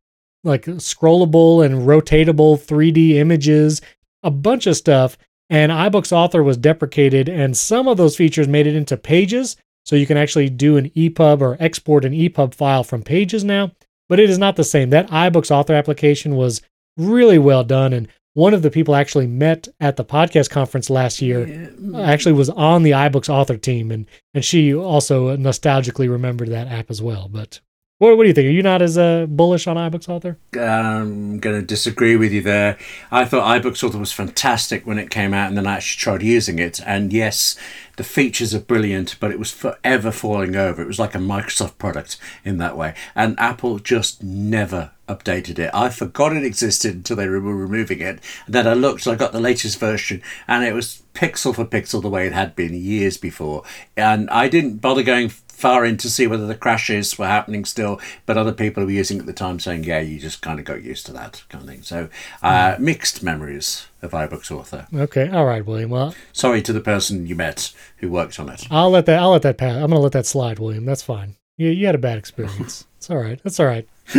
like 0.44 0.66
scrollable 0.66 1.64
and 1.64 1.86
rotatable 1.88 2.60
3D 2.60 3.12
images, 3.14 3.80
a 4.22 4.30
bunch 4.30 4.66
of 4.66 4.76
stuff. 4.76 5.16
And 5.48 5.70
iBooks 5.70 6.12
Author 6.12 6.42
was 6.42 6.56
deprecated, 6.56 7.28
and 7.28 7.56
some 7.56 7.86
of 7.86 7.96
those 7.96 8.16
features 8.16 8.48
made 8.48 8.66
it 8.66 8.74
into 8.74 8.96
pages. 8.96 9.56
So 9.84 9.94
you 9.94 10.06
can 10.06 10.16
actually 10.16 10.50
do 10.50 10.76
an 10.76 10.90
EPUB 10.90 11.40
or 11.40 11.56
export 11.60 12.04
an 12.04 12.12
EPUB 12.12 12.54
file 12.54 12.82
from 12.82 13.02
pages 13.02 13.44
now, 13.44 13.70
but 14.08 14.18
it 14.18 14.28
is 14.28 14.38
not 14.38 14.56
the 14.56 14.64
same. 14.64 14.90
That 14.90 15.08
iBooks 15.10 15.52
Author 15.52 15.74
application 15.74 16.34
was 16.34 16.60
really 16.96 17.38
well 17.38 17.62
done. 17.62 17.92
And 17.92 18.08
one 18.34 18.52
of 18.52 18.62
the 18.62 18.70
people 18.70 18.94
I 18.94 19.00
actually 19.00 19.28
met 19.28 19.68
at 19.80 19.96
the 19.96 20.04
podcast 20.04 20.50
conference 20.50 20.90
last 20.90 21.22
year 21.22 21.70
actually 21.96 22.32
was 22.32 22.50
on 22.50 22.82
the 22.82 22.90
iBooks 22.90 23.28
Author 23.28 23.56
team, 23.56 23.92
and, 23.92 24.06
and 24.34 24.44
she 24.44 24.74
also 24.74 25.36
nostalgically 25.36 26.10
remembered 26.10 26.50
that 26.50 26.68
app 26.68 26.90
as 26.90 27.00
well. 27.00 27.28
But 27.32 27.60
what, 27.98 28.14
what 28.16 28.24
do 28.24 28.28
you 28.28 28.34
think? 28.34 28.46
Are 28.46 28.50
you 28.50 28.62
not 28.62 28.82
as 28.82 28.98
uh, 28.98 29.24
bullish 29.26 29.66
on 29.66 29.76
iBooks 29.76 30.06
Author? 30.06 30.36
I'm 30.52 31.38
going 31.38 31.58
to 31.58 31.66
disagree 31.66 32.14
with 32.14 32.30
you 32.30 32.42
there. 32.42 32.76
I 33.10 33.24
thought 33.24 33.62
iBooks 33.62 33.82
Author 33.82 33.98
was 33.98 34.12
fantastic 34.12 34.86
when 34.86 34.98
it 34.98 35.08
came 35.08 35.32
out, 35.32 35.48
and 35.48 35.56
then 35.56 35.66
I 35.66 35.76
actually 35.76 36.00
tried 36.00 36.22
using 36.22 36.58
it. 36.58 36.78
And 36.84 37.10
yes, 37.10 37.56
the 37.96 38.04
features 38.04 38.54
are 38.54 38.60
brilliant, 38.60 39.16
but 39.18 39.30
it 39.30 39.38
was 39.38 39.50
forever 39.50 40.10
falling 40.10 40.56
over. 40.56 40.82
It 40.82 40.86
was 40.86 40.98
like 40.98 41.14
a 41.14 41.18
Microsoft 41.18 41.78
product 41.78 42.18
in 42.44 42.58
that 42.58 42.76
way. 42.76 42.94
And 43.14 43.38
Apple 43.40 43.78
just 43.78 44.22
never 44.22 44.90
updated 45.08 45.58
it. 45.58 45.70
I 45.72 45.88
forgot 45.88 46.36
it 46.36 46.44
existed 46.44 46.94
until 46.94 47.16
they 47.16 47.28
were 47.28 47.40
removing 47.40 48.00
it. 48.00 48.20
And 48.44 48.54
then 48.54 48.66
I 48.66 48.74
looked, 48.74 49.06
I 49.06 49.14
got 49.14 49.32
the 49.32 49.40
latest 49.40 49.78
version, 49.78 50.20
and 50.46 50.64
it 50.64 50.74
was 50.74 51.02
pixel 51.14 51.54
for 51.54 51.64
pixel 51.64 52.02
the 52.02 52.10
way 52.10 52.26
it 52.26 52.34
had 52.34 52.54
been 52.54 52.74
years 52.74 53.16
before. 53.16 53.62
And 53.96 54.28
I 54.28 54.48
didn't 54.48 54.78
bother 54.82 55.02
going 55.02 55.30
far 55.56 55.86
in 55.86 55.96
to 55.96 56.10
see 56.10 56.26
whether 56.26 56.46
the 56.46 56.54
crashes 56.54 57.18
were 57.18 57.26
happening 57.26 57.64
still, 57.64 57.98
but 58.26 58.36
other 58.36 58.52
people 58.52 58.82
who 58.82 58.86
were 58.86 58.92
using 58.92 59.16
it 59.16 59.20
at 59.20 59.26
the 59.26 59.32
time 59.32 59.58
saying, 59.58 59.84
yeah, 59.84 60.00
you 60.00 60.18
just 60.18 60.42
kind 60.42 60.58
of 60.58 60.66
got 60.66 60.82
used 60.82 61.06
to 61.06 61.12
that 61.12 61.42
kind 61.48 61.64
of 61.64 61.68
thing. 61.68 61.82
So 61.82 62.08
uh, 62.42 62.76
mixed 62.78 63.22
memories 63.22 63.86
of 64.02 64.10
iBooks 64.10 64.50
Author. 64.50 64.86
Okay, 64.94 65.28
all 65.30 65.46
right, 65.46 65.64
William. 65.64 65.90
Well, 65.90 66.14
Sorry 66.32 66.60
to 66.62 66.72
the 66.72 66.80
person 66.80 67.26
you 67.26 67.34
met 67.34 67.72
who 67.98 68.10
worked 68.10 68.38
on 68.38 68.50
it. 68.50 68.66
I'll 68.70 68.90
let 68.90 69.06
that. 69.06 69.18
I'll 69.18 69.30
let 69.30 69.42
that 69.42 69.56
pass. 69.56 69.76
I'm 69.76 69.90
gonna 69.90 69.98
let 69.98 70.12
that 70.12 70.26
slide, 70.26 70.58
William. 70.58 70.84
That's 70.84 71.02
fine. 71.02 71.36
You, 71.56 71.70
you 71.70 71.86
had 71.86 71.94
a 71.94 71.98
bad 71.98 72.18
experience. 72.18 72.84
It's 72.96 73.10
all 73.10 73.18
right. 73.18 73.38
That's 73.44 73.60
all 73.60 73.66
right. 73.66 73.86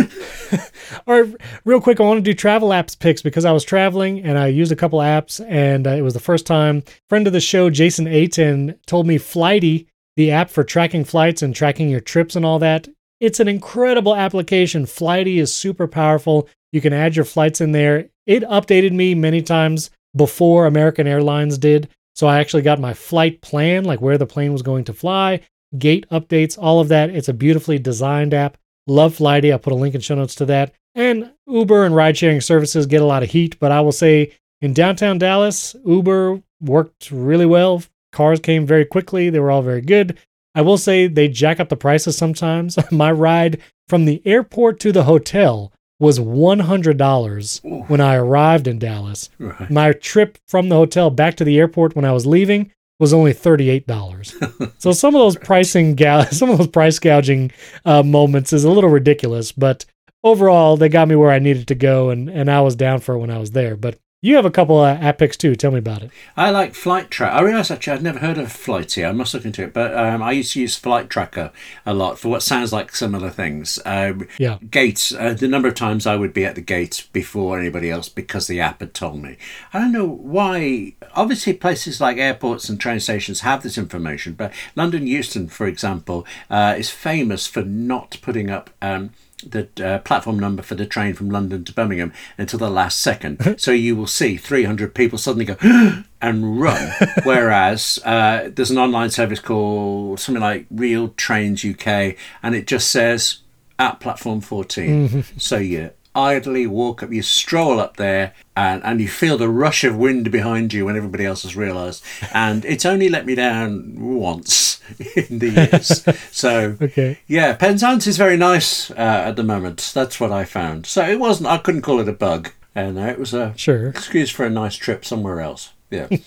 all 1.08 1.22
right. 1.22 1.36
Real 1.66 1.82
quick, 1.82 2.00
I 2.00 2.04
want 2.04 2.20
to 2.20 2.22
do 2.22 2.34
travel 2.34 2.70
apps 2.70 2.98
picks 2.98 3.22
because 3.22 3.44
I 3.44 3.52
was 3.52 3.66
traveling 3.66 4.24
and 4.24 4.38
I 4.38 4.48
used 4.48 4.72
a 4.72 4.78
couple 4.78 5.00
apps, 5.00 5.44
and 5.46 5.86
uh, 5.88 5.90
it 5.90 6.04
was 6.04 6.14
the 6.14 6.22
first 6.22 6.46
time. 6.46 6.84
Friend 7.10 7.28
of 7.28 7.34
the 7.34 7.42
show, 7.42 7.70
Jason 7.70 8.08
Aten, 8.08 8.80
told 8.86 9.06
me 9.06 9.18
Flighty, 9.18 9.88
the 10.18 10.32
app 10.32 10.50
for 10.50 10.66
tracking 10.66 11.06
flights 11.06 11.42
and 11.42 11.56
tracking 11.56 11.90
your 11.90 12.02
trips 12.02 12.36
and 12.36 12.46
all 12.46 12.60
that. 12.60 12.90
It's 13.22 13.40
an 13.40 13.48
incredible 13.48 14.16
application. 14.16 14.86
Flighty 14.86 15.40
is 15.40 15.54
super 15.54 15.88
powerful. 15.88 16.50
You 16.72 16.82
can 16.82 16.92
add 16.92 17.16
your 17.16 17.26
flights 17.26 17.62
in 17.62 17.72
there. 17.72 18.10
It 18.26 18.44
updated 18.44 18.92
me 18.92 19.16
many 19.16 19.42
times 19.42 19.90
before 20.16 20.66
American 20.66 21.08
Airlines 21.08 21.58
did. 21.58 21.88
So 22.16 22.28
I 22.28 22.40
actually 22.40 22.64
got 22.64 22.80
my 22.80 22.94
flight 22.94 23.42
plan, 23.42 23.86
like 23.86 24.02
where 24.02 24.18
the 24.18 24.26
plane 24.26 24.52
was 24.52 24.64
going 24.64 24.84
to 24.86 24.94
fly, 24.94 25.42
gate 25.78 26.06
updates, 26.12 26.58
all 26.60 26.80
of 26.80 26.90
that. 26.90 27.12
It's 27.12 27.30
a 27.30 27.34
beautifully 27.34 27.80
designed 27.80 28.34
app. 28.34 28.58
Love 28.88 29.16
Flighty. 29.16 29.52
I'll 29.52 29.60
put 29.60 29.74
a 29.74 29.76
link 29.76 29.94
in 29.94 30.02
show 30.02 30.16
notes 30.16 30.36
to 30.36 30.46
that. 30.46 30.74
And 30.96 31.32
Uber 31.46 31.86
and 31.86 31.96
ride 31.96 32.18
sharing 32.18 32.42
services 32.42 32.88
get 32.88 33.04
a 33.04 33.06
lot 33.06 33.22
of 33.22 33.30
heat, 33.30 33.60
but 33.60 33.72
I 33.72 33.82
will 33.82 33.92
say 33.92 34.34
in 34.62 34.74
downtown 34.74 35.20
Dallas, 35.20 35.76
Uber 35.86 36.42
worked 36.60 37.12
really 37.12 37.46
well. 37.46 37.84
Cars 38.18 38.40
came 38.40 38.66
very 38.66 38.84
quickly. 38.84 39.30
They 39.30 39.40
were 39.40 39.52
all 39.52 39.62
very 39.62 39.82
good. 39.82 40.18
I 40.56 40.62
will 40.62 40.80
say 40.80 41.06
they 41.06 41.28
jack 41.28 41.60
up 41.60 41.70
the 41.70 41.76
prices 41.78 42.18
sometimes. 42.18 42.76
My 42.92 43.12
ride 43.12 43.62
from 43.88 44.06
the 44.06 44.24
airport 44.26 44.80
to 44.80 44.92
the 44.92 45.04
hotel 45.04 45.72
was 46.00 46.18
$100 46.20 47.88
when 47.90 48.02
I 48.02 48.16
arrived 48.16 48.68
in 48.68 48.80
Dallas. 48.80 49.30
Right. 49.38 49.70
My 49.70 49.92
trip 49.94 50.40
from 50.48 50.70
the 50.70 50.76
hotel 50.76 51.12
back 51.12 51.36
to 51.36 51.44
the 51.44 51.60
airport 51.60 51.96
when 51.96 52.06
I 52.06 52.12
was 52.12 52.26
leaving 52.26 52.72
was 53.00 53.14
only 53.14 53.36
$38. 53.36 54.74
so 54.80 54.92
some 54.94 55.14
of 55.14 55.20
those 55.20 55.38
pricing 55.38 55.96
gou- 55.96 56.24
some 56.32 56.50
of 56.50 56.58
those 56.58 56.68
price 56.68 56.98
gouging 56.98 57.52
uh, 57.86 58.02
moments 58.02 58.52
is 58.52 58.64
a 58.64 58.72
little 58.72 58.90
ridiculous, 58.90 59.52
but 59.52 59.86
overall 60.24 60.76
they 60.76 60.90
got 60.90 61.08
me 61.08 61.16
where 61.16 61.32
I 61.32 61.38
needed 61.38 61.68
to 61.68 61.76
go 61.76 62.10
and 62.10 62.30
and 62.30 62.50
I 62.50 62.62
was 62.62 62.76
down 62.76 63.00
for 63.00 63.14
it 63.14 63.20
when 63.20 63.30
I 63.30 63.38
was 63.38 63.52
there. 63.52 63.76
But 63.76 64.00
you 64.22 64.36
have 64.36 64.46
a 64.46 64.52
couple 64.52 64.84
of 64.84 65.02
app 65.02 65.20
picks 65.20 65.38
too. 65.38 65.56
Tell 65.56 65.70
me 65.70 65.78
about 65.78 66.02
it. 66.02 66.12
I 66.36 66.50
like 66.50 66.74
Flight 66.74 67.12
Track. 67.12 67.34
I 67.34 67.42
realise 67.42 67.70
actually 67.70 67.94
I'd 67.94 68.02
never 68.04 68.18
heard 68.18 68.40
of 68.40 68.52
Flighty. 68.52 69.06
I 69.06 69.12
must 69.12 69.34
look 69.34 69.46
into 69.46 69.64
it. 69.64 69.74
But 69.74 69.96
um, 69.96 70.24
I 70.24 70.32
used 70.32 70.54
to 70.54 70.62
use 70.62 70.76
Flight 70.76 71.08
Tracker 71.10 71.52
a 71.86 71.94
lot 71.94 72.18
for 72.18 72.30
what 72.30 72.42
sounds 72.42 72.74
like 72.74 72.96
similar 72.96 73.30
things. 73.30 73.78
Um, 73.86 74.28
Yeah. 74.40 74.58
Gates, 74.72 75.14
uh, 75.14 75.34
the 75.34 75.48
number 75.48 75.68
of 75.68 75.76
times 75.76 76.08
I 76.08 76.16
would 76.16 76.34
be 76.34 76.46
at 76.46 76.56
the 76.56 76.62
gate 76.62 77.08
before 77.14 77.60
anybody 77.60 77.92
else 77.92 78.10
because 78.10 78.48
the 78.48 78.60
app 78.60 78.80
had 78.80 78.96
told 78.96 79.22
me. 79.22 79.38
I 79.72 79.80
don't 79.80 79.92
know 79.92 80.08
why. 80.08 80.94
Obviously, 81.14 81.54
places 81.54 82.02
like 82.02 82.18
airports 82.18 82.70
and 82.70 82.80
train 82.80 83.00
stations 83.00 83.42
have 83.42 83.62
this 83.62 83.78
information, 83.78 84.34
but 84.34 84.52
London 84.76 85.06
Euston, 85.06 85.48
for 85.48 85.68
example, 85.68 86.26
uh, 86.50 86.74
is 86.76 86.90
famous 86.90 87.46
for 87.46 87.62
not 87.62 88.18
putting 88.24 88.50
up. 88.50 88.72
Um, 88.82 89.12
the 89.46 89.70
uh, 89.84 90.00
platform 90.00 90.40
number 90.40 90.64
for 90.64 90.76
the 90.76 90.86
train 90.86 91.14
from 91.14 91.30
London 91.30 91.64
to 91.64 91.74
Birmingham 91.74 92.12
until 92.38 92.60
the 92.60 92.70
last 92.70 93.00
second. 93.00 93.60
so 93.60 93.72
you 93.72 93.96
will 93.96 94.08
see 94.08 94.38
300 94.38 94.96
people 94.96 95.18
suddenly 95.18 95.46
go 95.46 95.56
and 96.22 96.60
run. 96.60 96.92
Whereas 97.24 98.00
uh, 98.04 98.50
there's 98.54 98.72
an 98.72 98.78
online 98.78 99.12
service 99.12 99.40
called 99.40 100.20
something 100.20 100.42
like 100.42 100.66
Real 100.72 101.10
Trains 101.10 101.64
UK, 101.64 102.16
and 102.42 102.56
it 102.56 102.68
just 102.68 102.92
says 102.92 103.40
at 103.80 104.00
platform 104.00 104.42
14. 104.42 105.24
So 105.38 105.58
you 105.58 105.92
idly 106.18 106.66
walk 106.68 107.04
up, 107.04 107.12
you 107.12 107.22
stroll 107.22 107.80
up 107.80 107.98
there, 107.98 108.34
and, 108.56 108.84
and 108.84 109.00
you 109.00 109.08
feel 109.08 109.38
the 109.38 109.48
rush 109.50 109.84
of 109.84 109.96
wind 109.96 110.32
behind 110.32 110.74
you 110.74 110.86
when 110.86 110.98
everybody 110.98 111.26
else 111.26 111.44
has 111.44 111.56
realised. 111.56 112.04
And 112.34 112.66
it's 112.66 112.86
only 112.86 113.08
let 113.10 113.26
me 113.26 113.36
down 113.36 113.94
once 113.98 114.82
in 115.16 115.40
the 115.40 115.50
years. 115.50 116.04
so 116.32 116.76
Okay. 116.82 117.20
yeah, 117.28 117.54
Penzance 117.56 118.08
is 118.08 118.18
very 118.18 118.38
nice 118.38 118.90
uh, 118.92 118.96
at 119.28 119.36
the 119.36 119.44
moment. 119.44 119.92
That's 119.94 120.20
what 120.20 120.32
I 120.32 120.44
found. 120.44 120.86
So 120.88 121.06
it 121.08 121.20
wasn't. 121.20 121.50
I 121.50 121.58
couldn't 121.60 121.84
call 121.84 122.00
it 122.00 122.10
a 122.10 122.14
bug. 122.14 122.52
And 122.76 122.98
uh, 123.00 123.04
it 123.04 123.18
was 123.20 123.34
a 123.34 123.54
Sure. 123.56 123.88
excuse 123.88 124.30
for 124.30 124.46
a 124.46 124.50
nice 124.50 124.76
trip 124.76 125.04
somewhere 125.06 125.42
else. 125.42 125.72
Yeah. 125.90 126.08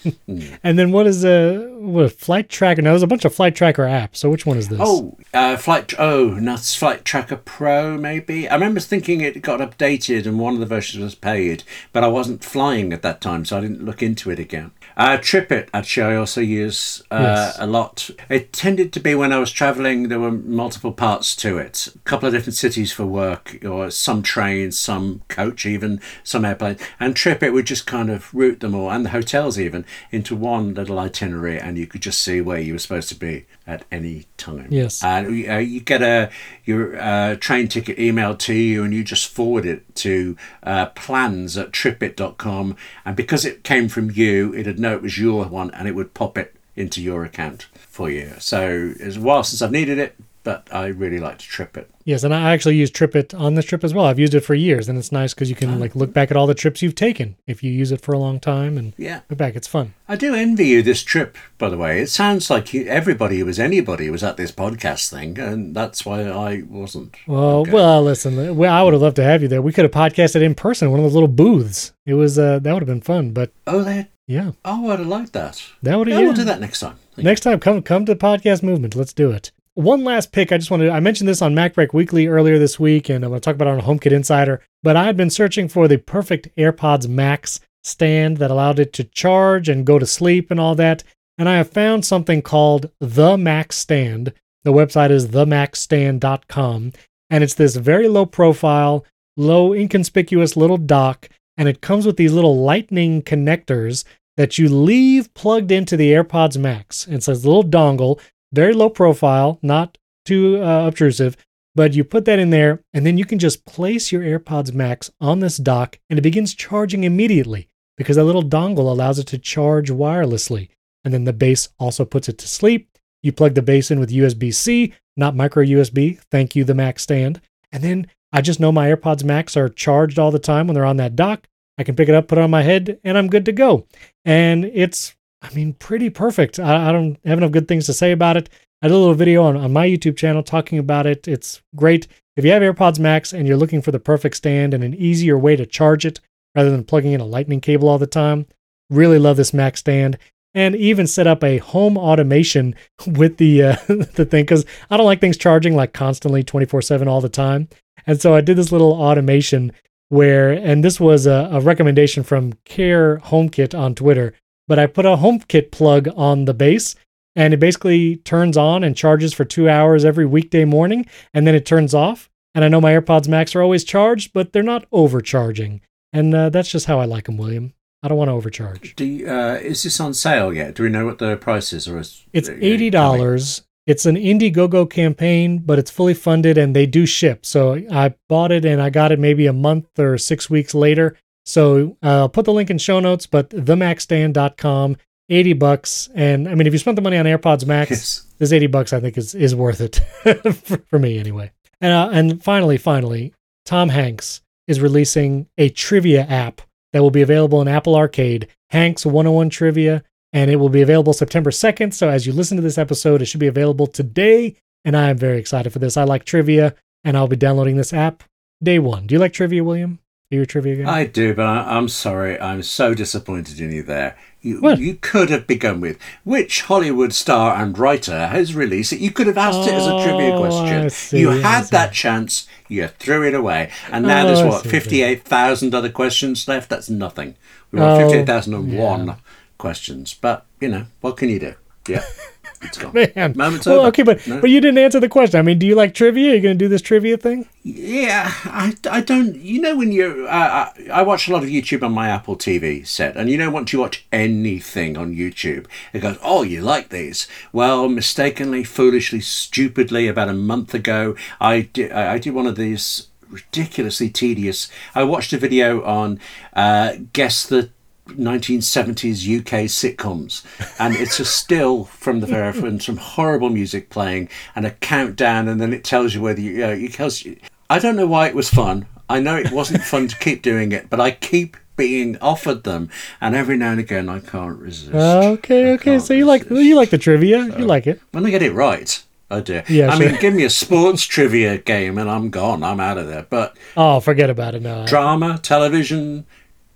And 0.62 0.78
then 0.78 0.92
what 0.92 1.06
is 1.06 1.24
a 1.24 1.68
what 1.80 2.04
a 2.04 2.08
flight 2.08 2.48
tracker? 2.48 2.82
Now 2.82 2.90
there's 2.90 3.02
a 3.02 3.06
bunch 3.06 3.24
of 3.24 3.34
flight 3.34 3.54
tracker 3.54 3.84
apps. 3.84 4.16
So 4.16 4.30
which 4.30 4.46
one 4.46 4.56
is 4.56 4.68
this? 4.68 4.78
Oh, 4.80 5.16
uh, 5.34 5.56
flight. 5.56 5.92
Oh, 5.98 6.28
not 6.28 6.60
Flight 6.60 7.04
Tracker 7.04 7.36
Pro, 7.36 7.96
maybe. 7.96 8.48
I 8.48 8.54
remember 8.54 8.80
thinking 8.80 9.20
it 9.20 9.42
got 9.42 9.60
updated 9.60 10.26
and 10.26 10.38
one 10.38 10.54
of 10.54 10.60
the 10.60 10.66
versions 10.66 11.02
was 11.02 11.14
paid, 11.14 11.64
but 11.92 12.04
I 12.04 12.08
wasn't 12.08 12.44
flying 12.44 12.92
at 12.92 13.02
that 13.02 13.20
time, 13.20 13.44
so 13.44 13.58
I 13.58 13.60
didn't 13.60 13.84
look 13.84 14.02
into 14.02 14.30
it 14.30 14.38
again. 14.38 14.70
Uh, 15.00 15.16
TripIt, 15.16 15.68
actually, 15.72 16.12
I 16.12 16.16
also 16.16 16.42
use 16.42 17.02
uh, 17.10 17.20
Yes. 17.22 17.56
a 17.58 17.66
lot. 17.66 18.10
It 18.28 18.52
tended 18.52 18.92
to 18.92 19.00
be 19.00 19.14
when 19.14 19.32
I 19.32 19.38
was 19.38 19.50
traveling, 19.50 20.08
there 20.08 20.20
were 20.20 20.30
multiple 20.30 20.92
parts 20.92 21.34
to 21.36 21.56
it. 21.56 21.88
A 21.94 21.98
couple 22.00 22.26
of 22.28 22.34
different 22.34 22.54
cities 22.54 22.92
for 22.92 23.06
work, 23.06 23.64
or 23.64 23.90
some 23.90 24.22
train, 24.22 24.72
some 24.72 25.22
coach, 25.28 25.64
even 25.64 26.02
some 26.22 26.44
airplane. 26.44 26.76
And 27.00 27.14
TripIt 27.14 27.50
would 27.54 27.64
just 27.64 27.86
kind 27.86 28.10
of 28.10 28.34
route 28.34 28.60
them 28.60 28.74
all, 28.74 28.90
and 28.90 29.06
the 29.06 29.10
hotels 29.10 29.58
even, 29.58 29.86
into 30.12 30.36
one 30.36 30.74
little 30.74 30.98
itinerary, 30.98 31.58
and 31.58 31.78
you 31.78 31.86
could 31.86 32.02
just 32.02 32.20
see 32.20 32.42
where 32.42 32.60
you 32.60 32.74
were 32.74 32.78
supposed 32.78 33.08
to 33.08 33.14
be 33.14 33.46
at 33.66 33.86
any 33.90 34.26
time. 34.36 34.66
Yes. 34.70 35.02
And 35.02 35.48
uh, 35.48 35.56
you 35.56 35.80
get 35.80 36.02
a 36.02 36.28
your 36.66 37.00
uh, 37.00 37.36
train 37.36 37.68
ticket 37.68 37.96
emailed 37.96 38.38
to 38.40 38.52
you, 38.54 38.84
and 38.84 38.92
you 38.92 39.02
just 39.02 39.32
forward 39.32 39.64
it 39.64 39.94
to 39.94 40.36
uh, 40.62 40.86
plans 40.86 41.56
at 41.56 41.72
tripit.com. 41.72 42.76
And 43.06 43.16
because 43.16 43.46
it 43.46 43.64
came 43.64 43.88
from 43.88 44.10
you, 44.10 44.54
it'd 44.54 44.78
know 44.90 44.96
it 44.96 45.02
was 45.02 45.18
your 45.18 45.44
one, 45.46 45.70
and 45.72 45.86
it 45.88 45.94
would 45.94 46.14
pop 46.14 46.36
it 46.38 46.54
into 46.76 47.02
your 47.02 47.24
account 47.24 47.66
for 47.74 48.10
you. 48.10 48.32
So 48.38 48.92
it's 48.98 49.16
a 49.16 49.20
while 49.20 49.42
since 49.44 49.60
I've 49.62 49.72
needed 49.72 49.98
it, 49.98 50.14
but 50.42 50.66
I 50.72 50.86
really 50.86 51.18
like 51.18 51.38
to 51.38 51.46
TripIt. 51.46 51.84
Yes, 52.04 52.24
and 52.24 52.34
I 52.34 52.52
actually 52.52 52.76
use 52.76 52.90
TripIt 52.90 53.38
on 53.38 53.54
this 53.54 53.66
trip 53.66 53.84
as 53.84 53.92
well. 53.92 54.06
I've 54.06 54.18
used 54.18 54.34
it 54.34 54.40
for 54.40 54.54
years, 54.54 54.88
and 54.88 54.98
it's 54.98 55.12
nice 55.12 55.34
because 55.34 55.50
you 55.50 55.54
can 55.56 55.78
like 55.78 55.94
look 55.94 56.12
back 56.14 56.30
at 56.30 56.36
all 56.36 56.46
the 56.46 56.54
trips 56.54 56.80
you've 56.80 56.94
taken 56.94 57.36
if 57.46 57.62
you 57.62 57.70
use 57.70 57.92
it 57.92 58.00
for 58.00 58.12
a 58.12 58.18
long 58.18 58.40
time 58.40 58.78
and 58.78 58.94
Yeah. 58.96 59.20
look 59.28 59.38
back. 59.38 59.54
It's 59.54 59.68
fun. 59.68 59.92
I 60.08 60.16
do 60.16 60.34
envy 60.34 60.66
you 60.68 60.82
this 60.82 61.02
trip, 61.02 61.36
by 61.58 61.68
the 61.68 61.76
way. 61.76 62.00
It 62.00 62.08
sounds 62.08 62.48
like 62.48 62.72
you, 62.72 62.86
everybody 62.86 63.38
who 63.40 63.44
was 63.44 63.60
anybody 63.60 64.08
was 64.08 64.24
at 64.24 64.38
this 64.38 64.50
podcast 64.50 65.10
thing, 65.10 65.38
and 65.38 65.74
that's 65.76 66.06
why 66.06 66.22
I 66.22 66.62
wasn't. 66.68 67.14
Well, 67.26 67.58
Okay. 67.60 67.72
well, 67.72 68.02
listen. 68.02 68.56
Well, 68.56 68.72
I 68.72 68.82
would 68.82 68.94
have 68.94 69.02
loved 69.02 69.16
to 69.16 69.24
have 69.24 69.42
you 69.42 69.48
there. 69.48 69.60
We 69.62 69.72
could 69.72 69.84
have 69.84 69.92
podcasted 69.92 70.40
in 70.42 70.54
person, 70.54 70.90
one 70.90 71.00
of 71.00 71.04
those 71.04 71.14
little 71.14 71.28
booths. 71.28 71.92
It 72.06 72.14
was 72.14 72.38
uh, 72.38 72.60
that 72.60 72.72
would 72.72 72.82
have 72.82 72.88
been 72.88 73.02
fun. 73.02 73.32
But 73.32 73.52
Oh, 73.66 73.82
they. 73.84 74.08
Yeah, 74.30 74.52
Oh, 74.64 74.90
I'd 74.90 74.98
have 75.00 75.08
liked 75.08 75.32
that. 75.32 75.62
that 75.82 75.98
would 75.98 76.08
Yeah, 76.08 76.14
have. 76.16 76.24
we'll 76.24 76.34
do 76.34 76.44
that 76.44 76.60
next 76.60 76.80
time. 76.80 76.96
Next 77.16 77.40
time, 77.40 77.58
come 77.60 77.82
come 77.82 78.06
to 78.06 78.14
podcast 78.14 78.62
movement. 78.62 78.94
Let's 78.94 79.12
do 79.12 79.30
it. 79.32 79.50
One 79.74 80.04
last 80.04 80.32
pick. 80.32 80.52
I 80.52 80.58
just 80.58 80.70
wanted. 80.70 80.88
I 80.90 81.00
mentioned 81.00 81.28
this 81.28 81.42
on 81.42 81.54
MacBreak 81.54 81.92
Weekly 81.92 82.26
earlier 82.26 82.58
this 82.58 82.78
week, 82.80 83.08
and 83.08 83.24
I'm 83.24 83.30
going 83.30 83.40
to 83.40 83.44
talk 83.44 83.54
about 83.56 83.68
it 83.68 83.82
on 83.82 83.98
HomeKit 83.98 84.12
Insider. 84.12 84.60
But 84.82 84.96
I 84.96 85.04
had 85.04 85.16
been 85.16 85.30
searching 85.30 85.68
for 85.68 85.86
the 85.88 85.98
perfect 85.98 86.48
AirPods 86.56 87.08
Max 87.08 87.60
stand 87.84 88.36
that 88.38 88.50
allowed 88.50 88.78
it 88.78 88.92
to 88.94 89.04
charge 89.04 89.68
and 89.68 89.86
go 89.86 89.98
to 89.98 90.06
sleep 90.06 90.50
and 90.50 90.58
all 90.60 90.74
that. 90.74 91.02
And 91.38 91.48
I 91.48 91.56
have 91.56 91.70
found 91.70 92.04
something 92.04 92.42
called 92.42 92.90
the 93.00 93.36
Max 93.38 93.76
Stand. 93.76 94.32
The 94.64 94.72
website 94.72 95.10
is 95.10 95.28
themaxstand.com, 95.28 96.92
and 97.30 97.44
it's 97.44 97.54
this 97.54 97.76
very 97.76 98.08
low 98.08 98.26
profile, 98.26 99.04
low 99.36 99.72
inconspicuous 99.72 100.56
little 100.56 100.76
dock, 100.76 101.28
and 101.56 101.68
it 101.68 101.80
comes 101.80 102.06
with 102.06 102.16
these 102.16 102.32
little 102.32 102.58
lightning 102.62 103.22
connectors 103.22 104.04
that 104.40 104.56
you 104.56 104.70
leave 104.70 105.34
plugged 105.34 105.70
into 105.70 105.98
the 105.98 106.12
AirPods 106.12 106.56
Max. 106.56 107.06
It's 107.06 107.28
a 107.28 107.32
little 107.32 107.62
dongle, 107.62 108.18
very 108.54 108.72
low 108.72 108.88
profile, 108.88 109.58
not 109.60 109.98
too 110.24 110.62
uh, 110.62 110.86
obtrusive, 110.86 111.36
but 111.74 111.92
you 111.92 112.04
put 112.04 112.24
that 112.24 112.38
in 112.38 112.48
there, 112.48 112.82
and 112.94 113.04
then 113.04 113.18
you 113.18 113.26
can 113.26 113.38
just 113.38 113.66
place 113.66 114.10
your 114.10 114.22
AirPods 114.22 114.72
Max 114.72 115.10
on 115.20 115.40
this 115.40 115.58
dock, 115.58 115.98
and 116.08 116.18
it 116.18 116.22
begins 116.22 116.54
charging 116.54 117.04
immediately 117.04 117.68
because 117.98 118.16
that 118.16 118.24
little 118.24 118.42
dongle 118.42 118.90
allows 118.90 119.18
it 119.18 119.26
to 119.26 119.36
charge 119.36 119.90
wirelessly. 119.90 120.70
And 121.04 121.12
then 121.12 121.24
the 121.24 121.34
base 121.34 121.68
also 121.78 122.06
puts 122.06 122.26
it 122.26 122.38
to 122.38 122.48
sleep. 122.48 122.88
You 123.22 123.32
plug 123.32 123.52
the 123.52 123.60
base 123.60 123.90
in 123.90 124.00
with 124.00 124.08
USB 124.08 124.54
C, 124.54 124.94
not 125.18 125.36
micro 125.36 125.62
USB. 125.62 126.18
Thank 126.30 126.56
you, 126.56 126.64
the 126.64 126.74
Max 126.74 127.02
stand. 127.02 127.42
And 127.72 127.84
then 127.84 128.06
I 128.32 128.40
just 128.40 128.58
know 128.58 128.72
my 128.72 128.90
AirPods 128.90 129.22
Max 129.22 129.54
are 129.54 129.68
charged 129.68 130.18
all 130.18 130.30
the 130.30 130.38
time 130.38 130.66
when 130.66 130.74
they're 130.74 130.86
on 130.86 130.96
that 130.96 131.14
dock. 131.14 131.46
I 131.80 131.82
can 131.82 131.96
pick 131.96 132.10
it 132.10 132.14
up, 132.14 132.28
put 132.28 132.36
it 132.36 132.44
on 132.44 132.50
my 132.50 132.60
head, 132.60 133.00
and 133.04 133.16
I'm 133.16 133.30
good 133.30 133.46
to 133.46 133.52
go. 133.52 133.86
And 134.26 134.66
it's, 134.66 135.16
I 135.40 135.50
mean, 135.54 135.72
pretty 135.72 136.10
perfect. 136.10 136.60
I, 136.60 136.90
I 136.90 136.92
don't 136.92 137.18
have 137.24 137.38
enough 137.38 137.52
good 137.52 137.68
things 137.68 137.86
to 137.86 137.94
say 137.94 138.12
about 138.12 138.36
it. 138.36 138.50
I 138.82 138.88
did 138.88 138.94
a 138.94 138.98
little 138.98 139.14
video 139.14 139.44
on, 139.44 139.56
on 139.56 139.72
my 139.72 139.88
YouTube 139.88 140.18
channel 140.18 140.42
talking 140.42 140.78
about 140.78 141.06
it. 141.06 141.26
It's 141.26 141.62
great. 141.74 142.06
If 142.36 142.44
you 142.44 142.50
have 142.50 142.60
AirPods 142.60 142.98
Max 142.98 143.32
and 143.32 143.48
you're 143.48 143.56
looking 143.56 143.80
for 143.80 143.92
the 143.92 143.98
perfect 143.98 144.36
stand 144.36 144.74
and 144.74 144.84
an 144.84 144.92
easier 144.92 145.38
way 145.38 145.56
to 145.56 145.64
charge 145.64 146.04
it 146.04 146.20
rather 146.54 146.70
than 146.70 146.84
plugging 146.84 147.12
in 147.12 147.20
a 147.22 147.26
lightning 147.26 147.62
cable 147.62 147.88
all 147.88 147.98
the 147.98 148.06
time, 148.06 148.44
really 148.90 149.18
love 149.18 149.38
this 149.38 149.54
Max 149.54 149.80
stand. 149.80 150.18
and 150.52 150.76
even 150.76 151.06
set 151.06 151.26
up 151.26 151.42
a 151.42 151.58
home 151.58 151.96
automation 151.96 152.74
with 153.06 153.38
the 153.38 153.62
uh, 153.62 153.76
the 153.88 154.26
thing 154.26 154.44
because 154.44 154.66
I 154.90 154.98
don't 154.98 155.06
like 155.06 155.22
things 155.22 155.38
charging 155.38 155.74
like 155.74 155.94
constantly 155.94 156.44
24 156.44 156.82
7 156.82 157.08
all 157.08 157.22
the 157.22 157.30
time. 157.30 157.70
And 158.06 158.20
so 158.20 158.34
I 158.34 158.42
did 158.42 158.58
this 158.58 158.70
little 158.70 158.92
automation 158.92 159.72
where, 160.10 160.50
and 160.50 160.84
this 160.84 161.00
was 161.00 161.26
a, 161.26 161.48
a 161.50 161.60
recommendation 161.60 162.22
from 162.22 162.52
Care 162.64 163.16
HomeKit 163.18 163.76
on 163.76 163.94
Twitter, 163.94 164.34
but 164.68 164.78
I 164.78 164.86
put 164.86 165.06
a 165.06 165.16
HomeKit 165.16 165.70
plug 165.70 166.08
on 166.14 166.44
the 166.44 166.54
base 166.54 166.94
and 167.34 167.54
it 167.54 167.60
basically 167.60 168.16
turns 168.16 168.56
on 168.56 168.84
and 168.84 168.96
charges 168.96 169.32
for 169.32 169.44
two 169.44 169.68
hours 169.68 170.04
every 170.04 170.26
weekday 170.26 170.64
morning 170.64 171.06
and 171.32 171.46
then 171.46 171.54
it 171.54 171.64
turns 171.64 171.94
off. 171.94 172.28
And 172.54 172.64
I 172.64 172.68
know 172.68 172.80
my 172.80 172.92
AirPods 172.92 173.28
Max 173.28 173.54
are 173.54 173.62
always 173.62 173.84
charged, 173.84 174.32
but 174.32 174.52
they're 174.52 174.62
not 174.62 174.84
overcharging. 174.90 175.80
And 176.12 176.34
uh, 176.34 176.50
that's 176.50 176.70
just 176.70 176.86
how 176.86 176.98
I 176.98 177.04
like 177.04 177.26
them, 177.26 177.36
William. 177.36 177.72
I 178.02 178.08
don't 178.08 178.18
want 178.18 178.28
to 178.28 178.32
overcharge. 178.32 178.96
Do 178.96 179.04
you, 179.04 179.28
uh, 179.28 179.58
is 179.62 179.82
this 179.84 180.00
on 180.00 180.14
sale 180.14 180.52
yet? 180.52 180.74
Do 180.74 180.82
we 180.82 180.88
know 180.88 181.04
what 181.04 181.18
the 181.18 181.36
price 181.36 181.72
is, 181.72 181.86
or 181.86 181.98
is 181.98 182.24
it's 182.32 182.48
eighty 182.48 182.88
dollars? 182.88 183.62
It's 183.90 184.06
an 184.06 184.14
Indiegogo 184.16 184.88
campaign, 184.88 185.58
but 185.58 185.78
it's 185.78 185.90
fully 185.90 186.14
funded 186.14 186.56
and 186.56 186.76
they 186.76 186.86
do 186.86 187.06
ship. 187.06 187.44
So 187.44 187.80
I 187.90 188.14
bought 188.28 188.52
it 188.52 188.64
and 188.64 188.80
I 188.80 188.88
got 188.90 189.10
it 189.10 189.18
maybe 189.18 189.46
a 189.46 189.52
month 189.52 189.98
or 189.98 190.16
six 190.16 190.48
weeks 190.48 190.74
later. 190.74 191.16
So 191.44 191.96
uh, 192.02 192.20
I'll 192.20 192.28
put 192.28 192.44
the 192.44 192.52
link 192.52 192.70
in 192.70 192.78
show 192.78 193.00
notes, 193.00 193.26
but 193.26 193.50
themaxstand.com, 193.50 194.96
80 195.28 195.52
bucks. 195.54 196.08
And 196.14 196.48
I 196.48 196.54
mean, 196.54 196.66
if 196.66 196.72
you 196.72 196.78
spent 196.78 196.96
the 196.96 197.02
money 197.02 197.16
on 197.16 197.24
AirPods 197.26 197.66
Max, 197.66 197.90
Yes. 197.90 198.26
this 198.38 198.52
80 198.52 198.68
bucks 198.68 198.92
I 198.92 199.00
think 199.00 199.18
is, 199.18 199.34
is 199.34 199.54
worth 199.54 199.80
it 199.80 199.96
for, 200.54 200.78
for 200.88 200.98
me 200.98 201.18
anyway. 201.18 201.50
And, 201.80 201.92
uh, 201.92 202.10
and 202.12 202.42
finally, 202.42 202.76
finally, 202.76 203.32
Tom 203.64 203.88
Hanks 203.88 204.42
is 204.68 204.80
releasing 204.80 205.48
a 205.58 205.68
trivia 205.68 206.22
app 206.22 206.60
that 206.92 207.02
will 207.02 207.10
be 207.10 207.22
available 207.22 207.60
in 207.62 207.68
Apple 207.68 207.96
Arcade, 207.96 208.46
Hanx 208.72 209.04
101 209.06 209.50
Trivia, 209.50 210.02
and 210.32 210.50
it 210.50 210.56
will 210.56 210.68
be 210.68 210.82
available 210.82 211.12
September 211.12 211.50
2nd. 211.50 211.92
So 211.94 212.08
as 212.08 212.26
you 212.26 212.32
listen 212.32 212.56
to 212.56 212.62
this 212.62 212.78
episode, 212.78 213.22
it 213.22 213.26
should 213.26 213.40
be 213.40 213.46
available 213.46 213.86
today. 213.86 214.56
And 214.84 214.96
I 214.96 215.10
am 215.10 215.18
very 215.18 215.38
excited 215.38 215.72
for 215.72 215.78
this. 215.78 215.96
I 215.96 216.04
like 216.04 216.24
trivia, 216.24 216.74
and 217.04 217.16
I'll 217.16 217.28
be 217.28 217.36
downloading 217.36 217.76
this 217.76 217.92
app 217.92 218.22
day 218.62 218.78
one. 218.78 219.06
Do 219.06 219.14
you 219.14 219.18
like 219.18 219.32
trivia, 219.32 219.62
William? 219.64 219.98
Are 220.32 220.36
you 220.36 220.42
a 220.42 220.46
trivia 220.46 220.84
guy? 220.84 220.98
I 221.00 221.04
do, 221.06 221.34
but 221.34 221.44
I, 221.44 221.76
I'm 221.76 221.88
sorry. 221.88 222.40
I'm 222.40 222.62
so 222.62 222.94
disappointed 222.94 223.58
in 223.60 223.72
you 223.72 223.82
there. 223.82 224.16
You, 224.40 224.60
What? 224.60 224.78
you 224.78 224.94
could 224.94 225.28
have 225.28 225.46
begun 225.46 225.80
with 225.80 225.98
which 226.24 226.62
Hollywood 226.62 227.12
star 227.12 227.60
and 227.60 227.76
writer 227.76 228.28
has 228.28 228.54
released 228.54 228.92
it. 228.92 229.00
You 229.00 229.10
could 229.10 229.26
have 229.26 229.36
asked 229.36 229.68
it 229.68 229.74
as 229.74 229.86
a 229.86 230.02
trivia 230.04 230.32
Oh, 230.34 230.38
question. 230.38 230.88
See, 230.88 231.18
you 231.18 231.30
had 231.30 231.64
that 231.72 231.92
chance. 231.92 232.46
You 232.68 232.86
threw 232.86 233.26
it 233.26 233.34
away, 233.34 233.70
and 233.90 234.06
now 234.06 234.22
Oh, 234.22 234.26
there's 234.28 234.42
what 234.46 234.64
fifty-eight 234.64 235.24
thousand 235.24 235.74
other 235.74 235.90
questions 235.90 236.46
left. 236.46 236.70
That's 236.70 236.88
nothing. 236.88 237.34
We 237.72 237.80
Oh, 237.80 237.98
want 237.98 238.14
and 238.14 238.68
one 238.78 239.06
yeah. 239.08 239.16
Questions, 239.60 240.14
but 240.14 240.46
you 240.60 240.68
know 240.68 240.86
what 241.02 241.16
can 241.16 241.28
you 241.28 241.38
do? 241.38 241.54
Yeah, 241.88 242.02
it's 242.62 242.76
gone. 242.78 242.92
Man. 242.94 243.32
Moment's 243.36 243.66
well, 243.66 243.80
over. 243.80 243.88
okay, 243.88 244.02
but 244.02 244.24
No. 244.26 244.40
but 244.40 244.50
you 244.50 244.60
didn't 244.60 244.78
answer 244.78 245.00
the 245.00 245.08
question. 245.08 245.38
I 245.40 245.42
mean, 245.42 245.58
do 245.58 245.66
you 245.66 245.74
like 245.74 245.94
trivia? 245.94 246.32
Are 246.32 246.34
you 246.36 246.40
going 246.42 246.58
to 246.58 246.64
do 246.64 246.68
this 246.68 246.82
trivia 246.82 247.16
thing? 247.16 247.46
Yeah, 247.62 248.30
I, 248.44 248.74
I 248.90 249.00
don't. 249.00 249.34
You 249.36 249.60
know, 249.60 249.76
when 249.76 249.90
you 249.92 250.26
uh, 250.28 250.70
I, 250.88 251.00
I 251.00 251.02
watch 251.02 251.26
a 251.28 251.32
lot 251.32 251.42
of 251.42 251.48
YouTube 251.48 251.82
on 251.82 251.92
my 251.92 252.08
Apple 252.08 252.36
TV 252.36 252.86
set, 252.86 253.16
and 253.16 253.30
you 253.30 253.38
know, 253.38 253.50
once 253.50 253.72
you 253.72 253.78
watch 253.80 254.06
anything 254.12 254.96
on 254.98 255.14
YouTube, 255.16 255.66
it 255.92 256.00
goes, 256.00 256.18
"Oh, 256.22 256.42
you 256.42 256.60
like 256.62 256.90
these?" 256.90 257.26
Well, 257.52 257.88
mistakenly, 257.88 258.62
foolishly, 258.64 259.20
stupidly, 259.20 260.06
about 260.08 260.28
a 260.28 260.34
month 260.34 260.74
ago, 260.74 261.16
I 261.40 261.62
did 261.72 261.92
I 261.92 262.14
I 262.14 262.18
did 262.18 262.34
one 262.34 262.46
of 262.46 262.56
these 262.56 263.08
ridiculously 263.30 264.10
tedious. 264.10 264.68
I 264.94 265.02
watched 265.04 265.32
a 265.32 265.38
video 265.38 265.82
on 265.84 266.18
uh, 266.54 266.94
guess 267.12 267.46
the 267.46 267.70
1970s 268.16 269.38
UK 269.40 269.64
sitcoms, 269.68 270.42
and 270.78 270.94
it's 270.94 271.20
a 271.20 271.24
still 271.24 271.84
from 271.84 272.20
the 272.20 272.26
very 272.26 272.56
and 272.66 272.82
some 272.82 272.96
horrible 272.96 273.48
music 273.50 273.90
playing 273.90 274.28
and 274.54 274.66
a 274.66 274.70
countdown, 274.72 275.48
and 275.48 275.60
then 275.60 275.72
it 275.72 275.84
tells 275.84 276.14
you 276.14 276.20
whether 276.20 276.40
you. 276.40 276.64
Uh, 276.64 276.68
it 276.68 276.92
tells 276.94 277.24
you. 277.24 277.36
I 277.68 277.78
don't 277.78 277.96
know 277.96 278.06
why 278.06 278.26
it 278.26 278.34
was 278.34 278.50
fun. 278.50 278.86
I 279.08 279.20
know 279.20 279.36
it 279.36 279.52
wasn't 279.52 279.82
fun 279.82 280.08
to 280.08 280.16
keep 280.18 280.42
doing 280.42 280.72
it, 280.72 280.90
but 280.90 281.00
I 281.00 281.10
keep 281.12 281.56
being 281.76 282.18
offered 282.18 282.64
them, 282.64 282.90
and 283.20 283.34
every 283.34 283.56
now 283.56 283.70
and 283.70 283.80
again 283.80 284.08
I 284.08 284.20
can't 284.20 284.58
resist. 284.58 284.94
Okay, 284.94 285.70
I 285.70 285.74
okay. 285.74 285.98
So 285.98 286.14
you 286.14 286.26
like 286.26 286.48
you 286.50 286.76
like 286.76 286.90
the 286.90 286.98
trivia? 286.98 287.44
You 287.58 287.64
like 287.64 287.86
it? 287.86 288.00
when 288.12 288.26
I 288.26 288.30
get 288.30 288.42
it 288.42 288.52
right. 288.52 289.02
I 289.32 289.40
do. 289.40 289.62
Yeah, 289.68 289.92
I 289.92 289.96
sure. 289.96 290.10
mean, 290.10 290.20
give 290.20 290.34
me 290.34 290.42
a 290.42 290.50
sports 290.50 291.04
trivia 291.04 291.58
game 291.58 291.98
and 291.98 292.10
I'm 292.10 292.30
gone. 292.30 292.64
I'm 292.64 292.80
out 292.80 292.98
of 292.98 293.06
there. 293.06 293.24
But 293.30 293.56
Oh, 293.76 294.00
forget 294.00 294.28
about 294.28 294.56
it. 294.56 294.62
No. 294.62 294.82
I- 294.82 294.86
drama, 294.86 295.38
television, 295.40 296.26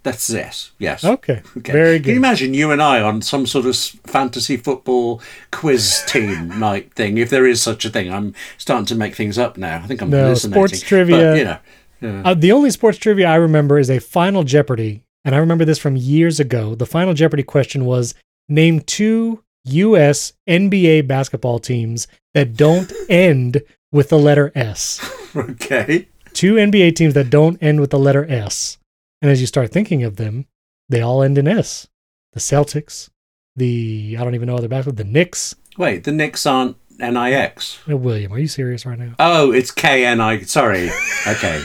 that's 0.04 0.30
yes. 0.30 0.70
Yes. 0.78 1.04
Okay. 1.04 1.42
Okay. 1.58 1.72
Very 1.72 1.98
Can 1.98 2.10
you 2.10 2.16
imagine 2.18 2.54
you 2.54 2.70
and 2.70 2.80
I 2.80 3.00
on 3.00 3.20
some 3.22 3.46
sort 3.46 3.66
of 3.66 3.74
fantasy 4.06 4.56
football 4.56 5.20
quiz 5.50 6.04
team 6.06 6.58
night 6.60 6.94
thing? 6.94 7.18
If 7.18 7.30
there 7.30 7.46
is 7.46 7.60
such 7.60 7.84
a 7.84 7.90
thing, 7.90 8.12
I'm 8.12 8.34
starting 8.58 8.86
to 8.86 8.94
make 8.94 9.16
things 9.16 9.38
up 9.38 9.56
now. 9.58 9.78
I 9.82 9.86
think 9.88 10.00
I'm 10.02 10.10
listening. 10.10 10.20
No, 10.20 10.24
hallucinating. 10.26 10.52
sports 10.68 10.80
trivia- 10.88 11.16
But, 11.32 11.38
you 11.38 11.44
know, 11.44 11.58
yeah. 12.00 12.30
Uh, 12.30 12.34
the 12.34 12.52
only 12.52 12.70
sports 12.70 12.98
trivia 12.98 13.26
I 13.28 13.36
remember 13.36 13.78
is 13.78 13.88
a 13.90 13.98
Final 13.98 14.44
Jeopardy, 14.44 15.02
and 15.24 15.34
I 15.34 15.38
remember 15.38 15.64
this 15.64 15.78
from 15.78 15.96
years 15.96 16.38
ago. 16.38 16.74
The 16.74 16.86
Final 16.86 17.14
Jeopardy 17.14 17.42
question 17.42 17.84
was 17.86 18.14
name 18.48 18.80
two 18.80 19.42
U.S. 19.64 20.34
NBA 20.46 21.06
basketball 21.08 21.58
teams 21.70 22.06
that 22.34 22.54
don't 22.56 22.92
end 23.08 23.62
with 23.90 24.10
the 24.10 24.18
letter 24.18 24.52
S. 24.54 25.00
okay. 25.34 26.08
Two 26.34 26.54
NBA 26.56 26.96
teams 26.96 27.14
that 27.14 27.30
don't 27.30 27.56
end 27.62 27.80
with 27.80 27.88
the 27.90 27.98
letter 27.98 28.26
S. 28.28 28.76
And 29.24 29.30
as 29.30 29.40
you 29.40 29.46
start 29.46 29.72
thinking 29.72 30.02
of 30.02 30.16
them, 30.16 30.44
they 30.90 31.00
all 31.00 31.22
end 31.22 31.38
in 31.38 31.48
S. 31.48 31.88
The 32.34 32.40
Celtics, 32.40 33.08
the 33.56 34.16
I 34.20 34.22
don't 34.22 34.34
even 34.34 34.48
know 34.48 34.56
other 34.56 34.68
basketball, 34.68 35.02
the 35.02 35.10
Knicks. 35.10 35.54
Wait, 35.78 36.04
the 36.04 36.12
Knicks 36.12 36.44
aren't 36.44 36.76
NIX. 36.98 37.78
Uh, 37.90 37.96
William, 37.96 38.34
are 38.34 38.38
you 38.38 38.46
serious 38.48 38.84
right 38.84 38.98
now? 38.98 39.14
Oh, 39.18 39.50
it's 39.50 39.70
KNI. 39.72 40.46
Sorry. 40.46 40.90
Okay. 41.26 41.62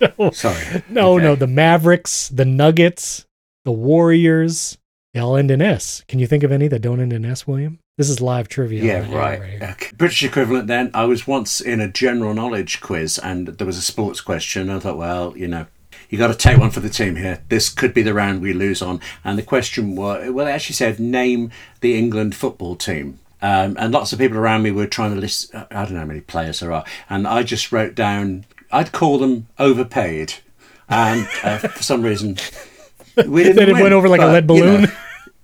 no, 0.18 0.30
Sorry. 0.30 0.84
no, 0.88 1.14
Okay. 1.14 1.24
no. 1.24 1.34
The 1.34 1.48
Mavericks, 1.48 2.28
the 2.28 2.44
Nuggets, 2.44 3.26
the 3.64 3.72
Warriors, 3.72 4.78
they 5.14 5.18
all 5.18 5.36
end 5.36 5.50
in 5.50 5.60
S. 5.60 6.04
Can 6.06 6.20
you 6.20 6.28
think 6.28 6.44
of 6.44 6.52
any 6.52 6.68
that 6.68 6.78
don't 6.82 7.00
end 7.00 7.12
in 7.12 7.24
S, 7.24 7.44
William? 7.44 7.80
This 7.98 8.08
is 8.08 8.20
live 8.20 8.46
trivia. 8.46 8.84
Yeah, 8.84 9.08
air 9.08 9.16
right. 9.18 9.62
Okay. 9.62 9.90
British 9.96 10.22
equivalent 10.22 10.68
then. 10.68 10.92
I 10.94 11.06
was 11.06 11.26
once 11.26 11.60
in 11.60 11.80
a 11.80 11.88
general 11.88 12.34
knowledge 12.34 12.80
quiz 12.80 13.18
and 13.18 13.48
there 13.48 13.66
was 13.66 13.78
a 13.78 13.82
sports 13.82 14.20
question. 14.20 14.70
I 14.70 14.78
thought, 14.78 14.96
well, 14.96 15.36
you 15.36 15.48
know, 15.48 15.66
you 16.12 16.18
got 16.18 16.28
to 16.28 16.34
take 16.34 16.58
one 16.58 16.70
for 16.70 16.80
the 16.80 16.90
team 16.90 17.16
here. 17.16 17.42
This 17.48 17.70
could 17.70 17.94
be 17.94 18.02
the 18.02 18.12
round 18.12 18.42
we 18.42 18.52
lose 18.52 18.82
on. 18.82 19.00
And 19.24 19.38
the 19.38 19.42
question 19.42 19.96
was, 19.96 20.30
well, 20.30 20.46
it 20.46 20.50
actually 20.50 20.74
said, 20.74 21.00
name 21.00 21.50
the 21.80 21.96
England 21.98 22.34
football 22.36 22.76
team. 22.76 23.18
Um, 23.40 23.76
and 23.80 23.94
lots 23.94 24.12
of 24.12 24.18
people 24.18 24.36
around 24.36 24.62
me 24.62 24.72
were 24.72 24.86
trying 24.86 25.14
to 25.14 25.18
list, 25.20 25.54
I 25.54 25.64
don't 25.70 25.94
know 25.94 26.00
how 26.00 26.04
many 26.04 26.20
players 26.20 26.60
there 26.60 26.70
are. 26.70 26.84
And 27.08 27.26
I 27.26 27.42
just 27.42 27.72
wrote 27.72 27.94
down, 27.94 28.44
I'd 28.70 28.92
call 28.92 29.16
them 29.18 29.46
overpaid. 29.58 30.34
And 30.86 31.26
uh, 31.42 31.56
for 31.56 31.82
some 31.82 32.02
reason, 32.02 32.36
we 33.26 33.42
didn't 33.44 33.56
Then 33.56 33.70
it 33.70 33.72
win, 33.72 33.82
went 33.84 33.94
over 33.94 34.08
like 34.10 34.20
a 34.20 34.42
but, 34.42 34.52
lead 34.52 34.58
you 34.58 34.64
know, 34.66 34.76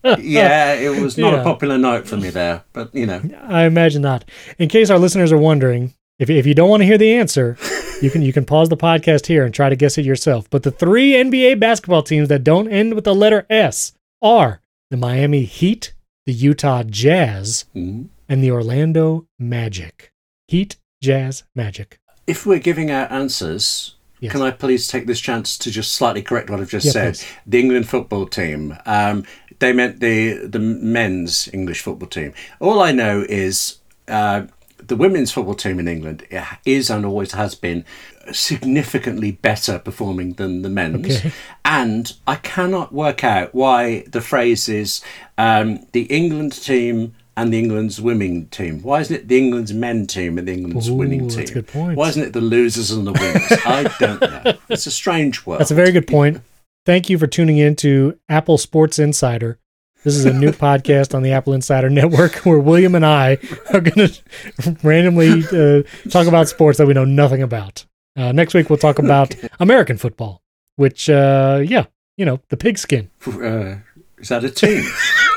balloon. 0.04 0.20
yeah, 0.20 0.74
it 0.74 1.00
was 1.02 1.16
not 1.16 1.32
Yeah. 1.32 1.40
a 1.40 1.44
popular 1.44 1.78
night 1.78 2.06
for 2.06 2.18
me 2.18 2.28
there. 2.28 2.62
But, 2.74 2.94
you 2.94 3.06
know, 3.06 3.22
I 3.42 3.64
imagine 3.64 4.02
that. 4.02 4.26
In 4.58 4.68
case 4.68 4.90
our 4.90 4.98
listeners 4.98 5.32
are 5.32 5.38
wondering, 5.38 5.94
if, 6.18 6.30
if 6.30 6.46
you 6.46 6.54
don't 6.54 6.68
want 6.68 6.80
to 6.82 6.86
hear 6.86 6.98
the 6.98 7.14
answer, 7.14 7.56
you 8.02 8.10
can 8.10 8.22
you 8.22 8.32
can 8.32 8.44
pause 8.44 8.68
the 8.68 8.76
podcast 8.76 9.26
here 9.26 9.44
and 9.44 9.54
try 9.54 9.68
to 9.68 9.76
guess 9.76 9.98
it 9.98 10.04
yourself. 10.04 10.48
But 10.50 10.62
the 10.62 10.70
three 10.70 11.12
NBA 11.12 11.60
basketball 11.60 12.02
teams 12.02 12.28
that 12.28 12.44
don't 12.44 12.68
end 12.70 12.94
with 12.94 13.04
the 13.04 13.14
letter 13.14 13.46
S 13.50 13.92
are 14.22 14.60
the 14.90 14.96
Miami 14.96 15.44
Heat, 15.44 15.94
the 16.26 16.32
Utah 16.32 16.82
Jazz, 16.82 17.66
mhm. 17.74 18.08
and 18.28 18.42
the 18.42 18.50
Orlando 18.50 19.26
Magic. 19.38 20.12
Heat, 20.48 20.76
Jazz, 21.02 21.44
Magic. 21.54 21.98
if 22.26 22.44
we're 22.46 22.58
giving 22.58 22.90
out 22.90 23.10
answers, 23.12 23.94
Yes. 24.20 24.32
can 24.32 24.42
I 24.42 24.50
please 24.50 24.88
take 24.88 25.06
this 25.06 25.20
chance 25.20 25.56
to 25.58 25.70
just 25.70 25.92
slightly 25.92 26.22
correct 26.22 26.50
what 26.50 26.58
I've 26.60 26.68
just 26.70 26.86
Yeah, 26.86 26.92
said? 26.92 27.14
please. 27.14 27.26
The 27.46 27.60
England 27.60 27.88
football 27.88 28.26
team. 28.26 28.76
Um, 28.84 29.24
they 29.60 29.72
meant 29.72 30.00
the 30.00 30.46
the 30.46 30.58
men's 30.58 31.48
English 31.52 31.82
football 31.82 32.08
team. 32.08 32.32
All 32.60 32.80
I 32.80 32.90
know 32.92 33.24
is 33.28 33.78
uh, 34.08 34.42
the 34.88 34.96
women's 34.96 35.30
football 35.30 35.54
team 35.54 35.78
in 35.78 35.86
England 35.86 36.26
is 36.64 36.90
and 36.90 37.06
always 37.06 37.32
has 37.32 37.54
been 37.54 37.84
significantly 38.32 39.30
better 39.30 39.78
performing 39.78 40.34
than 40.34 40.62
the 40.62 40.68
men's. 40.68 41.18
Okay. 41.18 41.32
And 41.64 42.12
I 42.26 42.36
cannot 42.36 42.92
work 42.92 43.22
out 43.24 43.54
why 43.54 44.04
the 44.08 44.20
phrase 44.20 44.68
is 44.68 45.02
um, 45.36 45.86
the 45.92 46.02
England 46.04 46.52
team 46.52 47.14
and 47.36 47.52
the 47.52 47.58
England's 47.58 48.00
women 48.00 48.48
team. 48.48 48.82
Why 48.82 49.00
isn't 49.00 49.14
it 49.14 49.28
the 49.28 49.38
England's 49.38 49.72
men 49.72 50.06
team 50.06 50.38
and 50.38 50.48
the 50.48 50.52
England's 50.52 50.88
Ooh, 50.88 50.94
winning 50.94 51.22
that's 51.22 51.36
team? 51.36 51.44
a 51.44 51.52
good 51.52 51.68
point. 51.68 51.96
Why 51.96 52.08
isn't 52.08 52.22
it 52.22 52.32
the 52.32 52.40
losers 52.40 52.90
and 52.90 53.06
the 53.06 53.12
winners? 53.12 53.52
I 53.64 53.94
don't 54.00 54.20
know. 54.20 54.58
It's 54.68 54.86
a 54.86 54.90
strange 54.90 55.46
world. 55.46 55.60
That's 55.60 55.70
a 55.70 55.76
very 55.76 55.92
good 55.92 56.08
point. 56.08 56.42
Thank 56.84 57.08
you 57.08 57.18
for 57.18 57.26
tuning 57.26 57.58
in 57.58 57.76
to 57.76 58.18
Apple 58.28 58.58
Sports 58.58 58.98
Insider. 58.98 59.58
This 60.04 60.16
is 60.16 60.24
a 60.24 60.32
new 60.32 60.50
podcast 60.66 61.14
on 61.14 61.22
the 61.22 61.32
Apple 61.32 61.54
Insider 61.54 61.90
Network 61.90 62.34
where 62.44 62.58
William 62.58 62.94
and 62.94 63.04
I 63.04 63.38
are 63.72 63.80
going 63.80 64.08
to 64.60 64.76
randomly 64.82 65.42
uh, 65.52 65.82
talk 66.10 66.26
about 66.26 66.48
sports 66.48 66.78
that 66.78 66.86
we 66.86 66.94
know 66.94 67.04
nothing 67.04 67.42
about. 67.42 67.84
Uh, 68.16 68.32
next 68.32 68.54
week, 68.54 68.68
we'll 68.68 68.78
talk 68.78 68.98
about 68.98 69.34
American 69.60 69.96
football, 69.96 70.42
which, 70.76 71.08
uh, 71.08 71.60
yeah, 71.64 71.84
you 72.16 72.24
know, 72.24 72.40
the 72.48 72.56
pigskin. 72.56 73.10
Uh, 73.26 73.76
Is 74.18 74.28
that 74.28 74.42
a 74.44 74.50
team? 74.50 74.84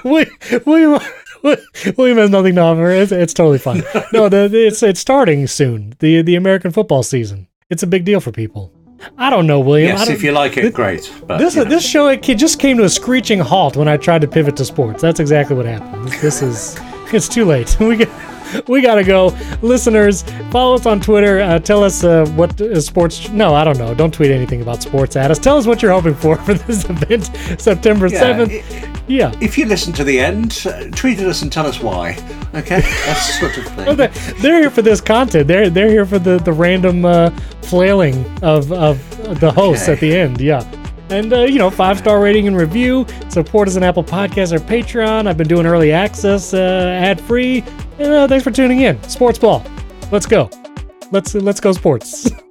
William, 0.03 0.99
William 1.97 2.17
has 2.17 2.29
nothing 2.31 2.55
to 2.55 2.61
offer. 2.61 2.89
It's, 2.89 3.11
it's 3.11 3.33
totally 3.33 3.59
fine. 3.59 3.83
No, 4.11 4.29
the, 4.29 4.49
it's 4.51 4.81
it's 4.81 4.99
starting 4.99 5.45
soon. 5.45 5.93
The 5.99 6.23
the 6.23 6.35
American 6.35 6.71
football 6.71 7.03
season. 7.03 7.47
It's 7.69 7.83
a 7.83 7.87
big 7.87 8.03
deal 8.03 8.19
for 8.19 8.31
people. 8.31 8.73
I 9.17 9.29
don't 9.29 9.47
know, 9.47 9.59
William. 9.59 9.95
I 9.95 9.99
yes, 9.99 10.09
if 10.09 10.23
you 10.23 10.31
like 10.31 10.57
it, 10.57 10.73
great. 10.73 11.11
But 11.27 11.37
This 11.37 11.55
you 11.55 11.63
know. 11.63 11.69
this 11.69 11.85
show 11.85 12.07
it 12.07 12.21
just 12.21 12.59
came 12.59 12.77
to 12.77 12.83
a 12.83 12.89
screeching 12.89 13.39
halt 13.39 13.75
when 13.75 13.87
I 13.87 13.97
tried 13.97 14.21
to 14.21 14.27
pivot 14.27 14.55
to 14.57 14.65
sports. 14.65 15.01
That's 15.01 15.19
exactly 15.19 15.55
what 15.55 15.65
happened. 15.65 16.07
This 16.21 16.41
is 16.41 16.77
it's 17.13 17.27
too 17.27 17.45
late. 17.45 17.75
We 17.79 17.97
get 17.97 18.09
we 18.67 18.81
gotta 18.81 19.03
go, 19.03 19.35
listeners. 19.61 20.23
Follow 20.51 20.75
us 20.75 20.85
on 20.85 20.99
Twitter. 20.99 21.39
Uh, 21.41 21.59
tell 21.59 21.83
us 21.83 22.03
uh, 22.03 22.25
what 22.35 22.59
uh, 22.61 22.79
sports. 22.81 23.29
No, 23.29 23.53
I 23.55 23.63
don't 23.63 23.77
know. 23.77 23.93
Don't 23.93 24.13
tweet 24.13 24.31
anything 24.31 24.61
about 24.61 24.81
sports 24.81 25.15
at 25.15 25.31
us. 25.31 25.39
Tell 25.39 25.57
us 25.57 25.65
what 25.67 25.81
you're 25.81 25.91
hoping 25.91 26.13
for 26.15 26.35
for 26.37 26.53
this 26.67 26.85
event, 26.89 27.29
September 27.59 28.07
Yeah, 28.07 28.19
seventh. 28.19 28.51
i- 28.51 29.03
Yeah. 29.07 29.31
If 29.41 29.57
you 29.57 29.65
listen 29.65 29.93
to 29.93 30.03
the 30.03 30.19
end, 30.19 30.63
uh, 30.65 30.85
tweet 30.95 31.19
at 31.19 31.27
us 31.27 31.41
and 31.41 31.51
tell 31.51 31.65
us 31.67 31.79
why. 31.81 32.17
Okay, 32.53 32.81
that's 33.05 33.27
the 33.27 33.33
sort 33.39 33.57
of 33.57 33.65
thing. 33.75 33.95
They- 33.97 34.33
They're 34.41 34.59
here 34.61 34.69
for 34.69 34.81
this 34.81 35.01
content. 35.01 35.47
They're 35.47 35.69
they're 35.69 35.89
here 35.89 36.05
for 36.05 36.19
the 36.19 36.37
the 36.39 36.53
random 36.53 37.05
uh, 37.05 37.29
flailing 37.61 38.25
of 38.41 38.71
of 38.71 38.97
the 39.39 39.51
hosts 39.51 39.83
Okay. 39.89 39.93
at 39.93 39.99
the 39.99 40.15
end. 40.17 40.41
Yeah. 40.41 40.63
And 41.11 41.33
uh, 41.33 41.41
you 41.41 41.59
know, 41.59 41.69
five 41.69 41.97
star 41.97 42.21
rating 42.21 42.47
and 42.47 42.55
review. 42.55 43.05
Support 43.29 43.67
us 43.67 43.75
on 43.75 43.83
Apple 43.83 44.03
podcast 44.03 44.53
or 44.53 44.59
Patreon. 44.59 45.27
I've 45.27 45.37
been 45.37 45.47
doing 45.47 45.65
early 45.65 45.91
access, 45.91 46.53
uh, 46.53 46.99
ad 47.01 47.19
free. 47.19 47.63
And 47.99 48.11
uh, 48.13 48.27
thanks 48.27 48.43
for 48.43 48.51
tuning 48.51 48.81
in. 48.81 49.01
Sports 49.03 49.37
ball. 49.37 49.63
Let's 50.11 50.25
go. 50.25 50.49
Let's 51.11 51.35
let's 51.35 51.59
go 51.59 51.73
sports. 51.73 52.31